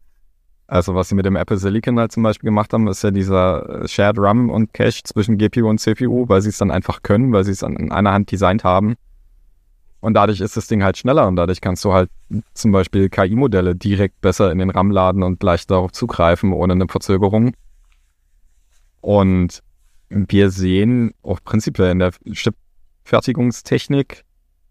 Also 0.66 0.94
was 0.94 1.08
sie 1.08 1.14
mit 1.14 1.24
dem 1.24 1.36
Apple 1.36 1.56
Silicon 1.56 1.98
halt 1.98 2.12
zum 2.12 2.22
Beispiel 2.22 2.48
gemacht 2.48 2.72
haben, 2.74 2.88
ist 2.88 3.02
ja 3.02 3.10
dieser 3.10 3.84
äh, 3.84 3.88
Shared 3.88 4.16
RAM 4.18 4.50
und 4.50 4.74
Cache 4.74 5.02
zwischen 5.04 5.38
GPU 5.38 5.66
und 5.68 5.78
CPU, 5.78 6.28
weil 6.28 6.42
sie 6.42 6.50
es 6.50 6.58
dann 6.58 6.70
einfach 6.70 7.02
können, 7.02 7.32
weil 7.32 7.44
sie 7.44 7.52
es 7.52 7.62
an 7.62 7.76
in 7.76 7.90
einer 7.92 8.12
Hand 8.12 8.30
designt 8.32 8.64
haben. 8.64 8.96
Und 10.01 10.14
dadurch 10.14 10.40
ist 10.40 10.57
das 10.57 10.68
Ding 10.68 10.82
halt 10.84 10.96
schneller 10.96 11.26
und 11.26 11.36
dadurch 11.36 11.61
kannst 11.61 11.84
du 11.84 11.92
halt 11.92 12.09
zum 12.55 12.70
Beispiel 12.70 13.09
KI-Modelle 13.09 13.74
direkt 13.74 14.20
besser 14.20 14.53
in 14.53 14.59
den 14.59 14.70
RAM 14.70 14.90
laden 14.90 15.22
und 15.22 15.40
gleich 15.40 15.66
darauf 15.66 15.92
zugreifen, 15.92 16.53
ohne 16.53 16.74
eine 16.74 16.86
Verzögerung. 16.88 17.55
Und 19.01 19.61
wir 20.09 20.51
sehen 20.51 21.14
auch 21.22 21.40
prinzipiell 21.42 21.90
in 21.90 21.99
der 21.99 22.12
Chip-Fertigungstechnik 22.32 24.24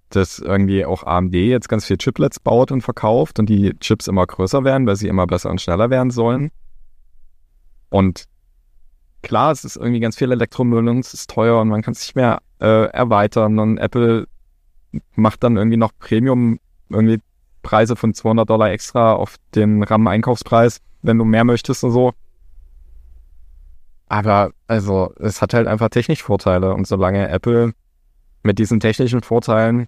dass 0.10 0.40
irgendwie 0.40 0.86
auch 0.86 1.04
AMD 1.04 1.34
jetzt 1.36 1.68
ganz 1.68 1.86
viel 1.86 1.98
Chiplets 1.98 2.40
baut 2.40 2.72
und 2.72 2.82
verkauft 2.82 3.40
und 3.40 3.50
die 3.50 3.78
Chips 3.80 4.08
immer 4.08 4.26
größer 4.26 4.64
werden, 4.64 4.88
weil 4.88 4.96
sie 4.96 5.08
immer 5.08 5.28
besser 5.28 5.50
und 5.50 5.62
schneller 5.62 5.90
werden 5.90 6.12
sollen. 6.12 6.52
Und 7.90 8.26
klar, 9.22 9.52
es 9.52 9.66
ist 9.66 9.76
irgendwie 9.76 10.00
ganz 10.00 10.16
viel 10.16 10.32
Elektromüll 10.32 10.88
und 10.88 11.00
es 11.00 11.14
ist 11.14 11.30
teuer 11.30 11.60
und 11.60 11.68
man 11.68 11.82
kann 11.82 11.94
es 11.94 12.00
nicht 12.00 12.16
mehr 12.16 12.40
äh, 12.60 12.86
erweitern 12.90 13.60
und 13.60 13.78
Apple 13.78 14.28
macht 15.16 15.44
dann 15.44 15.58
irgendwie 15.58 15.78
noch 15.78 15.92
Premium 16.00 16.60
irgendwie 16.90 17.22
Preise 17.62 17.96
von 17.96 18.14
200 18.14 18.50
Dollar 18.50 18.72
extra 18.72 19.14
auf 19.14 19.36
den 19.54 19.84
RAM-Einkaufspreis, 19.84 20.80
wenn 21.02 21.18
du 21.18 21.26
mehr 21.26 21.44
möchtest 21.44 21.84
und 21.84 21.92
so. 21.92 22.14
Aber 24.08 24.52
also, 24.68 25.14
es 25.20 25.42
hat 25.42 25.54
halt 25.54 25.68
einfach 25.68 25.90
technisch 25.90 26.24
Vorteile 26.24 26.74
und 26.74 26.88
solange 26.88 27.28
Apple 27.28 27.74
mit 28.44 28.58
diesen 28.58 28.80
technischen 28.80 29.22
Vorteilen 29.22 29.88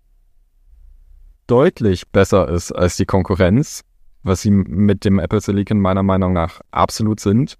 deutlich 1.48 2.10
besser 2.10 2.50
ist 2.50 2.72
als 2.74 2.98
die 2.98 3.06
Konkurrenz, 3.06 3.84
was 4.24 4.42
sie 4.42 4.52
mit 4.52 5.06
dem 5.06 5.20
Apple 5.20 5.40
Silicon 5.40 5.80
meiner 5.80 6.04
Meinung 6.04 6.34
nach 6.34 6.60
absolut 6.72 7.22
sind, 7.22 7.58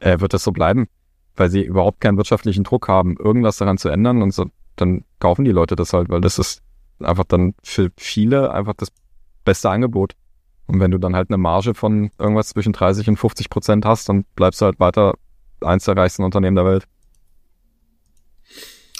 äh, 0.00 0.18
wird 0.20 0.32
das 0.32 0.44
so 0.44 0.52
bleiben, 0.52 0.88
weil 1.36 1.50
sie 1.50 1.62
überhaupt 1.62 2.00
keinen 2.00 2.16
wirtschaftlichen 2.16 2.64
Druck 2.64 2.88
haben, 2.88 3.16
irgendwas 3.18 3.58
daran 3.58 3.78
zu 3.78 3.90
ändern 3.90 4.22
und 4.22 4.32
so, 4.32 4.46
dann 4.76 5.04
kaufen 5.20 5.44
die 5.44 5.52
Leute 5.52 5.76
das 5.76 5.92
halt, 5.92 6.08
weil 6.08 6.20
das 6.20 6.38
ist 6.38 6.62
einfach 7.00 7.24
dann 7.24 7.54
für 7.62 7.90
viele 7.96 8.52
einfach 8.52 8.74
das 8.76 8.88
beste 9.44 9.70
Angebot. 9.70 10.14
Und 10.66 10.80
wenn 10.80 10.90
du 10.90 10.98
dann 10.98 11.14
halt 11.14 11.30
eine 11.30 11.36
Marge 11.36 11.74
von 11.74 12.10
irgendwas 12.18 12.48
zwischen 12.48 12.72
30 12.72 13.08
und 13.08 13.16
50 13.16 13.50
Prozent 13.50 13.84
hast, 13.84 14.08
dann 14.08 14.24
bleibst 14.34 14.60
du 14.60 14.66
halt 14.66 14.80
weiter 14.80 15.14
eins 15.60 15.84
der 15.84 15.96
reichsten 15.96 16.24
Unternehmen 16.24 16.56
der 16.56 16.64
Welt. 16.64 16.84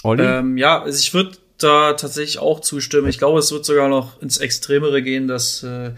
Ähm, 0.03 0.57
ja, 0.57 0.83
also 0.83 0.99
ich 0.99 1.13
würde 1.13 1.37
da 1.57 1.93
tatsächlich 1.93 2.39
auch 2.39 2.59
zustimmen. 2.59 3.07
Ich 3.07 3.17
glaube, 3.17 3.39
es 3.39 3.51
wird 3.51 3.65
sogar 3.65 3.87
noch 3.87 4.21
ins 4.21 4.37
Extremere 4.37 5.01
gehen, 5.01 5.27
dass 5.27 5.63
äh, 5.63 5.93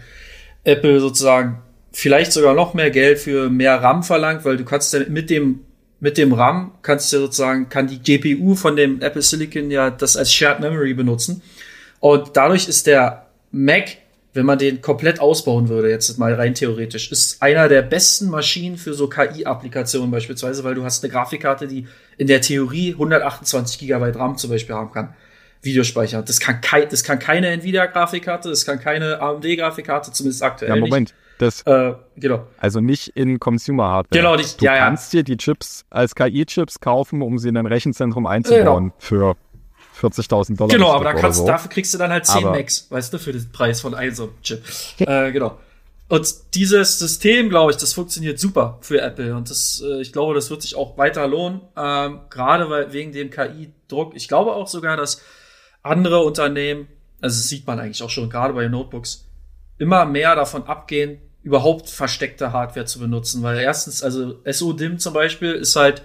Apple 0.64 1.00
sozusagen 1.00 1.62
vielleicht 1.92 2.32
sogar 2.32 2.54
noch 2.54 2.74
mehr 2.74 2.90
Geld 2.90 3.18
für 3.18 3.50
mehr 3.50 3.82
RAM 3.82 4.02
verlangt, 4.02 4.44
weil 4.44 4.56
du 4.56 4.64
kannst 4.64 4.94
ja 4.94 5.00
mit 5.08 5.30
dem 5.30 5.60
mit 6.00 6.18
dem 6.18 6.32
RAM 6.32 6.72
kannst 6.82 7.12
du 7.12 7.18
sozusagen 7.18 7.68
kann 7.68 7.88
die 7.88 7.98
GPU 7.98 8.54
von 8.54 8.76
dem 8.76 9.00
Apple 9.00 9.22
Silicon 9.22 9.70
ja 9.70 9.90
das 9.90 10.16
als 10.16 10.32
Shared 10.32 10.60
Memory 10.60 10.94
benutzen 10.94 11.42
und 12.00 12.36
dadurch 12.36 12.68
ist 12.68 12.86
der 12.86 13.26
Mac 13.50 13.98
wenn 14.38 14.46
man 14.46 14.58
den 14.58 14.80
komplett 14.80 15.20
ausbauen 15.20 15.68
würde, 15.68 15.90
jetzt 15.90 16.16
mal 16.16 16.32
rein 16.34 16.54
theoretisch, 16.54 17.10
ist 17.10 17.42
einer 17.42 17.68
der 17.68 17.82
besten 17.82 18.28
Maschinen 18.28 18.76
für 18.76 18.94
so 18.94 19.08
KI-Applikationen 19.08 20.12
beispielsweise, 20.12 20.62
weil 20.64 20.76
du 20.76 20.84
hast 20.84 21.02
eine 21.02 21.12
Grafikkarte, 21.12 21.66
die 21.66 21.88
in 22.18 22.28
der 22.28 22.40
Theorie 22.40 22.92
128 22.92 23.80
Gigabyte 23.80 24.16
RAM 24.16 24.36
zum 24.36 24.50
Beispiel 24.50 24.76
haben 24.76 24.92
kann. 24.92 25.14
Videospeicher. 25.62 26.22
Das 26.22 26.38
kann, 26.38 26.60
kein, 26.60 26.88
das 26.88 27.02
kann 27.02 27.18
keine 27.18 27.48
Nvidia-Grafikkarte, 27.48 28.48
das 28.48 28.64
kann 28.64 28.78
keine 28.78 29.20
AMD-Grafikkarte, 29.20 30.12
zumindest 30.12 30.42
aktuell. 30.44 30.70
Ja, 30.70 30.76
Moment. 30.76 31.14
Das, 31.38 31.62
äh, 31.62 31.94
genau. 32.16 32.46
Also 32.58 32.80
nicht 32.80 33.08
in 33.08 33.38
Consumer 33.38 33.88
Hardware. 33.88 34.20
Genau, 34.20 34.36
nicht, 34.36 34.60
du 34.60 34.64
ja, 34.64 34.76
kannst 34.76 35.12
ja. 35.12 35.20
dir 35.20 35.24
die 35.24 35.36
Chips 35.36 35.84
als 35.88 36.14
KI-Chips 36.14 36.80
kaufen, 36.80 37.22
um 37.22 37.38
sie 37.38 37.48
in 37.48 37.56
ein 37.56 37.66
Rechenzentrum 37.66 38.26
einzubauen 38.26 38.88
genau. 38.88 38.94
für 38.98 39.36
40.000 40.00 40.56
Dollar. 40.56 40.70
Genau, 40.70 40.92
aber 40.92 41.04
da 41.04 41.14
kannst, 41.14 41.38
so. 41.38 41.46
dafür 41.46 41.70
kriegst 41.70 41.94
du 41.94 41.98
dann 41.98 42.10
halt 42.10 42.26
10 42.26 42.44
aber 42.44 42.56
Max, 42.56 42.90
weißt 42.90 43.12
du, 43.12 43.18
für 43.18 43.32
den 43.32 43.50
Preis 43.52 43.80
von 43.80 43.94
einem 43.94 44.14
so 44.14 44.32
Chip. 44.42 44.62
äh, 44.98 45.32
genau. 45.32 45.58
Und 46.08 46.54
dieses 46.54 46.98
System, 46.98 47.50
glaube 47.50 47.70
ich, 47.70 47.76
das 47.76 47.92
funktioniert 47.92 48.38
super 48.38 48.78
für 48.80 49.00
Apple. 49.00 49.36
Und 49.36 49.50
das, 49.50 49.82
äh, 49.84 50.00
ich 50.00 50.12
glaube, 50.12 50.34
das 50.34 50.48
wird 50.48 50.62
sich 50.62 50.74
auch 50.74 50.96
weiter 50.96 51.26
lohnen. 51.28 51.60
Ähm, 51.76 52.20
gerade 52.30 52.70
weil, 52.70 52.92
wegen 52.92 53.12
dem 53.12 53.30
KI-Druck. 53.30 54.16
Ich 54.16 54.26
glaube 54.26 54.54
auch 54.54 54.68
sogar, 54.68 54.96
dass 54.96 55.20
andere 55.82 56.20
Unternehmen, 56.20 56.88
also 57.20 57.36
das 57.36 57.48
sieht 57.48 57.66
man 57.66 57.78
eigentlich 57.78 58.02
auch 58.02 58.10
schon 58.10 58.30
gerade 58.30 58.54
bei 58.54 58.68
Notebooks, 58.68 59.26
immer 59.76 60.06
mehr 60.06 60.34
davon 60.34 60.64
abgehen, 60.64 61.20
überhaupt 61.48 61.88
versteckte 61.88 62.52
Hardware 62.52 62.86
zu 62.86 62.98
benutzen. 62.98 63.42
Weil 63.42 63.58
erstens, 63.58 64.02
also 64.02 64.40
SO-DIM 64.44 64.98
zum 64.98 65.14
Beispiel 65.14 65.52
ist 65.52 65.74
halt, 65.76 66.02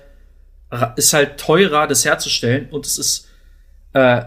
ist 0.96 1.14
halt 1.14 1.38
teurer, 1.38 1.86
das 1.88 2.06
herzustellen. 2.06 2.70
Und 2.72 2.86
es 2.86 2.98
ist 2.98 3.28
äh, 3.94 4.24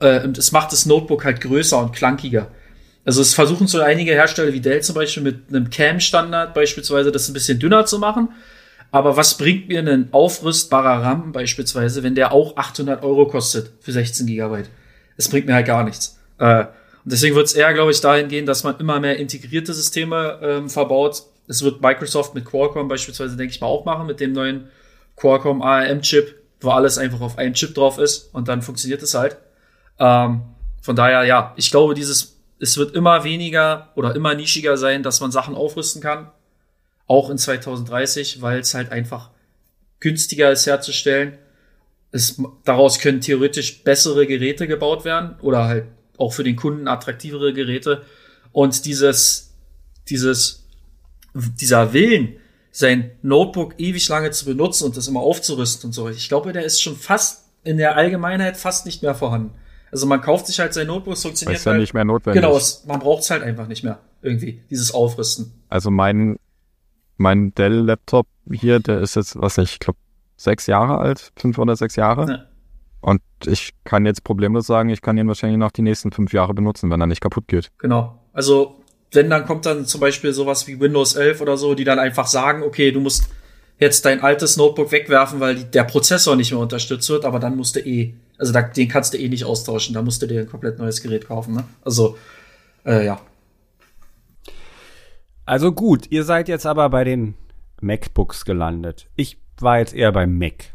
äh, 0.00 0.22
und 0.24 0.38
es 0.38 0.50
macht 0.50 0.72
das 0.72 0.86
Notebook 0.86 1.24
halt 1.24 1.40
größer 1.40 1.78
und 1.78 1.92
klankiger. 1.92 2.48
Also 3.04 3.22
es 3.22 3.34
versuchen 3.34 3.66
so 3.66 3.80
einige 3.80 4.12
Hersteller 4.12 4.52
wie 4.52 4.60
Dell 4.60 4.82
zum 4.82 4.94
Beispiel 4.94 5.22
mit 5.22 5.48
einem 5.48 5.70
Cam-Standard 5.70 6.54
beispielsweise 6.54 7.12
das 7.12 7.28
ein 7.28 7.32
bisschen 7.32 7.58
dünner 7.58 7.86
zu 7.86 7.98
machen. 7.98 8.30
Aber 8.90 9.16
was 9.16 9.38
bringt 9.38 9.68
mir 9.68 9.80
ein 9.80 10.08
aufrüstbarer 10.10 11.02
RAM 11.02 11.32
beispielsweise, 11.32 12.02
wenn 12.02 12.14
der 12.14 12.32
auch 12.32 12.56
800 12.56 13.02
Euro 13.04 13.26
kostet 13.26 13.70
für 13.80 13.92
16 13.92 14.26
Gigabyte? 14.26 14.68
Es 15.16 15.28
bringt 15.28 15.46
mir 15.46 15.54
halt 15.54 15.66
gar 15.66 15.84
nichts. 15.84 16.18
Äh, 16.38 16.64
deswegen 17.10 17.34
wird 17.36 17.46
es 17.46 17.54
eher, 17.54 17.72
glaube 17.74 17.90
ich, 17.90 18.00
dahin 18.00 18.28
gehen, 18.28 18.46
dass 18.46 18.64
man 18.64 18.78
immer 18.78 19.00
mehr 19.00 19.18
integrierte 19.18 19.72
Systeme 19.72 20.38
ähm, 20.42 20.70
verbaut. 20.70 21.22
Es 21.48 21.62
wird 21.62 21.80
Microsoft 21.80 22.34
mit 22.34 22.44
Qualcomm 22.44 22.88
beispielsweise, 22.88 23.36
denke 23.36 23.54
ich 23.54 23.60
mal, 23.60 23.66
auch 23.66 23.84
machen, 23.84 24.06
mit 24.06 24.20
dem 24.20 24.32
neuen 24.32 24.68
Qualcomm 25.16 25.62
ARM-Chip 25.62 26.40
wo 26.60 26.70
alles 26.70 26.98
einfach 26.98 27.20
auf 27.20 27.38
einen 27.38 27.54
Chip 27.54 27.74
drauf 27.74 27.98
ist 27.98 28.34
und 28.34 28.48
dann 28.48 28.62
funktioniert 28.62 29.02
es 29.02 29.14
halt. 29.14 29.38
Ähm, 29.98 30.42
von 30.82 30.96
daher, 30.96 31.24
ja, 31.24 31.54
ich 31.56 31.70
glaube, 31.70 31.94
dieses, 31.94 32.38
es 32.58 32.76
wird 32.76 32.94
immer 32.94 33.24
weniger 33.24 33.90
oder 33.96 34.14
immer 34.14 34.34
nischiger 34.34 34.76
sein, 34.76 35.02
dass 35.02 35.20
man 35.20 35.32
Sachen 35.32 35.54
aufrüsten 35.54 36.02
kann. 36.02 36.30
Auch 37.06 37.30
in 37.30 37.38
2030, 37.38 38.40
weil 38.42 38.60
es 38.60 38.74
halt 38.74 38.92
einfach 38.92 39.30
günstiger 39.98 40.50
ist 40.50 40.66
herzustellen. 40.66 41.38
Es, 42.12 42.40
daraus 42.64 42.98
können 42.98 43.20
theoretisch 43.20 43.82
bessere 43.82 44.26
Geräte 44.26 44.66
gebaut 44.66 45.04
werden 45.04 45.36
oder 45.40 45.64
halt 45.64 45.86
auch 46.20 46.32
für 46.32 46.44
den 46.44 46.56
Kunden 46.56 46.88
attraktivere 46.88 47.52
Geräte. 47.52 48.02
Und 48.52 48.84
dieses, 48.84 49.54
dieses, 50.08 50.66
dieser 51.34 51.92
Willen, 51.92 52.36
sein 52.72 53.10
Notebook 53.22 53.74
ewig 53.78 54.08
lange 54.08 54.30
zu 54.30 54.44
benutzen 54.44 54.84
und 54.84 54.96
das 54.96 55.08
immer 55.08 55.20
aufzurüsten 55.20 55.88
und 55.88 55.92
so. 55.92 56.08
Ich 56.08 56.28
glaube, 56.28 56.52
der 56.52 56.64
ist 56.64 56.80
schon 56.80 56.96
fast 56.96 57.46
in 57.64 57.78
der 57.78 57.96
Allgemeinheit 57.96 58.56
fast 58.56 58.86
nicht 58.86 59.02
mehr 59.02 59.14
vorhanden. 59.14 59.52
Also 59.90 60.06
man 60.06 60.20
kauft 60.20 60.46
sich 60.46 60.60
halt 60.60 60.72
sein 60.72 60.86
Notebook, 60.86 61.14
es 61.14 61.22
funktioniert 61.22 61.58
ist 61.58 61.64
ja 61.64 61.72
halt, 61.72 61.80
nicht 61.80 61.94
mehr 61.94 62.04
notwendig. 62.04 62.40
Genau, 62.40 62.56
es, 62.56 62.84
man 62.86 63.00
braucht 63.00 63.22
es 63.22 63.30
halt 63.30 63.42
einfach 63.42 63.66
nicht 63.66 63.82
mehr 63.82 63.98
irgendwie 64.22 64.62
dieses 64.70 64.94
Aufrüsten. 64.94 65.52
Also 65.68 65.90
mein 65.90 66.36
mein 67.16 67.54
Dell-Laptop 67.54 68.26
hier, 68.50 68.80
der 68.80 69.00
ist 69.00 69.14
jetzt, 69.16 69.38
was 69.38 69.58
nicht, 69.58 69.72
ich 69.72 69.78
glaube 69.78 69.98
sechs 70.36 70.66
Jahre 70.66 70.98
alt, 70.98 71.32
fünf 71.36 71.58
oder 71.58 71.76
sechs 71.76 71.96
Jahre. 71.96 72.30
Ja. 72.30 72.46
Und 73.00 73.22
ich 73.46 73.72
kann 73.84 74.04
jetzt 74.04 74.24
problemlos 74.24 74.66
sagen, 74.66 74.90
ich 74.90 75.00
kann 75.00 75.16
ihn 75.16 75.28
wahrscheinlich 75.28 75.58
noch 75.58 75.70
die 75.70 75.82
nächsten 75.82 76.12
fünf 76.12 76.32
Jahre 76.32 76.54
benutzen, 76.54 76.90
wenn 76.90 77.00
er 77.00 77.06
nicht 77.06 77.20
kaputt 77.20 77.48
geht. 77.48 77.70
Genau. 77.78 78.18
Also 78.32 78.80
wenn 79.12 79.30
dann 79.30 79.44
kommt 79.44 79.66
dann 79.66 79.86
zum 79.86 80.00
Beispiel 80.00 80.32
sowas 80.32 80.66
wie 80.66 80.78
Windows 80.78 81.14
11 81.14 81.40
oder 81.40 81.56
so, 81.56 81.74
die 81.74 81.84
dann 81.84 81.98
einfach 81.98 82.26
sagen, 82.26 82.62
okay, 82.62 82.92
du 82.92 83.00
musst 83.00 83.28
jetzt 83.78 84.04
dein 84.04 84.22
altes 84.22 84.56
Notebook 84.56 84.92
wegwerfen, 84.92 85.40
weil 85.40 85.56
die, 85.56 85.64
der 85.64 85.84
Prozessor 85.84 86.36
nicht 86.36 86.52
mehr 86.52 86.60
unterstützt 86.60 87.08
wird, 87.08 87.24
aber 87.24 87.40
dann 87.40 87.56
musst 87.56 87.76
du 87.76 87.80
eh, 87.80 88.14
also 88.38 88.52
da, 88.52 88.62
den 88.62 88.88
kannst 88.88 89.14
du 89.14 89.18
eh 89.18 89.28
nicht 89.28 89.44
austauschen, 89.44 89.94
da 89.94 90.02
musst 90.02 90.22
du 90.22 90.26
dir 90.26 90.40
ein 90.40 90.48
komplett 90.48 90.78
neues 90.78 91.02
Gerät 91.02 91.26
kaufen, 91.26 91.54
ne? 91.54 91.64
Also, 91.82 92.16
äh, 92.84 93.04
ja. 93.04 93.20
Also 95.46 95.72
gut, 95.72 96.06
ihr 96.10 96.24
seid 96.24 96.48
jetzt 96.48 96.66
aber 96.66 96.88
bei 96.90 97.04
den 97.04 97.34
MacBooks 97.80 98.44
gelandet. 98.44 99.08
Ich 99.16 99.38
war 99.58 99.78
jetzt 99.78 99.94
eher 99.94 100.12
beim 100.12 100.38
Mac. 100.38 100.72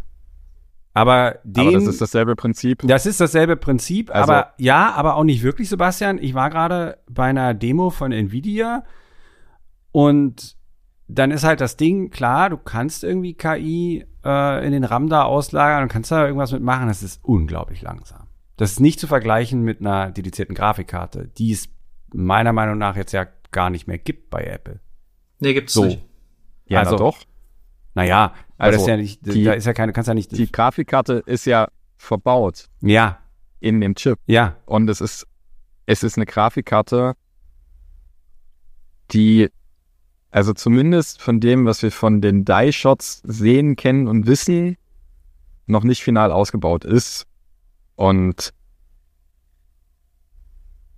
Aber, 0.95 1.39
den, 1.43 1.67
aber 1.67 1.71
das 1.73 1.87
ist 1.87 2.01
dasselbe 2.01 2.37
Prinzip. 2.37 2.81
Das 2.85 3.05
ist 3.05 3.19
dasselbe 3.19 3.57
Prinzip, 3.57 4.15
also, 4.15 4.31
aber 4.31 4.53
ja, 4.57 4.93
aber 4.93 5.17
auch 5.17 5.25
nicht 5.25 5.43
wirklich, 5.43 5.67
Sebastian. 5.67 6.17
Ich 6.17 6.33
war 6.33 6.49
gerade 6.49 6.97
bei 7.09 7.25
einer 7.25 7.53
Demo 7.53 7.89
von 7.89 8.13
Nvidia 8.13 8.85
und 9.91 10.55
dann 11.09 11.31
ist 11.31 11.43
halt 11.43 11.59
das 11.59 11.75
Ding, 11.75 12.11
klar, 12.11 12.49
du 12.49 12.57
kannst 12.57 13.03
irgendwie 13.03 13.33
KI 13.33 14.05
äh, 14.23 14.65
in 14.65 14.71
den 14.71 14.85
RAM 14.85 15.09
da 15.09 15.23
auslagern 15.23 15.83
und 15.83 15.89
kannst 15.89 16.11
da 16.11 16.25
irgendwas 16.25 16.53
mitmachen. 16.53 16.87
Das 16.87 17.03
ist 17.03 17.23
unglaublich 17.25 17.81
langsam. 17.81 18.27
Das 18.55 18.71
ist 18.71 18.79
nicht 18.79 18.97
zu 18.97 19.07
vergleichen 19.07 19.63
mit 19.63 19.81
einer 19.81 20.11
dedizierten 20.11 20.55
Grafikkarte, 20.55 21.27
die 21.37 21.51
es 21.51 21.67
meiner 22.13 22.53
Meinung 22.53 22.77
nach 22.77 22.95
jetzt 22.95 23.11
ja 23.11 23.27
gar 23.51 23.69
nicht 23.69 23.85
mehr 23.85 23.97
gibt 23.97 24.29
bei 24.29 24.45
Apple. 24.45 24.79
Nee, 25.39 25.53
gibt's 25.53 25.73
so. 25.73 25.83
nicht. 25.83 26.05
Ja, 26.67 26.79
also, 26.79 26.95
doch. 26.95 27.17
Naja, 27.95 28.33
also, 28.57 28.79
ist 28.79 28.87
ja 28.87 28.97
nicht, 28.97 29.25
die, 29.25 29.43
da 29.43 29.53
ist 29.53 29.65
ja 29.65 29.73
keine, 29.73 29.93
kannst 29.93 30.07
ja 30.07 30.13
nicht. 30.13 30.31
Die 30.31 30.51
Grafikkarte 30.51 31.23
ist 31.25 31.45
ja 31.45 31.67
verbaut. 31.97 32.69
Ja. 32.81 33.19
In 33.59 33.81
dem 33.81 33.95
Chip. 33.95 34.19
Ja. 34.25 34.55
Und 34.65 34.89
es 34.89 35.01
ist, 35.01 35.27
es 35.85 36.03
ist 36.03 36.17
eine 36.17 36.25
Grafikkarte, 36.25 37.15
die, 39.11 39.49
also 40.31 40.53
zumindest 40.53 41.21
von 41.21 41.39
dem, 41.39 41.65
was 41.65 41.81
wir 41.81 41.91
von 41.91 42.21
den 42.21 42.45
Die-Shots 42.45 43.21
sehen, 43.25 43.75
kennen 43.75 44.07
und 44.07 44.27
wissen, 44.27 44.77
noch 45.67 45.83
nicht 45.83 46.03
final 46.03 46.31
ausgebaut 46.31 46.85
ist. 46.85 47.25
Und 47.95 48.53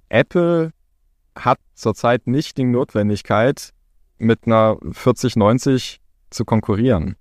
Apple 0.09 0.73
hat 1.35 1.59
zurzeit 1.73 2.27
nicht 2.27 2.57
die 2.57 2.63
Notwendigkeit, 2.63 3.73
mit 4.17 4.45
einer 4.45 4.77
4090 4.91 6.01
zu 6.29 6.45
konkurrieren. 6.45 7.15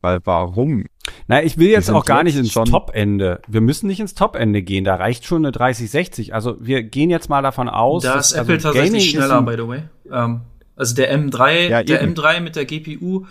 Weil 0.00 0.20
warum? 0.24 0.84
Na, 1.26 1.42
ich 1.42 1.58
will 1.58 1.68
jetzt 1.68 1.90
auch 1.90 2.04
gar 2.04 2.22
nicht 2.22 2.36
ins 2.36 2.52
Top-Ende. 2.52 3.40
Wir 3.48 3.60
müssen 3.60 3.86
nicht 3.86 4.00
ins 4.00 4.14
Top-Ende 4.14 4.62
gehen. 4.62 4.84
Da 4.84 4.94
reicht 4.94 5.24
schon 5.24 5.44
eine 5.44 5.52
3060. 5.52 6.34
Also 6.34 6.56
wir 6.60 6.82
gehen 6.82 7.10
jetzt 7.10 7.28
mal 7.28 7.42
davon 7.42 7.68
aus. 7.68 8.02
Da 8.02 8.18
ist 8.18 8.32
Apple 8.32 8.54
also 8.54 8.68
tatsächlich 8.68 9.12
Gaming 9.12 9.26
schneller, 9.26 9.42
by 9.42 9.54
the 9.56 9.68
way. 9.68 9.82
Ähm, 10.12 10.42
also 10.76 10.94
der 10.94 11.16
M3, 11.16 11.68
ja, 11.68 11.82
der 11.82 12.06
M3 12.06 12.40
mit 12.40 12.56
der 12.56 12.64
GPU. 12.64 13.26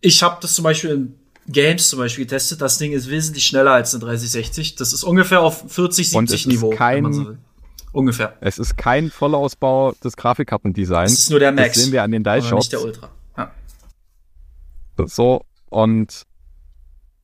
Ich 0.00 0.22
habe 0.22 0.38
das 0.40 0.54
zum 0.54 0.64
Beispiel 0.64 0.90
in 0.90 1.14
Games 1.46 1.90
zum 1.90 1.98
Beispiel 2.00 2.24
getestet. 2.24 2.60
Das 2.60 2.78
Ding 2.78 2.92
ist 2.92 3.08
wesentlich 3.08 3.46
schneller 3.46 3.72
als 3.72 3.94
eine 3.94 4.04
3060. 4.04 4.74
Das 4.74 4.92
ist 4.92 5.04
ungefähr 5.04 5.40
auf 5.40 5.64
40, 5.68 6.10
70 6.10 6.46
Niveau. 6.48 6.70
Kein, 6.70 7.12
so 7.12 7.36
Ungefähr. 7.92 8.36
Es 8.40 8.58
ist 8.58 8.76
kein 8.76 9.08
Vollausbau 9.08 9.92
des 10.02 10.16
Grafikkartendesigns. 10.16 11.12
Es 11.12 11.18
ist 11.20 11.30
nur 11.30 11.38
der 11.38 11.52
Max. 11.52 11.74
Das 11.74 11.84
sehen 11.84 11.92
wir 11.92 12.02
an 12.02 12.10
den 12.10 12.24
Die-Shops. 12.24 12.64
Nicht 12.64 12.72
der 12.72 12.82
Ultra. 12.82 13.10
Ja. 13.38 13.52
So, 15.06 15.44
und 15.70 16.24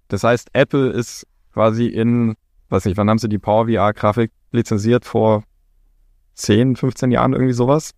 das 0.09 0.25
heißt, 0.25 0.51
Apple 0.53 0.91
ist 0.91 1.27
quasi 1.53 1.87
in, 1.87 2.35
weiß 2.69 2.85
nicht, 2.85 2.97
wann 2.97 3.09
haben 3.09 3.19
sie 3.19 3.29
die 3.29 3.39
Power 3.39 3.67
VR-Grafik 3.67 4.33
lizenziert? 4.51 5.05
Vor 5.05 5.45
10, 6.35 6.77
15 6.77 7.11
Jahren 7.11 7.33
irgendwie 7.33 7.53
sowas? 7.53 7.93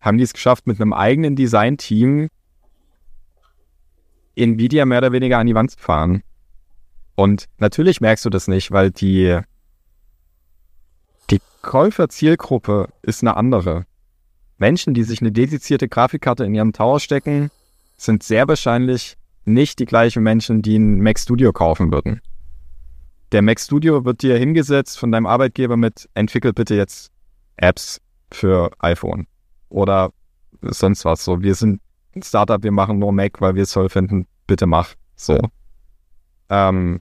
Haben 0.00 0.18
die 0.18 0.24
es 0.24 0.32
geschafft, 0.32 0.66
mit 0.66 0.80
einem 0.80 0.92
eigenen 0.92 1.36
Design-Team 1.36 2.28
Nvidia 4.36 4.86
mehr 4.86 4.98
oder 4.98 5.12
weniger 5.12 5.38
an 5.38 5.46
die 5.46 5.54
Wand 5.54 5.72
zu 5.72 5.78
fahren. 5.78 6.22
Und 7.14 7.46
natürlich 7.58 8.00
merkst 8.00 8.24
du 8.24 8.30
das 8.30 8.46
nicht, 8.46 8.70
weil 8.70 8.90
die 8.90 9.40
die 11.30 11.40
Käuferzielgruppe 11.62 12.88
ist 13.02 13.22
eine 13.22 13.36
andere. 13.36 13.84
Menschen, 14.56 14.94
die 14.94 15.02
sich 15.02 15.20
eine 15.20 15.32
dedizierte 15.32 15.88
Grafikkarte 15.88 16.44
in 16.44 16.54
ihrem 16.54 16.72
Tower 16.72 17.00
stecken, 17.00 17.50
sind 17.96 18.22
sehr 18.22 18.46
wahrscheinlich 18.48 19.16
nicht 19.48 19.78
die 19.78 19.86
gleichen 19.86 20.22
Menschen, 20.22 20.62
die 20.62 20.78
ein 20.78 21.00
Mac 21.00 21.18
Studio 21.18 21.52
kaufen 21.52 21.92
würden. 21.92 22.20
Der 23.32 23.42
Mac 23.42 23.60
Studio 23.60 24.04
wird 24.04 24.22
dir 24.22 24.38
hingesetzt 24.38 24.98
von 24.98 25.12
deinem 25.12 25.26
Arbeitgeber 25.26 25.76
mit, 25.76 26.08
entwickel 26.14 26.52
bitte 26.52 26.74
jetzt 26.74 27.10
Apps 27.56 28.00
für 28.30 28.70
iPhone 28.78 29.26
oder 29.68 30.12
sonst 30.62 31.04
was. 31.04 31.24
So, 31.24 31.42
wir 31.42 31.54
sind 31.54 31.80
ein 32.14 32.22
Startup, 32.22 32.62
wir 32.62 32.72
machen 32.72 32.98
nur 32.98 33.12
Mac, 33.12 33.40
weil 33.40 33.54
wir 33.54 33.64
es 33.64 33.72
toll 33.72 33.88
finden, 33.88 34.26
bitte 34.46 34.66
mach. 34.66 34.94
So. 35.16 35.38
Ähm, 36.48 37.00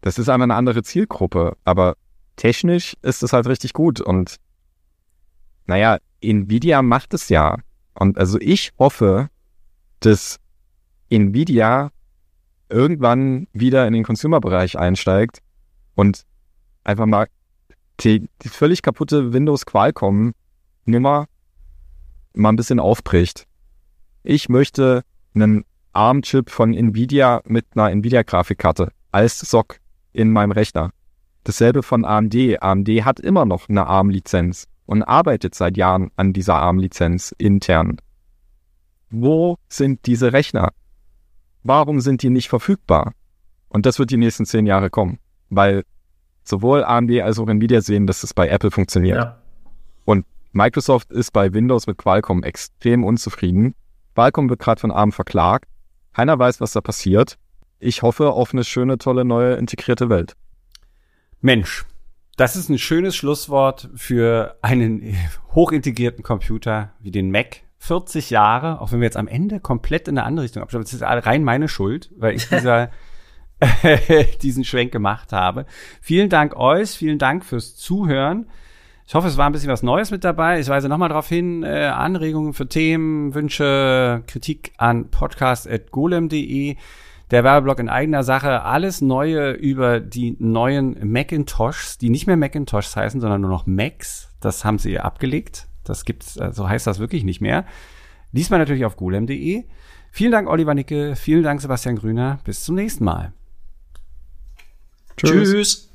das 0.00 0.18
ist 0.18 0.28
einfach 0.28 0.44
eine 0.44 0.54
andere 0.54 0.82
Zielgruppe, 0.82 1.56
aber 1.64 1.96
technisch 2.36 2.96
ist 3.02 3.22
es 3.22 3.32
halt 3.32 3.46
richtig 3.46 3.72
gut 3.72 4.00
und 4.00 4.36
naja, 5.66 5.98
Nvidia 6.20 6.82
macht 6.82 7.14
es 7.14 7.28
ja. 7.28 7.58
Und 7.94 8.18
also 8.18 8.38
ich 8.40 8.72
hoffe, 8.78 9.30
dass 10.00 10.38
Nvidia 11.14 11.90
irgendwann 12.68 13.46
wieder 13.52 13.86
in 13.86 13.92
den 13.92 14.02
Consumer-Bereich 14.02 14.78
einsteigt 14.78 15.38
und 15.94 16.24
einfach 16.82 17.06
mal 17.06 17.28
die, 18.00 18.28
die 18.42 18.48
völlig 18.48 18.82
kaputte 18.82 19.32
Windows 19.32 19.66
Qualcomm 19.66 20.34
Nummer 20.84 21.26
mal 22.34 22.48
ein 22.50 22.56
bisschen 22.56 22.80
aufbricht. 22.80 23.46
Ich 24.24 24.48
möchte 24.48 25.02
einen 25.34 25.64
ARM-Chip 25.92 26.50
von 26.50 26.74
Nvidia 26.74 27.42
mit 27.46 27.66
einer 27.74 27.90
Nvidia-Grafikkarte 27.90 28.90
als 29.12 29.38
SOC 29.38 29.78
in 30.12 30.32
meinem 30.32 30.50
Rechner. 30.50 30.90
Dasselbe 31.44 31.82
von 31.82 32.04
AMD. 32.04 32.60
AMD 32.60 32.88
hat 33.04 33.20
immer 33.20 33.44
noch 33.44 33.68
eine 33.68 33.86
ARM-Lizenz 33.86 34.66
und 34.86 35.02
arbeitet 35.02 35.54
seit 35.54 35.76
Jahren 35.76 36.10
an 36.16 36.32
dieser 36.32 36.56
ARM-Lizenz 36.56 37.34
intern. 37.38 37.98
Wo 39.10 39.56
sind 39.68 40.06
diese 40.06 40.32
Rechner? 40.32 40.72
Warum 41.64 42.00
sind 42.00 42.22
die 42.22 42.30
nicht 42.30 42.48
verfügbar? 42.48 43.14
Und 43.68 43.86
das 43.86 43.98
wird 43.98 44.10
die 44.10 44.18
nächsten 44.18 44.46
zehn 44.46 44.66
Jahre 44.66 44.90
kommen, 44.90 45.18
weil 45.48 45.84
sowohl 46.44 46.84
AMD 46.84 47.10
als 47.22 47.38
auch 47.38 47.48
Nvidia 47.48 47.80
sehen, 47.80 48.06
dass 48.06 48.22
es 48.22 48.34
bei 48.34 48.48
Apple 48.48 48.70
funktioniert. 48.70 49.16
Ja. 49.16 49.42
Und 50.04 50.26
Microsoft 50.52 51.10
ist 51.10 51.32
bei 51.32 51.52
Windows 51.52 51.86
mit 51.86 51.96
Qualcomm 51.96 52.44
extrem 52.44 53.02
unzufrieden. 53.02 53.74
Qualcomm 54.14 54.48
wird 54.48 54.60
gerade 54.60 54.80
von 54.80 54.92
ARM 54.92 55.10
verklagt. 55.10 55.68
Keiner 56.12 56.38
weiß, 56.38 56.60
was 56.60 56.72
da 56.72 56.80
passiert. 56.80 57.38
Ich 57.80 58.02
hoffe 58.02 58.30
auf 58.30 58.52
eine 58.52 58.62
schöne, 58.62 58.98
tolle, 58.98 59.24
neue 59.24 59.54
integrierte 59.54 60.08
Welt. 60.08 60.36
Mensch, 61.40 61.84
das 62.36 62.56
ist 62.56 62.68
ein 62.68 62.78
schönes 62.78 63.16
Schlusswort 63.16 63.88
für 63.96 64.56
einen 64.62 65.16
hochintegrierten 65.54 66.22
Computer 66.22 66.92
wie 67.00 67.10
den 67.10 67.30
Mac. 67.30 67.63
40 67.84 68.30
Jahre, 68.30 68.80
auch 68.80 68.92
wenn 68.92 69.00
wir 69.00 69.04
jetzt 69.04 69.18
am 69.18 69.28
Ende 69.28 69.60
komplett 69.60 70.08
in 70.08 70.16
eine 70.16 70.26
andere 70.26 70.44
Richtung 70.44 70.62
abschließen. 70.62 70.84
Das 70.84 70.92
ist 70.94 71.26
rein 71.26 71.44
meine 71.44 71.68
Schuld, 71.68 72.10
weil 72.16 72.34
ich 72.34 72.48
dieser, 72.48 72.90
diesen 74.42 74.64
Schwenk 74.64 74.90
gemacht 74.90 75.32
habe. 75.32 75.66
Vielen 76.00 76.30
Dank 76.30 76.56
euch, 76.56 76.90
vielen 76.92 77.18
Dank 77.18 77.44
fürs 77.44 77.76
Zuhören. 77.76 78.46
Ich 79.06 79.14
hoffe, 79.14 79.28
es 79.28 79.36
war 79.36 79.44
ein 79.44 79.52
bisschen 79.52 79.70
was 79.70 79.82
Neues 79.82 80.10
mit 80.10 80.24
dabei. 80.24 80.60
Ich 80.60 80.68
weise 80.68 80.88
nochmal 80.88 81.10
darauf 81.10 81.28
hin, 81.28 81.62
äh, 81.62 81.84
Anregungen 81.84 82.54
für 82.54 82.66
Themen, 82.66 83.34
Wünsche, 83.34 84.22
Kritik 84.26 84.72
an 84.78 85.10
podcast.golem.de 85.10 86.76
der 87.30 87.44
Werbeblock 87.44 87.80
in 87.80 87.90
eigener 87.90 88.22
Sache. 88.22 88.62
Alles 88.62 89.02
Neue 89.02 89.52
über 89.52 90.00
die 90.00 90.36
neuen 90.38 91.12
Macintoshs, 91.12 91.98
die 91.98 92.08
nicht 92.08 92.26
mehr 92.26 92.38
Macintoshs 92.38 92.96
heißen, 92.96 93.20
sondern 93.20 93.42
nur 93.42 93.50
noch 93.50 93.66
Macs. 93.66 94.30
Das 94.40 94.64
haben 94.64 94.78
sie 94.78 94.98
abgelegt. 94.98 95.68
Das 95.84 96.04
gibt's, 96.04 96.36
äh, 96.36 96.52
so 96.52 96.68
heißt 96.68 96.86
das 96.86 96.98
wirklich 96.98 97.24
nicht 97.24 97.40
mehr. 97.40 97.64
Diesmal 98.32 98.58
natürlich 98.58 98.84
auf 98.84 98.96
golem.de. 98.96 99.64
Vielen 100.10 100.32
Dank, 100.32 100.48
Oliver 100.48 100.74
Nicke. 100.74 101.16
Vielen 101.16 101.42
Dank, 101.42 101.60
Sebastian 101.60 101.96
Grüner. 101.96 102.38
Bis 102.44 102.64
zum 102.64 102.74
nächsten 102.74 103.04
Mal. 103.04 103.32
Tschüss. 105.16 105.50
Tschüss. 105.50 105.93